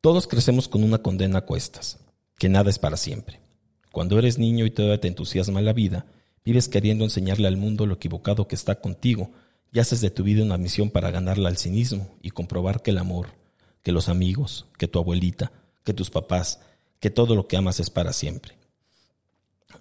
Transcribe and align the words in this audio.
Todos 0.00 0.26
crecemos 0.26 0.66
con 0.66 0.82
una 0.82 1.02
condena 1.02 1.40
a 1.40 1.44
cuestas, 1.44 1.98
que 2.38 2.48
nada 2.48 2.70
es 2.70 2.78
para 2.78 2.96
siempre. 2.96 3.38
Cuando 3.92 4.18
eres 4.18 4.38
niño 4.38 4.64
y 4.64 4.70
todavía 4.70 4.98
te 4.98 5.08
entusiasma 5.08 5.60
la 5.60 5.74
vida, 5.74 6.06
vives 6.42 6.68
queriendo 6.68 7.04
enseñarle 7.04 7.48
al 7.48 7.58
mundo 7.58 7.84
lo 7.84 7.96
equivocado 7.96 8.48
que 8.48 8.54
está 8.54 8.80
contigo 8.80 9.30
y 9.70 9.78
haces 9.78 10.00
de 10.00 10.08
tu 10.08 10.22
vida 10.22 10.42
una 10.42 10.56
misión 10.56 10.88
para 10.88 11.10
ganarla 11.10 11.50
al 11.50 11.58
cinismo 11.58 12.16
y 12.22 12.30
comprobar 12.30 12.80
que 12.80 12.92
el 12.92 12.98
amor, 12.98 13.28
que 13.82 13.92
los 13.92 14.08
amigos, 14.08 14.64
que 14.78 14.88
tu 14.88 14.98
abuelita, 14.98 15.52
que 15.84 15.92
tus 15.92 16.08
papás, 16.08 16.60
que 16.98 17.10
todo 17.10 17.34
lo 17.34 17.46
que 17.46 17.58
amas 17.58 17.78
es 17.78 17.90
para 17.90 18.14
siempre. 18.14 18.56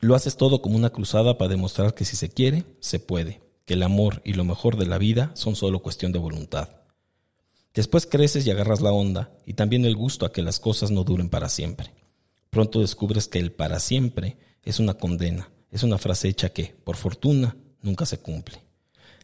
Lo 0.01 0.15
haces 0.15 0.35
todo 0.35 0.61
como 0.61 0.75
una 0.75 0.89
cruzada 0.89 1.37
para 1.37 1.51
demostrar 1.51 1.93
que 1.93 2.03
si 2.03 2.17
se 2.17 2.27
quiere, 2.27 2.65
se 2.81 2.99
puede, 2.99 3.39
que 3.63 3.75
el 3.75 3.83
amor 3.83 4.21
y 4.25 4.33
lo 4.33 4.43
mejor 4.43 4.75
de 4.75 4.85
la 4.85 4.97
vida 4.97 5.31
son 5.33 5.55
solo 5.55 5.81
cuestión 5.81 6.11
de 6.11 6.19
voluntad. 6.19 6.78
Después 7.79 8.05
creces 8.05 8.45
y 8.45 8.51
agarras 8.51 8.81
la 8.81 8.91
onda 8.91 9.31
y 9.45 9.53
también 9.53 9.85
el 9.85 9.95
gusto 9.95 10.25
a 10.25 10.33
que 10.33 10.41
las 10.41 10.59
cosas 10.59 10.91
no 10.91 11.05
duren 11.05 11.29
para 11.29 11.47
siempre. 11.47 11.93
Pronto 12.49 12.81
descubres 12.81 13.29
que 13.29 13.39
el 13.39 13.53
para 13.53 13.79
siempre 13.79 14.35
es 14.63 14.79
una 14.81 14.95
condena, 14.95 15.49
es 15.71 15.83
una 15.83 15.97
frase 15.97 16.27
hecha 16.27 16.49
que, 16.49 16.75
por 16.83 16.97
fortuna, 16.97 17.55
nunca 17.81 18.05
se 18.05 18.17
cumple. 18.17 18.61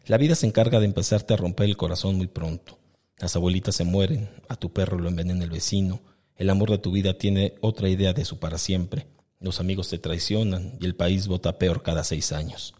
La 0.06 0.16
vida 0.16 0.34
se 0.34 0.46
encarga 0.46 0.80
de 0.80 0.86
empezarte 0.86 1.34
a 1.34 1.36
romper 1.36 1.66
el 1.66 1.76
corazón 1.76 2.16
muy 2.16 2.28
pronto. 2.28 2.78
Las 3.18 3.36
abuelitas 3.36 3.76
se 3.76 3.84
mueren, 3.84 4.30
a 4.48 4.56
tu 4.56 4.72
perro 4.72 4.98
lo 4.98 5.10
envenena 5.10 5.44
el 5.44 5.50
vecino, 5.50 6.00
el 6.34 6.48
amor 6.48 6.70
de 6.70 6.78
tu 6.78 6.92
vida 6.92 7.18
tiene 7.18 7.56
otra 7.60 7.90
idea 7.90 8.14
de 8.14 8.24
su 8.24 8.38
para 8.38 8.56
siempre, 8.56 9.06
los 9.38 9.60
amigos 9.60 9.90
te 9.90 9.98
traicionan 9.98 10.78
y 10.80 10.86
el 10.86 10.96
país 10.96 11.26
vota 11.26 11.58
peor 11.58 11.82
cada 11.82 12.04
seis 12.04 12.32
años. 12.32 12.72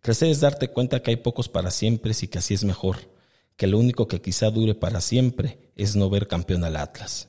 Crecer 0.00 0.36
darte 0.40 0.66
cuenta 0.66 1.00
que 1.00 1.12
hay 1.12 1.16
pocos 1.18 1.48
para 1.48 1.70
siempre 1.70 2.12
y 2.20 2.26
que 2.26 2.38
así 2.38 2.54
es 2.54 2.64
mejor, 2.64 3.14
que 3.56 3.66
lo 3.66 3.78
único 3.78 4.06
que 4.08 4.20
quizá 4.20 4.50
dure 4.50 4.74
para 4.74 5.00
siempre 5.00 5.58
es 5.76 5.96
no 5.96 6.10
ver 6.10 6.28
campeón 6.28 6.64
al 6.64 6.76
Atlas. 6.76 7.28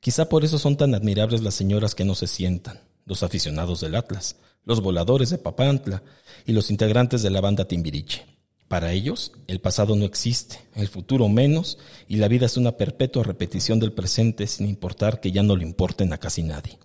Quizá 0.00 0.28
por 0.28 0.44
eso 0.44 0.58
son 0.58 0.76
tan 0.76 0.94
admirables 0.94 1.42
las 1.42 1.54
señoras 1.54 1.94
que 1.94 2.04
no 2.04 2.14
se 2.14 2.26
sientan, 2.26 2.80
los 3.04 3.22
aficionados 3.22 3.80
del 3.80 3.94
Atlas, 3.94 4.36
los 4.64 4.80
voladores 4.80 5.30
de 5.30 5.38
Papantla 5.38 6.02
y 6.46 6.52
los 6.52 6.70
integrantes 6.70 7.22
de 7.22 7.30
la 7.30 7.40
banda 7.40 7.66
Timbiriche. 7.66 8.26
Para 8.68 8.92
ellos, 8.92 9.32
el 9.46 9.60
pasado 9.60 9.96
no 9.96 10.04
existe, 10.04 10.60
el 10.74 10.88
futuro 10.88 11.28
menos, 11.28 11.78
y 12.06 12.16
la 12.16 12.28
vida 12.28 12.44
es 12.44 12.58
una 12.58 12.76
perpetua 12.76 13.22
repetición 13.22 13.80
del 13.80 13.94
presente 13.94 14.46
sin 14.46 14.68
importar 14.68 15.20
que 15.20 15.32
ya 15.32 15.42
no 15.42 15.56
le 15.56 15.64
importen 15.64 16.12
a 16.12 16.18
casi 16.18 16.42
nadie. 16.42 16.78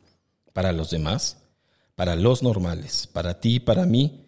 Para 0.54 0.72
los 0.72 0.92
demás, 0.92 1.40
para 1.96 2.16
los 2.16 2.42
normales, 2.42 3.08
para 3.12 3.42
ti 3.42 3.56
y 3.56 3.60
para 3.60 3.86
mí, 3.86 4.26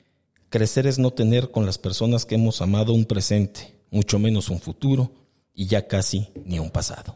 crecer 0.50 0.86
es 0.86 1.00
no 1.00 1.12
tener 1.12 1.52
con 1.52 1.66
las 1.66 1.78
personas 1.78 2.26
que 2.26 2.36
hemos 2.36 2.62
amado 2.62 2.94
un 2.94 3.06
presente, 3.06 3.75
mucho 3.92 4.20
menos 4.20 4.50
un 4.50 4.60
futuro, 4.60 5.12
y 5.54 5.68
ya 5.68 5.88
casi 5.88 6.30
ni 6.46 6.60
un 6.60 6.70
pasado. 6.70 7.16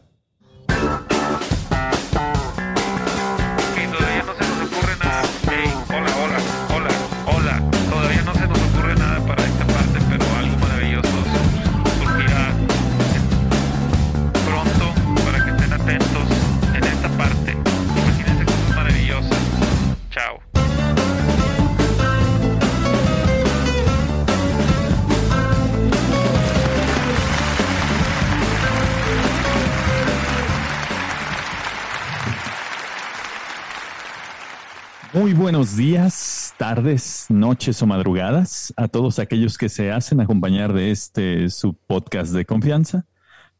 Muy 35.20 35.34
buenos 35.34 35.76
días, 35.76 36.54
tardes, 36.56 37.26
noches 37.28 37.82
o 37.82 37.86
madrugadas 37.86 38.72
a 38.78 38.88
todos 38.88 39.18
aquellos 39.18 39.58
que 39.58 39.68
se 39.68 39.92
hacen 39.92 40.18
acompañar 40.18 40.72
de 40.72 40.90
este 40.92 41.50
su 41.50 41.74
podcast 41.74 42.32
de 42.32 42.46
confianza, 42.46 43.04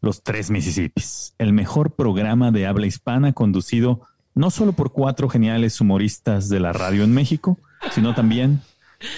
Los 0.00 0.22
Tres 0.22 0.50
Mississippis, 0.50 1.34
el 1.36 1.52
mejor 1.52 1.96
programa 1.96 2.50
de 2.50 2.66
habla 2.66 2.86
hispana 2.86 3.34
conducido 3.34 4.06
no 4.34 4.50
solo 4.50 4.72
por 4.72 4.92
cuatro 4.92 5.28
geniales 5.28 5.78
humoristas 5.82 6.48
de 6.48 6.60
la 6.60 6.72
radio 6.72 7.04
en 7.04 7.12
México, 7.12 7.58
sino 7.90 8.14
también 8.14 8.62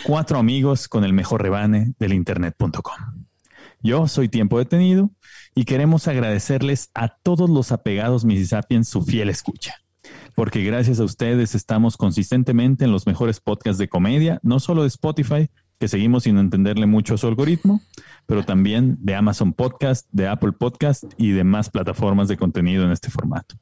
cuatro 0.02 0.40
amigos 0.40 0.88
con 0.88 1.04
el 1.04 1.12
mejor 1.12 1.42
rebane 1.42 1.94
del 2.00 2.12
internet.com. 2.12 3.24
Yo 3.84 4.08
soy 4.08 4.28
Tiempo 4.28 4.58
Detenido 4.58 5.12
y 5.54 5.64
queremos 5.64 6.08
agradecerles 6.08 6.90
a 6.92 7.06
todos 7.06 7.48
los 7.48 7.70
apegados 7.70 8.24
Mississippians 8.24 8.88
su 8.88 9.02
fiel 9.02 9.28
escucha 9.28 9.76
porque 10.34 10.62
gracias 10.62 11.00
a 11.00 11.04
ustedes 11.04 11.54
estamos 11.54 11.96
consistentemente 11.96 12.84
en 12.84 12.92
los 12.92 13.06
mejores 13.06 13.40
podcasts 13.40 13.78
de 13.78 13.88
comedia, 13.88 14.40
no 14.42 14.60
solo 14.60 14.82
de 14.82 14.88
Spotify, 14.88 15.50
que 15.78 15.88
seguimos 15.88 16.24
sin 16.24 16.38
entenderle 16.38 16.86
mucho 16.86 17.14
a 17.14 17.18
su 17.18 17.26
algoritmo, 17.26 17.80
pero 18.26 18.44
también 18.44 18.96
de 19.00 19.14
Amazon 19.14 19.52
Podcast, 19.52 20.06
de 20.12 20.28
Apple 20.28 20.52
Podcast 20.52 21.04
y 21.16 21.32
de 21.32 21.44
más 21.44 21.70
plataformas 21.70 22.28
de 22.28 22.36
contenido 22.36 22.84
en 22.84 22.92
este 22.92 23.10
formato. 23.10 23.56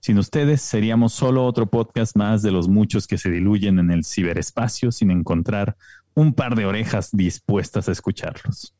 Sin 0.00 0.18
ustedes 0.18 0.60
seríamos 0.60 1.14
solo 1.14 1.46
otro 1.46 1.66
podcast 1.66 2.14
más 2.14 2.42
de 2.42 2.52
los 2.52 2.68
muchos 2.68 3.06
que 3.06 3.18
se 3.18 3.30
diluyen 3.30 3.78
en 3.78 3.90
el 3.90 4.04
ciberespacio 4.04 4.92
sin 4.92 5.10
encontrar 5.10 5.76
un 6.14 6.34
par 6.34 6.56
de 6.56 6.66
orejas 6.66 7.08
dispuestas 7.12 7.88
a 7.88 7.92
escucharlos. 7.92 8.74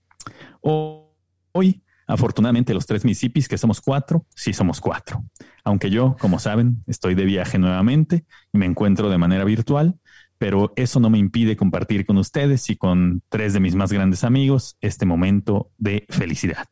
Hoy 0.61 1.83
Afortunadamente, 2.07 2.75
los 2.75 2.87
tres 2.87 3.05
Mississippis, 3.05 3.49
que 3.49 3.59
somos 3.59 3.81
cuatro, 3.81 4.27
sí 4.35 4.53
somos 4.53 4.81
cuatro. 4.81 5.25
Aunque 5.65 5.91
yo, 5.91 6.17
como 6.19 6.39
saben, 6.39 6.83
estoy 6.87 7.15
de 7.15 7.25
viaje 7.25 7.59
nuevamente 7.59 8.25
y 8.53 8.59
me 8.59 8.67
encuentro 8.67 9.09
de 9.09 9.19
manera 9.19 9.45
virtual, 9.45 9.99
pero 10.39 10.73
eso 10.77 11.01
no 11.01 11.09
me 11.09 11.19
impide 11.19 11.57
compartir 11.57 12.05
con 12.05 12.19
ustedes 12.19 12.69
y 12.69 12.77
con 12.77 13.23
tres 13.29 13.55
de 13.55 13.61
mis 13.61 13.75
más 13.75 13.93
grandes 13.93 14.25
amigos 14.25 14.77
este 14.81 15.07
momento 15.07 15.71
de 15.79 16.05
felicidad. 16.11 16.67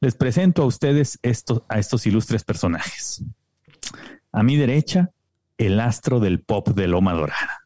Les 0.00 0.14
presento 0.14 0.62
a 0.62 0.66
ustedes 0.66 1.18
a 1.68 1.78
estos 1.78 2.06
ilustres 2.06 2.42
personajes. 2.42 3.22
A 4.32 4.42
mi 4.42 4.56
derecha, 4.56 5.10
el 5.58 5.78
astro 5.78 6.18
del 6.18 6.40
pop 6.40 6.68
de 6.70 6.88
Loma 6.88 7.12
Dorada. 7.12 7.60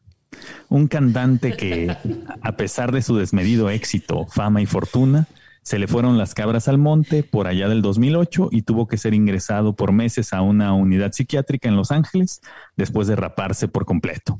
Un 0.69 0.87
cantante 0.87 1.55
que, 1.55 1.95
a 2.41 2.51
pesar 2.57 2.91
de 2.91 3.01
su 3.01 3.15
desmedido 3.15 3.69
éxito, 3.69 4.27
fama 4.27 4.61
y 4.61 4.65
fortuna, 4.65 5.27
se 5.67 5.79
le 5.79 5.87
fueron 5.89 6.17
las 6.17 6.33
cabras 6.33 6.69
al 6.69 6.77
monte 6.77 7.23
por 7.23 7.45
allá 7.45 7.67
del 7.67 7.81
2008 7.81 8.47
y 8.53 8.61
tuvo 8.61 8.87
que 8.87 8.97
ser 8.97 9.13
ingresado 9.13 9.75
por 9.75 9.91
meses 9.91 10.31
a 10.31 10.41
una 10.41 10.71
unidad 10.71 11.11
psiquiátrica 11.11 11.67
en 11.67 11.75
Los 11.75 11.91
Ángeles 11.91 12.39
después 12.77 13.05
de 13.09 13.17
raparse 13.17 13.67
por 13.67 13.83
completo. 13.83 14.39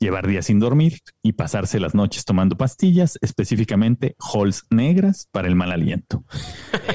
Llevar 0.00 0.26
días 0.26 0.46
sin 0.46 0.58
dormir 0.58 1.02
y 1.22 1.34
pasarse 1.34 1.78
las 1.78 1.94
noches 1.94 2.24
tomando 2.24 2.56
pastillas, 2.56 3.16
específicamente 3.20 4.16
Halls 4.18 4.64
negras 4.70 5.28
para 5.30 5.46
el 5.46 5.54
mal 5.54 5.70
aliento. 5.70 6.24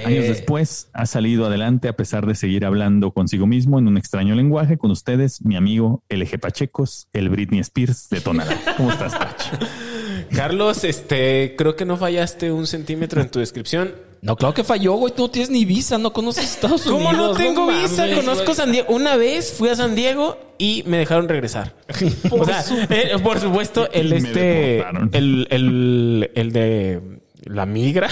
Años 0.04 0.26
después 0.26 0.90
ha 0.92 1.06
salido 1.06 1.46
adelante 1.46 1.88
a 1.88 1.96
pesar 1.96 2.26
de 2.26 2.36
seguir 2.36 2.66
hablando 2.66 3.14
consigo 3.14 3.48
mismo 3.48 3.80
en 3.80 3.88
un 3.88 3.98
extraño 3.98 4.36
lenguaje 4.36 4.78
con 4.78 4.92
ustedes, 4.92 5.42
mi 5.46 5.56
amigo 5.56 6.04
LG 6.10 6.42
Pachecos, 6.42 7.08
el 7.14 7.30
Britney 7.30 7.62
Spears 7.62 8.10
de 8.10 8.20
Tonalá. 8.20 8.58
¿Cómo 8.76 8.92
estás, 8.92 9.16
Pach? 9.16 9.44
Carlos, 10.34 10.84
este, 10.84 11.56
creo 11.58 11.76
que 11.76 11.86
no 11.86 11.98
fallaste 11.98 12.52
un 12.52 12.68
centímetro 12.68 13.22
en 13.22 13.30
tu 13.30 13.40
descripción. 13.40 13.94
No, 14.22 14.36
claro 14.36 14.56
que 14.56 14.64
falló, 14.64 14.94
güey. 14.94 15.14
Tú 15.14 15.24
no 15.24 15.30
tienes 15.30 15.52
ni 15.52 15.66
visa, 15.66 16.00
no 16.00 16.12
conoces 16.12 16.46
Estados 16.46 16.88
Unidos. 16.88 17.14
¿Cómo 17.14 17.28
no 17.28 17.34
tengo 17.34 17.68
visa? 17.68 18.08
Conozco 18.16 18.56
San 18.56 18.72
Diego. 18.72 18.94
Una 18.94 19.16
vez 19.18 19.54
fui 19.54 19.70
a 19.70 19.76
San 19.76 19.94
Diego 19.94 20.38
y 20.58 20.84
me 20.88 20.98
dejaron 20.98 21.30
regresar. 21.30 21.76
o 22.32 22.44
sea, 22.44 22.64
eh, 22.90 23.18
por 23.22 23.40
supuesto, 23.40 23.88
el 23.92 24.14
este, 24.14 24.80
el, 25.12 25.48
el, 25.52 26.32
el 26.34 26.52
de 26.52 27.02
la 27.44 27.66
migra. 27.68 28.10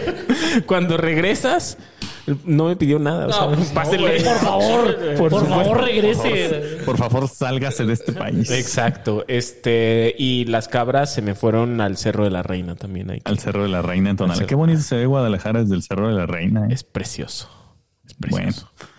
Cuando 0.66 0.96
regresas, 0.96 1.78
no 2.44 2.66
me 2.66 2.76
pidió 2.76 2.98
nada. 2.98 3.26
por 3.28 3.56
favor, 4.38 5.16
por, 5.16 5.46
favor, 5.46 5.80
regrese. 5.82 6.78
Por 6.84 6.96
favor, 6.96 7.28
sálgase 7.28 7.84
de 7.84 7.92
este 7.92 8.12
país. 8.12 8.50
Exacto. 8.50 9.24
Este, 9.28 10.14
y 10.18 10.44
las 10.46 10.68
cabras 10.68 11.12
se 11.12 11.22
me 11.22 11.34
fueron 11.34 11.80
al 11.80 11.96
Cerro 11.96 12.24
de 12.24 12.30
la 12.30 12.42
Reina 12.42 12.76
también 12.76 13.10
ahí. 13.10 13.20
Al 13.24 13.38
Cerro 13.38 13.62
de 13.62 13.68
la 13.68 13.82
Reina 13.82 14.10
en 14.10 14.16
Tonal. 14.16 14.46
Qué 14.46 14.54
bonito 14.54 14.80
se 14.80 14.96
ve 14.96 15.06
Guadalajara 15.06 15.62
desde 15.62 15.74
el 15.74 15.82
Cerro 15.82 16.08
de 16.08 16.14
la 16.14 16.26
Reina. 16.26 16.66
¿eh? 16.66 16.74
Es 16.74 16.84
precioso. 16.84 17.48
Es 18.06 18.14
precioso. 18.14 18.70
Bueno, 18.76 18.90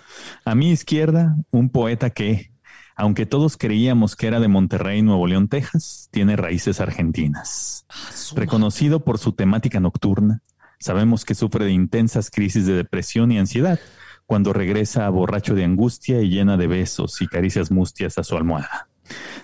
a 0.46 0.56
mi 0.56 0.72
izquierda, 0.72 1.38
un 1.52 1.70
poeta 1.70 2.10
que, 2.10 2.52
aunque 2.96 3.26
todos 3.26 3.58
creíamos 3.58 4.16
que 4.16 4.28
era 4.28 4.40
de 4.40 4.48
Monterrey, 4.48 5.02
Nuevo 5.02 5.28
León, 5.28 5.48
Texas, 5.48 6.10
tiene 6.12 6.36
raíces 6.36 6.82
argentinas. 6.82 7.86
Ah, 7.90 8.10
Reconocido 8.36 9.04
por 9.04 9.18
su 9.18 9.34
temática 9.34 9.80
nocturna, 9.80 10.42
Sabemos 10.82 11.26
que 11.26 11.36
sufre 11.36 11.66
de 11.66 11.72
intensas 11.72 12.32
crisis 12.32 12.66
de 12.66 12.74
depresión 12.74 13.32
y 13.32 13.38
ansiedad 13.38 13.80
cuando 14.26 14.52
regresa 14.52 15.08
borracho 15.10 15.54
de 15.54 15.64
angustia 15.64 16.22
y 16.22 16.30
llena 16.30 16.58
de 16.58 16.66
besos 16.66 17.22
y 17.22 17.28
caricias 17.28 17.70
mustias 17.70 18.18
a 18.18 18.24
su 18.24 18.36
almohada. 18.36 18.88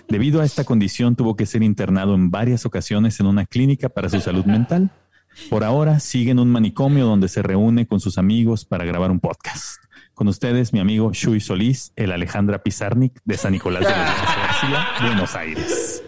Debido 0.08 0.40
a 0.40 0.44
esta 0.44 0.64
condición 0.64 1.14
tuvo 1.14 1.36
que 1.36 1.46
ser 1.46 1.62
internado 1.62 2.16
en 2.16 2.32
varias 2.32 2.66
ocasiones 2.66 3.20
en 3.20 3.26
una 3.26 3.46
clínica 3.46 3.88
para 3.88 4.08
su 4.08 4.20
salud 4.20 4.46
mental. 4.46 4.90
Por 5.48 5.62
ahora 5.62 6.00
sigue 6.00 6.32
en 6.32 6.40
un 6.40 6.50
manicomio 6.50 7.06
donde 7.06 7.28
se 7.28 7.42
reúne 7.42 7.86
con 7.86 8.00
sus 8.00 8.18
amigos 8.18 8.64
para 8.64 8.84
grabar 8.84 9.12
un 9.12 9.20
podcast. 9.20 9.84
Con 10.14 10.26
ustedes, 10.26 10.72
mi 10.72 10.80
amigo 10.80 11.12
Shui 11.12 11.38
Solís, 11.38 11.92
el 11.94 12.10
Alejandra 12.10 12.64
Pizarnik 12.64 13.20
de 13.24 13.36
San 13.36 13.52
Nicolás 13.52 13.84
de 13.84 13.90
los 13.90 13.96
García, 13.96 14.86
Buenos 15.02 15.36
Aires. 15.36 16.02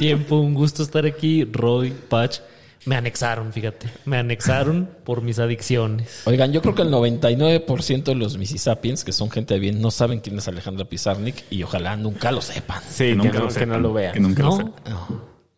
Tiempo, 0.00 0.40
un 0.40 0.54
gusto 0.54 0.82
estar 0.82 1.06
aquí. 1.06 1.44
Roy, 1.44 1.92
Patch, 2.08 2.40
me 2.84 2.96
anexaron, 2.96 3.52
fíjate. 3.52 3.86
Me 4.04 4.16
anexaron 4.18 4.88
por 5.04 5.22
mis 5.22 5.38
adicciones. 5.38 6.22
Oigan, 6.26 6.52
yo 6.52 6.60
creo 6.62 6.74
que 6.74 6.82
el 6.82 6.90
99% 6.90 8.04
de 8.04 8.14
los 8.14 8.36
Mississippians, 8.38 9.04
que 9.04 9.12
son 9.12 9.30
gente 9.30 9.54
de 9.54 9.60
bien, 9.60 9.80
no 9.80 9.90
saben 9.90 10.20
quién 10.20 10.38
es 10.38 10.48
Alejandra 10.48 10.84
Pizarnik 10.86 11.44
y 11.50 11.62
ojalá 11.62 11.96
nunca 11.96 12.32
lo 12.32 12.40
sepan. 12.42 12.82
Sí, 12.88 13.04
que, 13.04 13.14
nunca 13.14 13.38
no, 13.38 13.44
lo 13.46 13.48
que 13.54 13.66
no 13.66 13.78
lo 13.78 13.92
vean. 13.92 14.14
Que 14.14 14.20
nunca 14.20 14.42
No. 14.42 14.50
lo 14.50 14.56
sepan. 14.56 14.72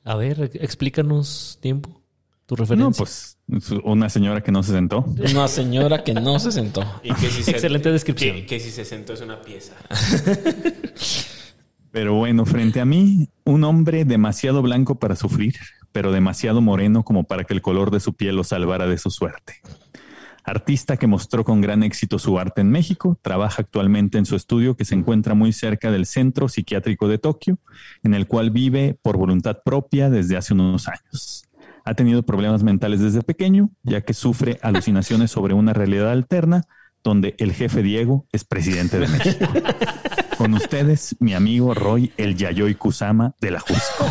A 0.05 0.17
ver, 0.17 0.51
explícanos 0.55 1.59
tiempo. 1.61 2.01
Tu 2.47 2.57
referencia. 2.57 2.85
No, 2.91 2.93
pues 2.93 3.39
una 3.85 4.11
señora 4.11 4.43
que 4.43 4.53
no 4.53 4.63
se 4.63 4.73
sentó. 4.73 5.07
Una 5.31 5.49
señora 5.49 6.05
que 6.05 6.13
no 6.13 6.39
se 6.39 6.53
sentó. 6.53 6.85
Y 7.03 7.15
que 7.15 7.31
si 7.31 7.43
se- 7.43 7.53
Excelente 7.53 7.91
descripción. 7.91 8.37
Que, 8.37 8.45
que 8.47 8.61
si 8.61 8.71
se 8.71 8.85
sentó 8.85 9.15
es 9.15 9.23
una 9.23 9.41
pieza. 9.41 9.73
Pero 11.91 12.15
bueno, 12.15 12.45
frente 12.45 12.81
a 12.81 12.85
mí, 12.85 13.29
un 13.45 13.65
hombre 13.65 14.05
demasiado 14.05 14.63
blanco 14.63 14.97
para 14.97 15.15
sufrir, 15.17 15.55
pero 15.95 16.11
demasiado 16.11 16.61
moreno 16.61 17.05
como 17.05 17.23
para 17.23 17.45
que 17.45 17.55
el 17.55 17.63
color 17.63 17.93
de 17.93 18.01
su 18.01 18.15
piel 18.15 18.35
lo 18.35 18.43
salvara 18.43 18.89
de 18.89 18.99
su 18.99 19.11
suerte. 19.11 19.63
Artista 20.43 20.97
que 20.97 21.07
mostró 21.07 21.45
con 21.45 21.61
gran 21.61 21.85
éxito 21.85 22.19
su 22.19 22.37
arte 22.37 22.63
en 22.63 22.71
México, 22.71 23.17
trabaja 23.23 23.63
actualmente 23.63 24.19
en 24.19 24.27
su 24.27 24.35
estudio 24.35 24.77
que 24.77 24.85
se 24.85 24.97
encuentra 24.97 25.35
muy 25.35 25.53
cerca 25.53 25.93
del 25.93 26.05
Centro 26.05 26.49
Psiquiátrico 26.49 27.07
de 27.07 27.19
Tokio, 27.19 27.59
en 28.03 28.13
el 28.13 28.27
cual 28.27 28.51
vive 28.51 28.99
por 29.03 29.17
voluntad 29.17 29.59
propia 29.65 30.11
desde 30.11 30.37
hace 30.37 30.53
unos 30.53 30.89
años. 30.89 31.45
Ha 31.85 31.95
tenido 31.95 32.25
problemas 32.25 32.65
mentales 32.65 32.99
desde 32.99 33.23
pequeño, 33.23 33.71
ya 33.85 34.01
que 34.01 34.15
sufre 34.15 34.59
alucinaciones 34.63 35.31
sobre 35.31 35.55
una 35.55 35.75
realidad 35.75 36.11
alterna 36.11 36.65
donde 37.05 37.35
el 37.39 37.53
jefe 37.53 37.83
Diego 37.83 38.27
es 38.33 38.45
presidente 38.45 38.99
de 38.99 39.07
México. 39.09 39.47
Con 40.39 40.55
ustedes, 40.55 41.15
mi 41.21 41.35
amigo 41.35 41.75
Roy, 41.75 42.11
el 42.17 42.35
Yayoi 42.35 42.75
Kusama 42.75 43.35
de 43.41 43.51
la 43.53 43.61
Jusco. 43.61 44.09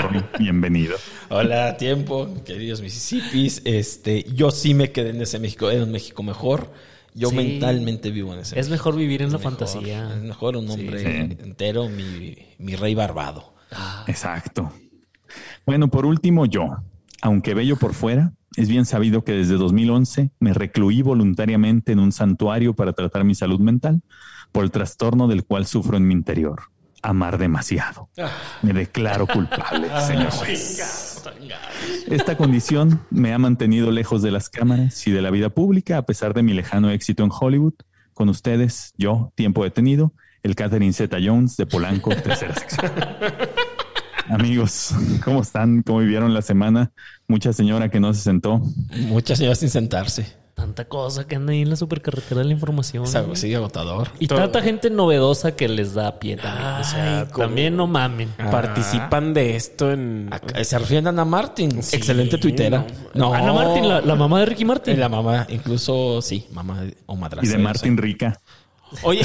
Roy, 0.00 0.24
bienvenido. 0.38 0.96
Hola, 1.28 1.76
tiempo, 1.76 2.28
queridos 2.44 2.80
Mississippis. 2.80 3.60
Este, 3.64 4.24
yo 4.34 4.50
sí 4.50 4.72
me 4.74 4.90
quedé 4.90 5.10
en 5.10 5.20
ese 5.20 5.38
México, 5.38 5.70
era 5.70 5.84
un 5.84 5.92
México 5.92 6.22
mejor. 6.22 6.72
Yo 7.14 7.28
Sí. 7.28 7.36
mentalmente 7.36 8.10
vivo 8.10 8.32
en 8.32 8.40
ese 8.40 8.58
Es 8.58 8.68
México. 8.68 8.72
mejor 8.88 8.96
vivir 8.96 9.20
en 9.22 9.30
la 9.30 9.36
Mejor, 9.38 9.52
fantasía. 9.52 10.14
Es 10.16 10.22
mejor 10.22 10.56
un 10.56 10.70
hombre 10.70 10.98
Sí. 11.00 11.36
entero, 11.44 11.90
mi, 11.90 12.34
mi 12.58 12.74
rey 12.74 12.94
barbado. 12.94 13.52
Exacto. 14.06 14.72
Bueno, 15.66 15.88
por 15.88 16.06
último, 16.06 16.46
yo, 16.46 16.78
aunque 17.22 17.54
bello 17.54 17.76
por 17.76 17.94
fuera, 17.94 18.34
es 18.56 18.68
bien 18.68 18.84
sabido 18.84 19.24
que 19.24 19.32
desde 19.32 19.54
2011 19.54 20.30
me 20.40 20.52
recluí 20.52 21.00
voluntariamente 21.00 21.92
en 21.92 22.00
un 22.00 22.12
santuario 22.12 22.74
para 22.74 22.92
tratar 22.92 23.24
mi 23.24 23.34
salud 23.34 23.60
mental 23.60 24.02
por 24.50 24.64
el 24.64 24.70
trastorno 24.70 25.28
del 25.28 25.44
cual 25.44 25.66
sufro 25.66 25.96
en 25.96 26.06
mi 26.06 26.12
interior. 26.12 26.64
Amar 27.00 27.38
demasiado. 27.38 28.10
Me 28.60 28.72
declaro 28.72 29.26
culpable, 29.26 29.88
señor 30.06 30.30
juez. 30.30 31.24
Esta 32.08 32.36
condición 32.36 33.00
me 33.10 33.32
ha 33.32 33.38
mantenido 33.38 33.90
lejos 33.90 34.20
de 34.22 34.30
las 34.30 34.50
cámaras 34.50 35.06
y 35.06 35.12
de 35.12 35.22
la 35.22 35.30
vida 35.30 35.48
pública 35.48 35.98
a 35.98 36.02
pesar 36.02 36.34
de 36.34 36.42
mi 36.42 36.52
lejano 36.52 36.90
éxito 36.90 37.24
en 37.24 37.30
Hollywood. 37.32 37.74
Con 38.12 38.28
ustedes, 38.28 38.92
yo, 38.98 39.32
tiempo 39.34 39.64
detenido, 39.64 40.12
el 40.42 40.54
Catherine 40.54 40.92
Zeta 40.92 41.18
Jones 41.24 41.56
de 41.56 41.66
Polanco, 41.66 42.10
tercera 42.10 42.54
sección. 42.54 42.90
Amigos, 44.28 44.90
¿cómo 45.24 45.42
están? 45.42 45.82
¿Cómo 45.82 45.98
vivieron 46.00 46.32
la 46.34 46.42
semana? 46.42 46.92
Mucha 47.28 47.52
señora 47.52 47.88
que 47.90 48.00
no 48.00 48.12
se 48.14 48.20
sentó. 48.22 48.60
Muchas 49.08 49.38
señoras 49.38 49.58
sin 49.58 49.70
sentarse. 49.70 50.40
Tanta 50.54 50.84
cosa 50.84 51.26
que 51.26 51.34
anda 51.34 51.52
ahí 51.52 51.62
en 51.62 51.70
la 51.70 51.76
supercarretera 51.76 52.40
de 52.42 52.44
la 52.46 52.52
información. 52.52 53.04
Es 53.04 53.14
algo 53.16 53.32
así 53.32 53.52
agotador. 53.54 54.08
Y 54.20 54.28
Todo. 54.28 54.38
tanta 54.38 54.60
gente 54.62 54.90
novedosa 54.90 55.56
que 55.56 55.66
les 55.66 55.94
da 55.94 56.18
pie 56.20 56.36
también. 56.36 56.66
o 56.68 56.84
sea, 56.84 57.20
Ay, 57.20 57.26
cómo- 57.32 57.46
también 57.46 57.74
no 57.76 57.86
mamen. 57.86 58.28
Participan 58.36 59.32
de 59.34 59.56
esto 59.56 59.90
en. 59.90 60.28
Acá- 60.30 60.62
Se 60.62 60.78
refieren 60.78 61.06
a 61.06 61.10
Ana 61.10 61.24
Martín, 61.24 61.78
excelente 61.78 62.38
tuitera. 62.38 62.86
No, 63.14 63.32
Ana 63.34 63.52
Martín, 63.52 63.88
la, 63.88 64.02
la 64.02 64.14
mamá 64.14 64.40
de 64.40 64.46
Ricky 64.46 64.64
Martin. 64.64 65.00
La 65.00 65.08
mamá, 65.08 65.46
incluso 65.48 66.20
sí, 66.22 66.46
mamá 66.52 66.84
o 67.06 67.16
Y 67.16 67.18
madrastra. 67.18 67.50
de 67.50 67.58
no 67.58 67.64
Martín 67.64 67.96
sé. 67.96 68.02
Rica. 68.02 68.40
Oye, 69.02 69.22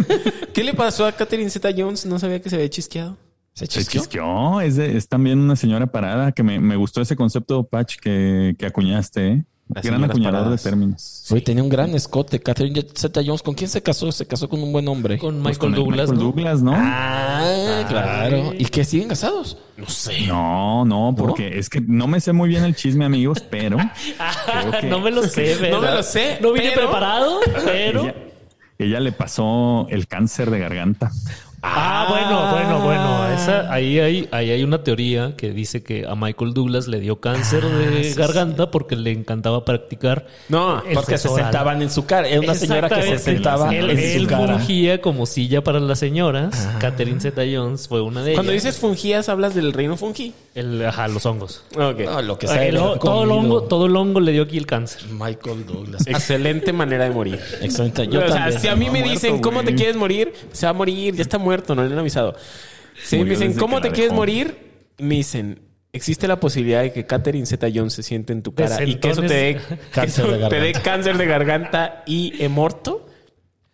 ¿qué 0.54 0.62
le 0.62 0.74
pasó 0.74 1.06
a 1.06 1.12
Catherine 1.12 1.50
Zeta 1.50 1.70
Jones? 1.76 2.04
No 2.06 2.18
sabía 2.18 2.40
que 2.40 2.50
se 2.50 2.56
había 2.56 2.68
chisqueado. 2.68 3.16
¿Se 3.56 3.66
Se 3.66 3.80
chisqueó? 3.80 4.02
chisqueó. 4.02 4.60
Es, 4.60 4.76
de- 4.76 4.96
es 4.96 5.08
también 5.08 5.38
una 5.40 5.56
señora 5.56 5.86
parada 5.86 6.30
que 6.32 6.42
me, 6.42 6.60
me 6.60 6.76
gustó 6.76 7.00
ese 7.00 7.16
concepto, 7.16 7.64
Patch, 7.64 7.96
que, 7.96 8.54
que 8.58 8.66
acuñaste. 8.66 9.28
¿eh? 9.28 9.44
Gran 9.68 10.04
acuñador 10.04 10.40
paradas. 10.42 10.62
de 10.62 10.70
términos. 10.70 11.24
Oye, 11.32 11.40
tenía 11.40 11.60
un 11.62 11.68
gran 11.68 11.92
escote. 11.94 12.38
Catherine 12.38 12.86
Zeta 12.96 13.20
Jones. 13.26 13.42
¿Con 13.42 13.54
quién 13.54 13.68
se 13.68 13.82
casó? 13.82 14.12
Se 14.12 14.24
casó 14.26 14.48
con 14.48 14.62
un 14.62 14.70
buen 14.72 14.86
hombre. 14.86 15.18
Con 15.18 15.42
Pues 15.42 15.56
Michael 15.56 15.58
con 15.58 15.68
el 15.70 15.74
Douglas. 15.74 16.10
Michael 16.10 16.18
¿no? 16.18 16.24
Douglas, 16.32 16.62
¿no? 16.62 16.72
Ah, 16.76 17.84
claro. 17.88 18.52
¿Y 18.56 18.64
que 18.66 18.84
siguen 18.84 19.08
casados? 19.08 19.58
No 19.76 19.88
sé. 19.88 20.26
No, 20.28 20.84
no, 20.84 21.14
porque 21.16 21.58
es 21.58 21.68
que 21.68 21.80
no 21.80 22.06
me 22.06 22.20
sé 22.20 22.32
muy 22.32 22.48
bien 22.48 22.62
el 22.62 22.76
chisme, 22.76 23.06
amigos, 23.06 23.42
pero 23.50 23.78
que 24.80 24.86
no 24.86 25.00
me 25.00 25.10
lo 25.10 25.22
sé, 25.24 25.56
¿verdad? 25.60 25.70
No 25.78 25.80
me 25.82 25.90
lo 25.96 26.02
sé, 26.04 26.38
No 26.40 26.52
vine 26.52 26.70
pero- 26.74 26.82
preparado, 26.82 27.40
pero. 27.64 28.02
ella, 28.02 28.14
ella 28.78 29.00
le 29.00 29.10
pasó 29.12 29.86
el 29.88 30.06
cáncer 30.06 30.50
de 30.50 30.58
garganta. 30.60 31.10
Ah, 31.68 32.06
bueno, 32.08 32.50
bueno, 32.52 32.80
bueno. 32.84 33.26
Esa, 33.34 33.70
ahí, 33.72 33.98
hay, 33.98 34.28
ahí 34.30 34.50
hay 34.50 34.62
una 34.62 34.82
teoría 34.82 35.34
que 35.36 35.50
dice 35.50 35.82
que 35.82 36.06
a 36.06 36.14
Michael 36.14 36.54
Douglas 36.54 36.86
le 36.88 37.00
dio 37.00 37.20
cáncer 37.20 37.64
Ah, 37.66 37.76
de 37.76 38.14
garganta 38.14 38.70
porque 38.70 38.96
le 38.96 39.10
encantaba 39.12 39.64
practicar. 39.64 40.26
No, 40.48 40.82
Porque 40.94 41.18
se 41.18 41.28
sentaban 41.28 41.82
en 41.82 41.90
su 41.90 42.06
cara. 42.06 42.28
Era 42.28 42.40
una 42.40 42.54
señora 42.54 42.88
que 42.88 43.02
se 43.02 43.18
sentaba 43.18 43.74
Él- 43.74 43.90
en 43.90 43.98
Él 43.98 44.22
su 44.22 44.26
cara. 44.28 44.58
fungía 44.58 45.00
como 45.00 45.26
silla 45.26 45.62
para 45.62 45.80
las 45.80 45.98
señoras. 45.98 46.68
Catherine 46.78 47.20
Zeta 47.20 47.42
Jones 47.50 47.88
fue 47.88 48.00
una 48.00 48.20
de 48.22 48.28
ellas. 48.30 48.36
Cuando 48.38 48.52
dices 48.52 48.78
fungías, 48.78 49.28
hablas 49.28 49.54
del 49.54 49.72
reino 49.72 49.96
fungi. 49.96 50.32
El, 50.54 50.84
ajá, 50.86 51.08
los 51.08 51.26
hongos. 51.26 51.62
Ok. 51.76 52.00
No, 52.06 52.22
lo 52.22 52.38
que 52.38 52.46
sea. 52.46 52.64
El- 52.64 52.76
era 52.76 52.98
todo, 52.98 53.24
el 53.24 53.30
hongo, 53.30 53.62
todo 53.64 53.86
el 53.86 53.96
hongo 53.96 54.20
le 54.20 54.32
dio 54.32 54.44
aquí 54.44 54.56
el 54.56 54.66
cáncer. 54.66 55.02
Michael 55.10 55.66
Douglas. 55.66 56.06
Excelente 56.06 56.72
manera 56.72 57.04
de 57.04 57.10
morir. 57.10 57.38
Excelente. 57.60 58.06
Yo 58.08 58.20
o 58.20 58.26
sea, 58.28 58.36
también. 58.36 58.60
si 58.60 58.68
a 58.68 58.76
mí 58.76 58.88
me 58.88 59.02
dicen 59.02 59.32
muerto, 59.32 59.48
cómo 59.48 59.62
te 59.64 59.74
quieres 59.74 59.96
morir, 59.96 60.32
se 60.52 60.64
va 60.64 60.70
a 60.70 60.72
morir, 60.72 61.14
ya 61.14 61.22
está 61.22 61.36
muerto, 61.38 61.55
no 61.74 61.84
le 61.84 61.92
han 61.92 61.98
avisado. 61.98 62.34
Si 63.04 63.18
me 63.18 63.30
dicen 63.30 63.54
cómo 63.54 63.80
te 63.80 63.88
quieres 63.90 64.10
dejó. 64.10 64.16
morir, 64.16 64.56
me 64.98 65.16
dicen 65.16 65.60
existe 65.92 66.28
la 66.28 66.38
posibilidad 66.38 66.82
de 66.82 66.92
que 66.92 67.06
Catherine 67.06 67.46
Zeta 67.46 67.68
Jones 67.74 67.94
se 67.94 68.02
siente 68.02 68.32
en 68.34 68.42
tu 68.42 68.54
cara 68.54 68.82
y 68.84 68.96
que 68.96 69.10
eso 69.10 69.22
te 69.22 69.28
dé 69.34 69.60
Cáncer 69.92 70.26
de 70.26 70.38
garganta. 70.38 70.82
cáncer 70.82 71.16
de 71.16 71.26
garganta 71.26 72.02
y 72.06 72.34
hemorto. 72.42 73.06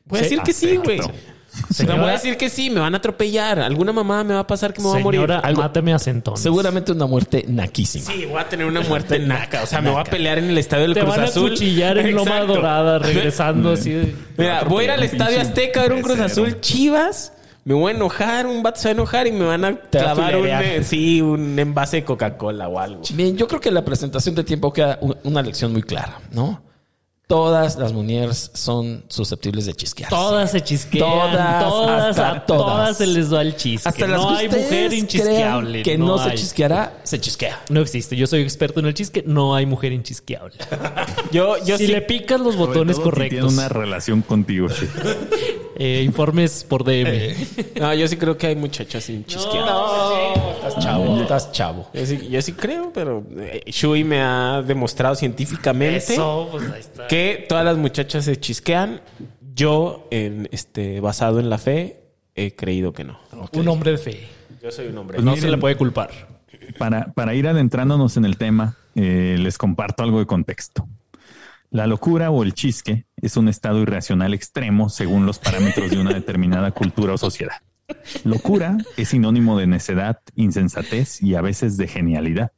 Voy 0.04 0.20
a 0.20 0.22
Sí, 0.24 0.30
decir 0.36 0.42
que 0.44 0.52
sí, 0.52 0.76
güey. 0.76 1.00
sea, 1.70 1.94
voy 1.96 2.08
a 2.08 2.12
decir 2.12 2.36
que 2.36 2.48
sí, 2.48 2.70
me 2.70 2.78
van 2.80 2.94
a 2.94 2.98
atropellar. 2.98 3.58
Alguna 3.60 3.92
mamá 3.92 4.22
me 4.24 4.34
va 4.34 4.40
a 4.40 4.46
pasar 4.46 4.72
que 4.72 4.80
me 4.80 4.86
voy 4.88 5.00
a 5.00 5.02
morir. 5.02 5.18
Señora, 5.20 5.40
Algo- 5.40 5.62
máteme 5.62 5.92
a 5.94 5.98
centones. 5.98 6.40
Seguramente 6.40 6.92
una 6.92 7.06
muerte 7.06 7.44
naquísima. 7.48 8.04
Sí, 8.12 8.24
voy 8.26 8.40
a 8.40 8.48
tener 8.48 8.66
una 8.66 8.80
muerte 8.82 9.18
naca. 9.18 9.62
O 9.62 9.66
sea, 9.66 9.80
me 9.80 9.90
voy 9.90 10.00
a 10.00 10.04
pelear 10.04 10.38
en 10.38 10.44
el 10.50 10.58
estadio 10.58 10.84
del 10.84 10.94
Te 10.94 11.00
Cruz 11.00 11.10
van 11.16 11.20
a 11.20 11.24
Azul. 11.24 11.50
cuchillar 11.50 11.98
en 11.98 12.14
Loma. 12.14 12.40
Dorada, 12.42 12.98
regresando 13.00 13.72
así. 13.72 14.14
Mira, 14.36 14.62
voy 14.64 14.82
a 14.82 14.84
ir 14.84 14.90
al 14.92 15.02
Estadio 15.02 15.40
Azteca 15.40 15.80
a 15.80 15.82
ver 15.84 15.92
un 15.94 16.02
Cruz. 16.02 16.20
Azul 16.20 16.60
Chivas. 16.60 17.32
Me 17.64 17.74
voy 17.74 17.92
a 17.92 17.94
enojar, 17.94 18.46
un 18.46 18.62
vato 18.62 18.80
se 18.80 18.88
va 18.88 18.90
a 18.90 18.94
enojar 18.94 19.26
y 19.28 19.32
me 19.32 19.44
van 19.44 19.64
a 19.64 19.76
Te 19.76 19.98
a 19.98 20.02
clavar 20.02 20.36
un, 20.36 20.46
eh, 20.48 20.82
sí, 20.82 21.22
un 21.22 21.56
envase 21.58 21.98
de 21.98 22.04
Coca-Cola 22.04 22.68
o 22.68 22.78
algo. 22.78 23.02
Bien, 23.14 23.36
yo 23.36 23.46
creo 23.46 23.60
que 23.60 23.70
la 23.70 23.84
presentación 23.84 24.34
de 24.34 24.42
tiempo 24.42 24.72
queda 24.72 24.98
una 25.22 25.42
lección 25.42 25.72
muy 25.72 25.82
clara, 25.82 26.20
¿no? 26.32 26.60
Todas 27.28 27.76
las 27.76 27.94
mujeres 27.94 28.50
son 28.52 29.04
susceptibles 29.08 29.64
de 29.64 29.72
chisquear. 29.72 30.10
Todas 30.10 30.50
se 30.50 30.60
chisquean. 30.60 31.08
Todas, 31.08 31.64
Todas, 31.64 32.10
hasta 32.10 32.30
a 32.30 32.44
todas. 32.46 32.66
todas. 32.66 32.96
se 32.98 33.06
les 33.06 33.30
da 33.30 33.40
el 33.40 33.56
chisque. 33.56 33.88
Hasta 33.88 34.06
las 34.06 34.20
no 34.20 34.28
que 34.28 34.34
hay 34.36 34.48
mujer 34.48 34.92
inchisqueable. 34.92 35.82
que 35.82 35.96
no, 35.96 36.18
se 36.18 36.30
hay. 36.30 36.36
chisqueará, 36.36 37.00
se 37.04 37.20
chisquea. 37.20 37.60
No 37.70 37.80
existe. 37.80 38.16
Yo 38.16 38.26
soy 38.26 38.42
experto 38.42 38.80
en 38.80 38.86
el 38.86 38.92
chisque. 38.92 39.24
No 39.26 39.54
hay 39.54 39.64
mujer 39.64 39.92
inchisqueable. 39.92 40.56
Yo, 41.30 41.56
yo 41.64 41.78
si 41.78 41.86
sí. 41.86 41.92
le 41.92 42.02
picas 42.02 42.38
los 42.38 42.56
botones 42.56 42.98
correctos. 42.98 43.38
Tiene 43.38 43.46
una 43.46 43.68
relación 43.70 44.20
contigo, 44.20 44.68
sí. 44.68 44.86
Eh, 45.76 46.02
informes 46.04 46.64
por 46.64 46.84
DM. 46.84 47.34
No, 47.80 47.94
yo 47.94 48.06
sí 48.06 48.16
creo 48.16 48.36
que 48.36 48.48
hay 48.48 48.56
muchachas 48.56 49.04
sin 49.04 49.24
chisquear. 49.24 49.66
Estás 50.56 50.78
chavo, 50.78 51.20
estás 51.20 51.52
chavo. 51.52 51.88
Yo, 51.92 52.06
sí, 52.06 52.28
yo 52.28 52.42
sí 52.42 52.52
creo, 52.52 52.92
pero 52.92 53.24
eh, 53.38 53.62
Shui 53.66 54.04
me 54.04 54.20
ha 54.20 54.62
demostrado 54.62 55.14
científicamente 55.14 55.96
Eso, 55.96 56.48
pues 56.50 56.70
ahí 56.70 56.80
está. 56.80 57.06
que 57.06 57.46
todas 57.48 57.64
las 57.64 57.76
muchachas 57.76 58.24
se 58.24 58.38
chisquean. 58.38 59.00
Yo, 59.54 60.06
en, 60.10 60.48
este, 60.52 61.00
basado 61.00 61.40
en 61.40 61.50
la 61.50 61.58
fe, 61.58 62.02
he 62.34 62.54
creído 62.54 62.92
que 62.92 63.04
no. 63.04 63.18
Un 63.52 63.68
hombre 63.68 63.92
de 63.92 63.98
fe. 63.98 64.28
Yo 64.62 64.70
soy 64.70 64.86
un 64.86 64.98
hombre. 64.98 65.16
Pues 65.16 65.24
no 65.24 65.36
se 65.36 65.50
le 65.50 65.58
puede 65.58 65.76
culpar. 65.76 66.10
Para, 66.78 67.12
para 67.12 67.34
ir 67.34 67.48
adentrándonos 67.48 68.16
en 68.16 68.24
el 68.24 68.36
tema, 68.38 68.76
eh, 68.94 69.36
les 69.38 69.58
comparto 69.58 70.02
algo 70.02 70.20
de 70.20 70.26
contexto. 70.26 70.86
La 71.72 71.86
locura 71.86 72.30
o 72.30 72.42
el 72.42 72.52
chisque 72.52 73.06
es 73.16 73.38
un 73.38 73.48
estado 73.48 73.80
irracional 73.80 74.34
extremo 74.34 74.90
según 74.90 75.24
los 75.24 75.38
parámetros 75.38 75.90
de 75.90 75.98
una 75.98 76.12
determinada 76.12 76.70
cultura 76.72 77.14
o 77.14 77.18
sociedad. 77.18 77.62
Locura 78.24 78.76
es 78.98 79.08
sinónimo 79.08 79.58
de 79.58 79.66
necedad, 79.66 80.18
insensatez 80.34 81.22
y 81.22 81.34
a 81.34 81.40
veces 81.40 81.78
de 81.78 81.88
genialidad. 81.88 82.52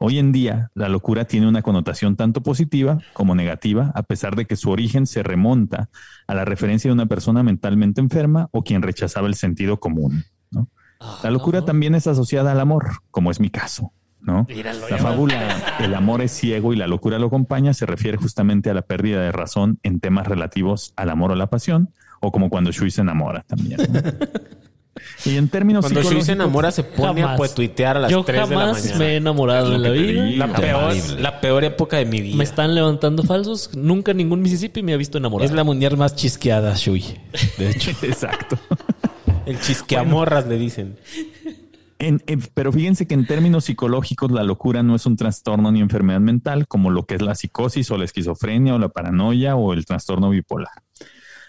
Hoy 0.00 0.18
en 0.18 0.32
día, 0.32 0.72
la 0.74 0.88
locura 0.88 1.26
tiene 1.26 1.46
una 1.46 1.62
connotación 1.62 2.16
tanto 2.16 2.42
positiva 2.42 2.98
como 3.12 3.36
negativa, 3.36 3.92
a 3.94 4.02
pesar 4.02 4.34
de 4.34 4.46
que 4.46 4.56
su 4.56 4.70
origen 4.70 5.06
se 5.06 5.22
remonta 5.22 5.88
a 6.26 6.34
la 6.34 6.44
referencia 6.44 6.88
de 6.88 6.94
una 6.94 7.06
persona 7.06 7.44
mentalmente 7.44 8.00
enferma 8.00 8.48
o 8.50 8.64
quien 8.64 8.82
rechazaba 8.82 9.28
el 9.28 9.36
sentido 9.36 9.78
común. 9.78 10.24
La 11.22 11.30
locura 11.30 11.64
también 11.64 11.94
es 11.94 12.08
asociada 12.08 12.50
al 12.50 12.58
amor, 12.58 13.02
como 13.12 13.30
es 13.30 13.38
mi 13.38 13.50
caso. 13.50 13.92
¿No? 14.22 14.46
la 14.90 14.98
fábula 14.98 15.76
El 15.80 15.94
amor 15.94 16.22
es 16.22 16.32
ciego 16.32 16.72
y 16.72 16.76
la 16.76 16.86
locura 16.86 17.18
lo 17.18 17.26
acompaña 17.26 17.74
se 17.74 17.86
refiere 17.86 18.18
justamente 18.18 18.70
a 18.70 18.74
la 18.74 18.82
pérdida 18.82 19.20
de 19.22 19.32
razón 19.32 19.78
en 19.82 20.00
temas 20.00 20.26
relativos 20.26 20.92
al 20.96 21.10
amor 21.10 21.32
o 21.32 21.34
la 21.34 21.48
pasión, 21.48 21.90
o 22.20 22.32
como 22.32 22.50
cuando 22.50 22.70
Shui 22.70 22.90
se 22.90 23.00
enamora 23.00 23.42
también. 23.42 23.78
Y 25.24 25.36
en 25.36 25.48
términos 25.48 25.84
Cuando 25.84 26.02
Shui 26.02 26.22
se 26.22 26.32
enamora 26.32 26.70
se 26.70 26.82
pone 26.82 27.22
a 27.22 27.36
tuitear 27.36 27.96
a 27.96 28.00
las 28.00 28.10
3 28.10 28.26
de 28.26 28.32
la 28.32 28.46
mañana. 28.46 28.72
Yo 28.72 28.74
jamás 28.74 28.98
me 28.98 29.06
he 29.06 29.16
enamorado 29.16 29.74
en 29.74 29.82
la 29.82 29.90
vida. 29.90 30.46
La 30.46 30.52
peor, 30.52 30.94
la 31.18 31.40
peor 31.40 31.64
época 31.64 31.96
de 31.98 32.06
mi 32.06 32.20
vida. 32.20 32.36
Me 32.36 32.44
están 32.44 32.74
levantando 32.74 33.22
falsos. 33.22 33.70
Nunca 33.76 34.12
ningún 34.12 34.40
Mississippi 34.42 34.82
me 34.82 34.92
ha 34.92 34.96
visto 34.96 35.18
enamorado. 35.18 35.46
Es 35.46 35.54
la 35.54 35.64
muñeca 35.64 35.96
más 35.96 36.16
chisqueada, 36.16 36.74
Shui. 36.74 37.04
De 37.58 37.70
hecho. 37.70 37.90
Exacto. 38.02 38.58
El 39.46 39.60
chisqueamorras 39.60 40.46
le 40.46 40.58
dicen 40.58 40.96
pero 42.54 42.72
fíjense 42.72 43.06
que 43.06 43.14
en 43.14 43.26
términos 43.26 43.64
psicológicos 43.64 44.30
la 44.30 44.42
locura 44.42 44.82
no 44.82 44.94
es 44.94 45.04
un 45.06 45.16
trastorno 45.16 45.70
ni 45.70 45.80
enfermedad 45.80 46.20
mental 46.20 46.66
como 46.66 46.90
lo 46.90 47.04
que 47.04 47.14
es 47.16 47.22
la 47.22 47.34
psicosis 47.34 47.90
o 47.90 47.98
la 47.98 48.04
esquizofrenia 48.04 48.74
o 48.74 48.78
la 48.78 48.88
paranoia 48.88 49.56
o 49.56 49.72
el 49.72 49.84
trastorno 49.84 50.30
bipolar. 50.30 50.82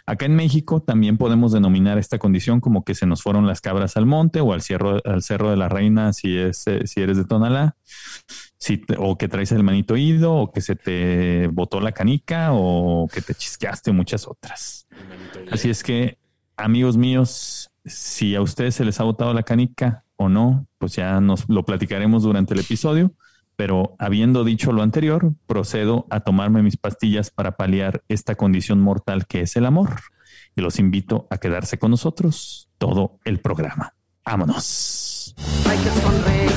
Acá 0.05 0.25
en 0.25 0.35
México 0.35 0.81
también 0.81 1.17
podemos 1.17 1.51
denominar 1.51 1.97
esta 1.97 2.17
condición 2.17 2.59
como 2.59 2.83
que 2.83 2.95
se 2.95 3.05
nos 3.05 3.21
fueron 3.21 3.47
las 3.47 3.61
cabras 3.61 3.95
al 3.97 4.05
monte 4.05 4.41
o 4.41 4.51
al, 4.51 4.61
al 5.05 5.21
cerro 5.21 5.49
de 5.51 5.57
la 5.57 5.69
reina 5.69 6.11
si, 6.11 6.37
es, 6.37 6.67
eh, 6.67 6.85
si 6.85 7.01
eres 7.01 7.17
de 7.17 7.25
Tonalá, 7.25 7.77
si 8.57 8.81
o 8.97 9.17
que 9.17 9.27
traes 9.27 9.51
el 9.51 9.63
manito 9.63 9.95
ido 9.95 10.33
o 10.33 10.51
que 10.51 10.61
se 10.61 10.75
te 10.75 11.47
botó 11.47 11.79
la 11.79 11.91
canica 11.91 12.49
o 12.51 13.07
que 13.13 13.21
te 13.21 13.35
chisqueaste 13.35 13.91
muchas 13.91 14.27
otras. 14.27 14.87
Así 15.51 15.69
es 15.69 15.83
que, 15.83 16.17
amigos 16.57 16.97
míos, 16.97 17.71
si 17.85 18.35
a 18.35 18.41
ustedes 18.41 18.75
se 18.75 18.85
les 18.85 18.99
ha 18.99 19.03
botado 19.03 19.33
la 19.33 19.43
canica, 19.43 20.03
o 20.21 20.29
no, 20.29 20.67
pues 20.77 20.95
ya 20.95 21.19
nos 21.19 21.49
lo 21.49 21.63
platicaremos 21.65 22.23
durante 22.23 22.53
el 22.53 22.59
episodio. 22.59 23.13
Pero 23.55 23.95
habiendo 23.99 24.43
dicho 24.43 24.71
lo 24.71 24.81
anterior, 24.81 25.33
procedo 25.45 26.07
a 26.09 26.21
tomarme 26.21 26.63
mis 26.63 26.77
pastillas 26.77 27.29
para 27.31 27.57
paliar 27.57 28.03
esta 28.07 28.35
condición 28.35 28.79
mortal 28.79 29.27
que 29.27 29.41
es 29.41 29.55
el 29.55 29.65
amor. 29.65 30.01
Y 30.55 30.61
los 30.61 30.79
invito 30.79 31.27
a 31.29 31.37
quedarse 31.37 31.77
con 31.77 31.91
nosotros 31.91 32.69
todo 32.77 33.19
el 33.25 33.39
programa. 33.39 33.93
Vámonos. 34.25 35.35
Hay 35.69 35.77
que 35.77 35.89
sonreír. 36.01 36.51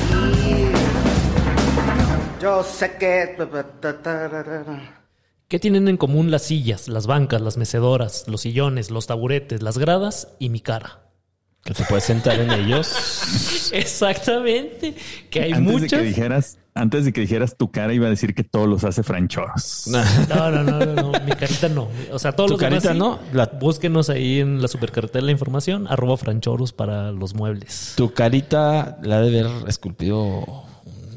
Yo 2.41 2.63
sé 2.63 2.95
que... 2.97 3.35
¿Qué 5.47 5.59
tienen 5.59 5.87
en 5.87 5.97
común 5.97 6.31
las 6.31 6.43
sillas, 6.43 6.87
las 6.87 7.07
bancas, 7.07 7.41
las 7.41 7.57
mecedoras, 7.57 8.27
los 8.27 8.41
sillones, 8.41 8.89
los 8.89 9.07
taburetes, 9.07 9.61
las 9.61 9.77
gradas 9.77 10.35
y 10.39 10.49
mi 10.49 10.59
cara? 10.59 11.04
Que 11.65 11.73
te 11.73 11.83
puedes 11.85 12.03
sentar 12.03 12.39
en 12.39 12.51
ellos. 12.51 13.71
Exactamente. 13.73 14.93
Que 15.31 15.41
hay 15.41 15.51
antes 15.53 15.73
muchos. 15.73 15.89
De 15.89 15.97
que 15.97 16.03
dijeras, 16.03 16.59
antes 16.75 17.05
de 17.05 17.11
que 17.11 17.21
dijeras 17.21 17.57
tu 17.57 17.71
cara, 17.71 17.91
iba 17.91 18.05
a 18.05 18.09
decir 18.11 18.35
que 18.35 18.43
todos 18.43 18.69
los 18.69 18.83
hace 18.83 19.01
franchoros. 19.01 19.87
No, 20.29 20.51
no, 20.51 20.63
no, 20.63 20.85
no, 20.85 21.11
Mi 21.25 21.31
carita 21.31 21.67
no. 21.67 21.89
O 22.11 22.19
sea, 22.19 22.33
todos 22.33 22.49
¿Tu 22.49 22.53
los 22.53 22.61
carita 22.61 22.93
no? 22.93 23.17
La... 23.33 23.47
Búsquenos 23.47 24.11
ahí 24.11 24.41
en 24.41 24.61
la 24.61 24.67
supercarretera 24.67 25.25
la 25.25 25.31
información. 25.31 25.87
Arroba 25.89 26.17
franchoros 26.17 26.71
para 26.71 27.11
los 27.11 27.33
muebles. 27.33 27.93
Tu 27.97 28.13
carita 28.13 28.99
la 29.01 29.21
de 29.21 29.39
haber 29.39 29.67
esculpido 29.67 30.65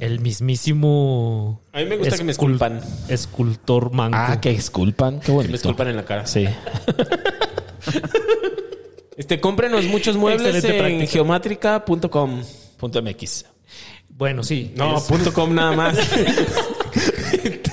el 0.01 0.21
mismísimo. 0.21 1.61
A 1.75 1.81
mí 1.81 1.85
me 1.85 1.99
gusta 1.99 2.17
que 2.17 2.25
me 2.25 2.33
esculpan. 2.33 2.81
Escultor 3.09 3.93
manco. 3.93 4.17
Ah, 4.19 4.41
que 4.41 4.53
esculpan. 4.53 5.21
Qué 5.21 5.31
bonito. 5.31 5.49
Que 5.49 5.53
me 5.53 5.57
esculpan 5.57 5.89
en 5.89 5.97
la 5.97 6.07
cara. 6.07 6.27
Sí. 6.27 6.47
Este, 9.19 9.39
cómprenos 9.41 9.85
muchos 9.87 10.17
muebles 10.17 10.65
en 10.65 11.07
geomátrica.com.mx. 11.09 13.45
Bueno, 14.09 14.45
sí. 14.45 14.73
No, 14.77 15.03
punto 15.03 15.33
.com 15.33 15.53
nada 15.53 15.73
más. 15.73 15.99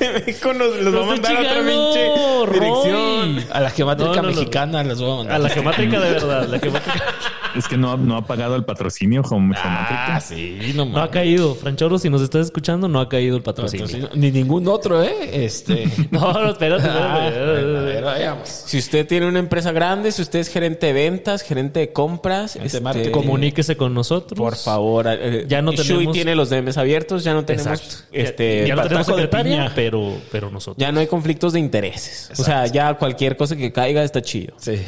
Este 0.26 0.54
nos 0.54 0.78
los 0.78 0.96
va 0.96 1.04
a 1.04 1.06
mandar 1.06 1.36
a 1.36 1.40
otra 1.40 1.62
pinche 1.62 2.60
dirección. 2.60 3.46
A 3.52 3.60
la 3.60 3.70
geomátrica 3.70 4.22
mexicana 4.22 4.84
voy 4.84 5.12
a 5.12 5.16
mandar. 5.16 5.36
A 5.36 5.40
la 5.40 5.50
geomátrica 5.50 6.00
de 6.00 6.12
verdad. 6.12 6.48
La 6.48 6.60
geomátrica. 6.60 7.04
Es 7.56 7.70
que 7.70 7.78
no, 7.78 7.96
no 7.96 8.18
ha 8.18 8.26
pagado 8.26 8.56
el 8.56 8.66
patrocinio 8.66 9.24
Ah, 9.56 10.20
sí, 10.20 10.74
no, 10.76 10.86
no 10.86 11.02
ha 11.02 11.10
caído. 11.10 11.56
Franchoro, 11.56 11.98
si 11.98 12.10
nos 12.10 12.22
estás 12.22 12.48
escuchando, 12.48 12.88
no 12.88 13.00
ha 13.00 13.08
caído 13.08 13.38
el 13.38 13.44
patrocinio. 13.44 14.10
Ni 14.14 14.32
ningún 14.32 14.68
otro, 14.68 15.02
¿eh? 15.02 15.46
Este. 15.46 15.88
no, 16.12 16.34
no, 16.34 16.52
espérate. 16.52 16.88
Ah, 16.88 18.36
si 18.44 18.78
usted 18.78 19.08
tiene 19.08 19.28
una 19.28 19.40
empresa 19.40 19.72
grande, 19.72 20.12
si 20.12 20.22
usted 20.22 20.40
es 20.40 20.50
gerente 20.50 20.88
de 20.88 20.94
ventas, 20.94 21.42
gerente 21.42 21.80
de 21.80 21.94
compras, 21.94 22.58
este, 22.58 23.12
comuníquese 23.12 23.78
con 23.78 23.94
nosotros. 23.94 24.38
Por 24.38 24.56
favor. 24.56 25.08
Eh, 25.08 25.46
ya 25.48 25.62
no 25.62 25.72
tenemos... 25.72 25.88
Shui 25.88 26.12
tiene 26.12 26.36
los 26.36 26.50
DMs 26.50 26.78
abiertos, 26.78 27.24
ya 27.24 27.34
no 27.34 27.46
tenemos... 27.46 28.06
Este, 28.12 28.68
ya, 28.68 28.76
no 28.76 28.84
tenemos 28.84 29.08
secretaria, 29.08 29.72
pero, 29.76 29.95
pero 30.32 30.50
nosotros. 30.50 30.78
Ya 30.78 30.92
no 30.92 31.00
hay 31.00 31.08
conflictos 31.08 31.54
de 31.54 31.60
intereses. 31.60 32.32
O 32.40 32.44
sea, 32.44 32.68
ya 32.68 32.94
cualquier 32.96 33.38
cosa 33.38 33.56
que 33.56 33.72
caiga 33.72 34.04
está 34.04 34.22
chido. 34.22 34.56
Sí. 34.58 34.82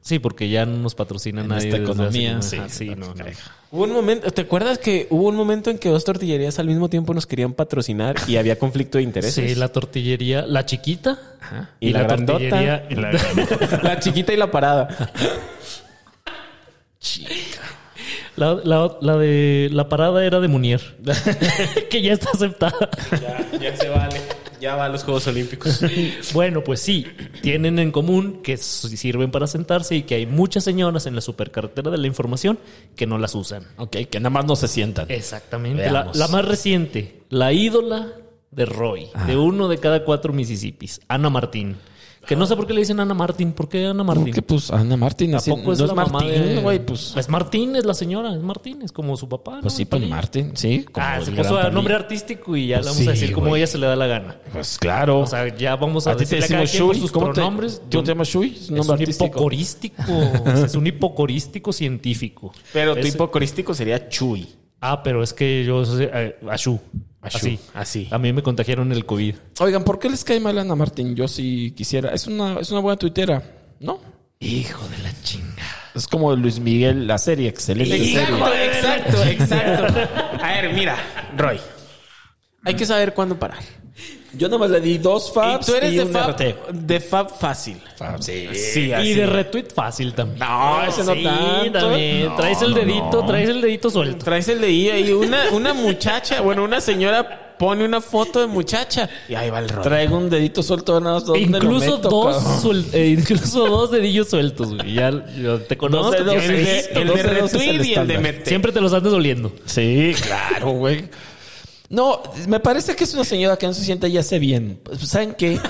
Sí, 0.00 0.18
porque 0.18 0.50
ya 0.50 0.66
no 0.66 0.76
nos 0.76 0.94
patrocina 0.94 1.40
en 1.40 1.48
nadie. 1.48 1.68
Esta 1.68 1.80
economía. 1.80 2.42
Sí, 2.42 2.58
sí, 2.68 2.90
no, 2.94 3.14
Hubo 3.70 3.84
un 3.84 3.92
momento, 3.92 4.30
¿te 4.30 4.42
acuerdas 4.42 4.78
que 4.78 5.06
hubo 5.08 5.28
un 5.28 5.34
momento 5.34 5.70
en 5.70 5.78
que 5.78 5.88
dos 5.88 6.04
tortillerías 6.04 6.58
al 6.58 6.66
mismo 6.66 6.90
tiempo 6.90 7.14
nos 7.14 7.26
querían 7.26 7.54
patrocinar 7.54 8.14
y 8.28 8.36
había 8.36 8.58
conflicto 8.58 8.98
de 8.98 9.04
intereses? 9.04 9.52
Sí, 9.52 9.54
la 9.54 9.68
tortillería, 9.68 10.42
la 10.46 10.66
chiquita 10.66 11.18
y, 11.80 11.90
la, 11.90 12.06
tortillería. 12.06 12.86
la, 12.90 13.12
la 13.82 13.98
chiquita 13.98 14.32
y 14.34 14.36
la 14.36 14.50
parada. 14.50 15.10
Chica. 17.00 17.62
La, 18.36 18.60
la, 19.00 19.16
de 19.16 19.68
la 19.72 19.88
parada 19.88 20.24
era 20.24 20.40
de 20.40 20.48
Munier, 20.48 20.96
que 21.90 22.02
ya 22.02 22.12
está 22.12 22.30
aceptada. 22.30 22.90
Ya, 23.12 23.58
ya 23.58 23.76
se 23.76 23.88
vale. 23.88 24.20
Ya 24.64 24.76
va 24.76 24.86
a 24.86 24.88
los 24.88 25.04
Juegos 25.04 25.26
Olímpicos. 25.26 25.78
bueno, 26.32 26.64
pues 26.64 26.80
sí, 26.80 27.06
tienen 27.42 27.78
en 27.78 27.92
común 27.92 28.40
que 28.42 28.56
sirven 28.56 29.30
para 29.30 29.46
sentarse 29.46 29.94
y 29.94 30.04
que 30.04 30.14
hay 30.14 30.24
muchas 30.24 30.64
señoras 30.64 31.04
en 31.04 31.14
la 31.14 31.20
supercarretera 31.20 31.90
de 31.90 31.98
la 31.98 32.06
información 32.06 32.58
que 32.96 33.06
no 33.06 33.18
las 33.18 33.34
usan. 33.34 33.66
Ok, 33.76 33.98
que 34.10 34.20
nada 34.20 34.30
más 34.30 34.46
no 34.46 34.56
se 34.56 34.66
sientan. 34.66 35.10
Exactamente. 35.10 35.90
La, 35.90 36.28
más 36.28 36.44
reciente, 36.46 37.20
la 37.28 37.52
ídola 37.52 38.08
de 38.52 38.64
Roy, 38.64 39.08
de 39.26 39.36
uno 39.36 39.68
de 39.68 39.76
cada 39.76 40.02
cuatro 40.02 40.32
Mississippis, 40.32 41.02
Ana 41.08 41.28
Martín. 41.28 41.76
Que 42.26 42.36
no 42.36 42.46
sé 42.46 42.56
por 42.56 42.66
qué 42.66 42.72
le 42.72 42.80
dicen 42.80 43.00
Ana 43.00 43.14
Martín. 43.14 43.52
¿Por 43.52 43.68
qué 43.68 43.86
Ana 43.86 44.04
Martín? 44.04 44.24
Porque 44.24 44.42
pues 44.42 44.70
Ana 44.70 44.96
Martín. 44.96 45.32
Tampoco 45.32 45.72
es, 45.72 45.80
la 45.80 45.94
Martín, 45.94 46.62
güey. 46.62 46.84
Pues... 46.84 47.14
Es 47.16 47.28
Martín, 47.28 47.76
es 47.76 47.84
la 47.84 47.94
señora. 47.94 48.34
Es 48.34 48.42
Martín, 48.42 48.82
es 48.82 48.92
como 48.92 49.16
su 49.16 49.28
papá. 49.28 49.58
Pues 49.60 49.74
sí, 49.74 49.84
pues 49.84 50.08
Martín, 50.08 50.52
sí. 50.56 50.86
ah, 50.94 51.20
se 51.22 51.32
puso 51.32 51.70
nombre 51.70 51.94
artístico 51.94 52.56
y 52.56 52.68
ya 52.68 52.78
le 52.78 52.86
vamos 52.86 53.06
a 53.06 53.10
decir 53.10 53.32
como 53.32 53.56
ella 53.56 53.66
se 53.66 53.78
le 53.78 53.86
da 53.86 53.96
la 53.96 54.06
gana. 54.06 54.36
Pues 54.52 54.78
claro. 54.78 55.20
O 55.20 55.26
sea, 55.26 55.54
ya 55.56 55.76
vamos 55.76 56.06
a, 56.06 56.12
¿A 56.12 56.14
decirle 56.14 56.44
a 56.56 56.66
sus 56.66 57.12
¿Cómo 57.12 57.32
pronombres. 57.32 57.80
Te, 57.80 57.86
¿Tú 57.88 58.02
te 58.02 58.08
llamas 58.08 58.28
Shui? 58.28 58.54
Es, 58.54 58.70
un 58.70 59.02
hipocorístico. 59.02 60.12
es 60.64 60.74
un 60.74 60.86
hipocorístico 60.86 61.72
científico. 61.72 62.52
Pero 62.72 62.94
tu 62.96 63.06
hipocorístico 63.06 63.74
sería 63.74 64.08
Chuy. 64.08 64.48
Ah, 64.80 65.02
pero 65.02 65.22
es 65.22 65.32
que 65.32 65.64
yo... 65.64 65.82
Eh, 65.98 66.36
Ashu. 66.50 66.78
Así, 67.24 67.58
así. 67.72 68.08
A 68.10 68.18
mí 68.18 68.32
me 68.32 68.42
contagiaron 68.42 68.92
el 68.92 69.06
COVID. 69.06 69.34
Oigan, 69.60 69.84
¿por 69.84 69.98
qué 69.98 70.10
les 70.10 70.24
cae 70.24 70.40
mal 70.40 70.58
a 70.58 70.60
Ana 70.60 70.74
Martín? 70.74 71.14
Yo 71.14 71.26
sí 71.26 71.72
quisiera. 71.76 72.12
Es 72.12 72.26
una, 72.26 72.60
es 72.60 72.70
una 72.70 72.80
buena 72.80 72.98
tuitera, 72.98 73.42
¿no? 73.80 74.00
Hijo 74.40 74.86
de 74.88 74.98
la 74.98 75.12
chinga. 75.22 75.64
Es 75.94 76.06
como 76.06 76.34
Luis 76.36 76.58
Miguel, 76.58 77.06
la 77.06 77.18
serie, 77.18 77.48
excelente 77.48 77.96
exacto, 77.96 78.54
Exacto, 78.54 79.24
exacto. 79.24 80.00
A 80.42 80.52
ver, 80.52 80.74
mira, 80.74 80.96
Roy. 81.36 81.58
Hay 82.64 82.74
que 82.74 82.84
saber 82.84 83.14
cuándo 83.14 83.38
parar. 83.38 83.62
Yo 84.36 84.48
nomás 84.48 84.70
le 84.70 84.80
di 84.80 84.98
dos 84.98 85.32
fabs 85.32 85.68
y 85.68 85.70
tú 85.70 85.76
eres 85.76 85.96
de, 85.96 86.06
fab, 86.06 86.36
de 86.72 87.00
fab 87.00 87.30
fácil. 87.38 87.80
sí. 88.20 88.48
sí 88.52 88.92
y 88.92 89.14
de 89.14 89.26
retweet 89.26 89.66
fácil 89.74 90.12
también. 90.14 90.38
No, 90.38 90.84
ese 90.84 91.04
no 91.04 91.14
sí, 91.14 91.22
tanto. 91.22 91.78
también. 91.78 92.36
traes 92.36 92.62
el 92.62 92.74
dedito, 92.74 93.24
traes 93.26 93.48
el 93.48 93.60
dedito 93.60 93.90
suelto. 93.90 94.24
Traes 94.24 94.48
el 94.48 94.60
dedito 94.60 94.96
y 94.96 95.12
una, 95.12 95.50
una 95.52 95.74
muchacha, 95.74 96.40
bueno, 96.40 96.64
una 96.64 96.80
señora 96.80 97.40
pone 97.58 97.84
una 97.84 98.00
foto 98.00 98.40
de 98.40 98.46
muchacha 98.46 99.08
y 99.28 99.34
ahí 99.34 99.50
va 99.50 99.60
el 99.60 99.68
rol. 99.68 99.82
Traigo 99.82 100.16
un 100.16 100.30
dedito 100.30 100.62
suelto 100.62 101.00
nada 101.00 101.20
más 101.20 101.38
incluso 101.38 101.98
dos 101.98 102.64
eh, 102.92 103.16
incluso 103.18 103.66
dos 103.66 103.90
dedillos 103.90 104.28
sueltos, 104.28 104.74
güey. 104.74 104.94
Ya 104.94 105.12
te 105.68 105.76
conozco. 105.76 106.14
el, 106.14 106.26
de, 106.26 106.80
el 106.94 107.08
de 107.08 107.22
retweet 107.22 107.84
y 107.84 107.94
el 107.94 108.06
de 108.06 108.18
meter. 108.18 108.46
Siempre 108.46 108.72
te 108.72 108.80
los 108.80 108.92
andes 108.92 109.12
oliendo. 109.12 109.52
Sí, 109.66 110.14
claro, 110.22 110.70
güey. 110.70 111.04
No, 111.90 112.22
me 112.48 112.60
parece 112.60 112.96
que 112.96 113.04
es 113.04 113.14
una 113.14 113.24
señora 113.24 113.56
que 113.56 113.66
no 113.66 113.74
se 113.74 113.84
siente 113.84 114.10
ya 114.10 114.20
hace 114.20 114.38
bien. 114.38 114.80
¿Saben 115.04 115.34
qué? 115.34 115.60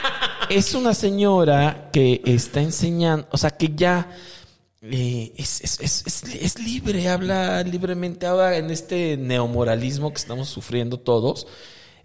es 0.50 0.74
una 0.74 0.94
señora 0.94 1.90
que 1.92 2.20
está 2.24 2.60
enseñando, 2.60 3.26
o 3.30 3.38
sea, 3.38 3.50
que 3.50 3.70
ya 3.74 4.10
eh, 4.82 5.32
es, 5.36 5.60
es, 5.60 5.80
es, 6.06 6.24
es, 6.24 6.58
libre, 6.58 7.08
habla 7.08 7.62
libremente, 7.62 8.26
ahora 8.26 8.56
en 8.56 8.70
este 8.70 9.16
neomoralismo 9.16 10.10
que 10.10 10.16
estamos 10.18 10.48
sufriendo 10.48 10.98
todos. 10.98 11.46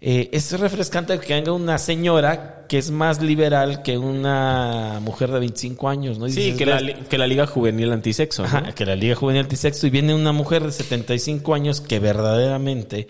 Eh, 0.00 0.28
es 0.32 0.52
refrescante 0.60 1.18
que 1.18 1.32
venga 1.34 1.52
una 1.52 1.78
señora 1.78 2.66
que 2.68 2.76
es 2.76 2.90
más 2.90 3.22
liberal 3.22 3.82
que 3.82 3.96
una 3.96 5.00
mujer 5.00 5.30
de 5.32 5.38
25 5.40 5.88
años, 5.88 6.18
¿no? 6.18 6.26
Y 6.28 6.32
Sí, 6.32 6.40
dices, 6.40 6.58
que 6.58 6.66
la, 6.66 6.74
"Ves- 6.76 6.82
li- 6.84 6.94
que 7.08 7.16
la 7.16 7.26
Liga 7.26 7.46
Juvenil 7.46 7.90
Antisexo. 7.90 8.42
¿no? 8.42 8.48
Ajá, 8.48 8.72
que 8.74 8.84
la 8.84 8.94
Liga 8.94 9.14
Juvenil 9.16 9.42
Antisexo 9.42 9.86
y 9.86 9.90
viene 9.90 10.14
una 10.14 10.32
mujer 10.32 10.62
de 10.62 10.70
75 10.72 11.54
años 11.54 11.80
que 11.80 11.98
verdaderamente 11.98 13.08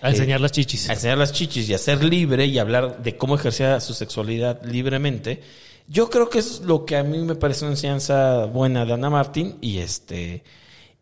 A 0.00 0.10
enseñar 0.10 0.40
las 0.40 0.52
chichis. 0.52 0.88
a 0.88 0.92
enseñar 0.94 1.18
las 1.18 1.32
chichis 1.32 1.68
y 1.68 1.74
a 1.74 1.78
ser 1.78 2.04
libre 2.04 2.46
y 2.46 2.58
hablar 2.58 3.02
de 3.02 3.16
cómo 3.16 3.34
ejercer 3.34 3.80
su 3.80 3.94
sexualidad 3.94 4.62
libremente. 4.64 5.42
Yo 5.88 6.10
creo 6.10 6.28
que 6.28 6.38
es 6.38 6.60
lo 6.60 6.84
que 6.84 6.96
a 6.96 7.02
mí 7.02 7.18
me 7.18 7.34
parece 7.34 7.64
una 7.64 7.72
enseñanza 7.72 8.44
buena 8.44 8.84
de 8.84 8.92
Ana 8.92 9.10
Martín 9.10 9.56
y 9.60 9.78
este 9.78 10.42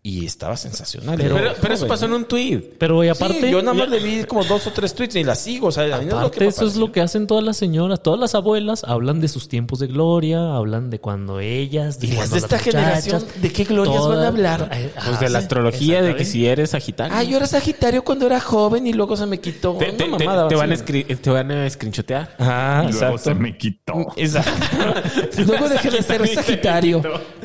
y 0.09 0.25
estaba 0.25 0.57
sensacional. 0.57 1.17
Pero, 1.17 1.37
pero 1.61 1.75
eso 1.75 1.89
pasó 1.89 2.05
en 2.05 2.13
un 2.13 2.27
tweet. 2.27 2.59
Pero 2.79 3.03
y 3.03 3.09
Sí, 3.09 3.11
aparte, 3.11 3.51
yo 3.51 3.61
nada 3.61 3.75
más 3.77 3.89
le 3.89 3.99
vi 3.99 4.23
como 4.25 4.45
dos 4.45 4.65
o 4.69 4.71
tres 4.71 4.95
tweets 4.95 5.17
y 5.17 5.25
la 5.25 5.35
sigo, 5.35 5.67
o 5.67 5.73
sea, 5.73 5.83
a 5.97 5.99
mí 5.99 6.05
no 6.07 6.17
es 6.19 6.23
lo 6.23 6.31
que 6.31 6.37
aparte 6.45 6.47
eso 6.47 6.65
es 6.65 6.77
lo 6.77 6.93
que 6.93 7.01
hacen 7.01 7.27
todas 7.27 7.43
las 7.43 7.57
señoras, 7.57 8.01
todas 8.03 8.21
las 8.21 8.37
abuelas 8.37 8.85
hablan 8.85 9.21
de 9.21 9.27
sus 9.27 9.49
tiempos 9.49 9.81
de 9.81 9.89
gloria, 9.89 10.55
hablan 10.55 10.91
de 10.91 11.01
cuando 11.01 11.41
ellas, 11.41 11.99
de 11.99 12.07
Y 12.07 12.11
las 12.11 12.19
cuando 12.19 12.35
de 12.37 12.39
esta 12.41 12.59
generación, 12.61 13.25
¿de 13.43 13.53
qué 13.53 13.65
glorias 13.65 14.07
van 14.07 14.19
a 14.21 14.29
hablar? 14.29 14.71
Pues 15.05 15.19
de 15.19 15.29
la 15.29 15.41
sí, 15.41 15.45
astrología, 15.45 16.03
de 16.03 16.15
que 16.15 16.25
si 16.25 16.47
eres 16.47 16.71
Sagitario. 16.71 17.13
Ah, 17.17 17.25
yo 17.25 17.37
era 17.39 17.47
Sagitario 17.49 18.05
cuando 18.05 18.27
era 18.27 18.39
joven 18.41 18.87
y 18.87 18.93
luego 18.93 19.17
se 19.17 19.27
me 19.27 19.41
quitó. 19.41 19.73
te, 19.75 19.87
Una 19.89 19.97
te- 19.97 20.05
te- 20.05 20.09
mamada 20.09 20.47
te 20.49 20.55
van 20.55 20.73
a 20.73 20.77
te 20.77 21.31
van 21.31 21.51
a 21.51 21.69
screenshotear. 21.69 22.37
Ah, 22.39 22.85
y 22.89 22.93
luego 22.93 23.07
exacto. 23.17 23.31
se 23.31 23.35
me 23.35 23.57
quitó. 23.59 24.07
Exacto. 24.17 25.43
Luego 25.47 25.69
dejé 25.69 25.91
de 25.91 26.03
ser 26.03 26.29
Sagitario 26.29 27.03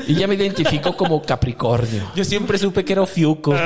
y 0.07 0.13
ya 0.15 0.27
me 0.27 0.35
identifico 0.35 0.95
como 0.95 1.21
Capricornio. 1.21 2.03
Yo 2.15 2.23
siempre 2.23 2.50
supe 2.57 2.83
que 2.85 2.93
era 2.93 3.01
Ofiuco. 3.01 3.53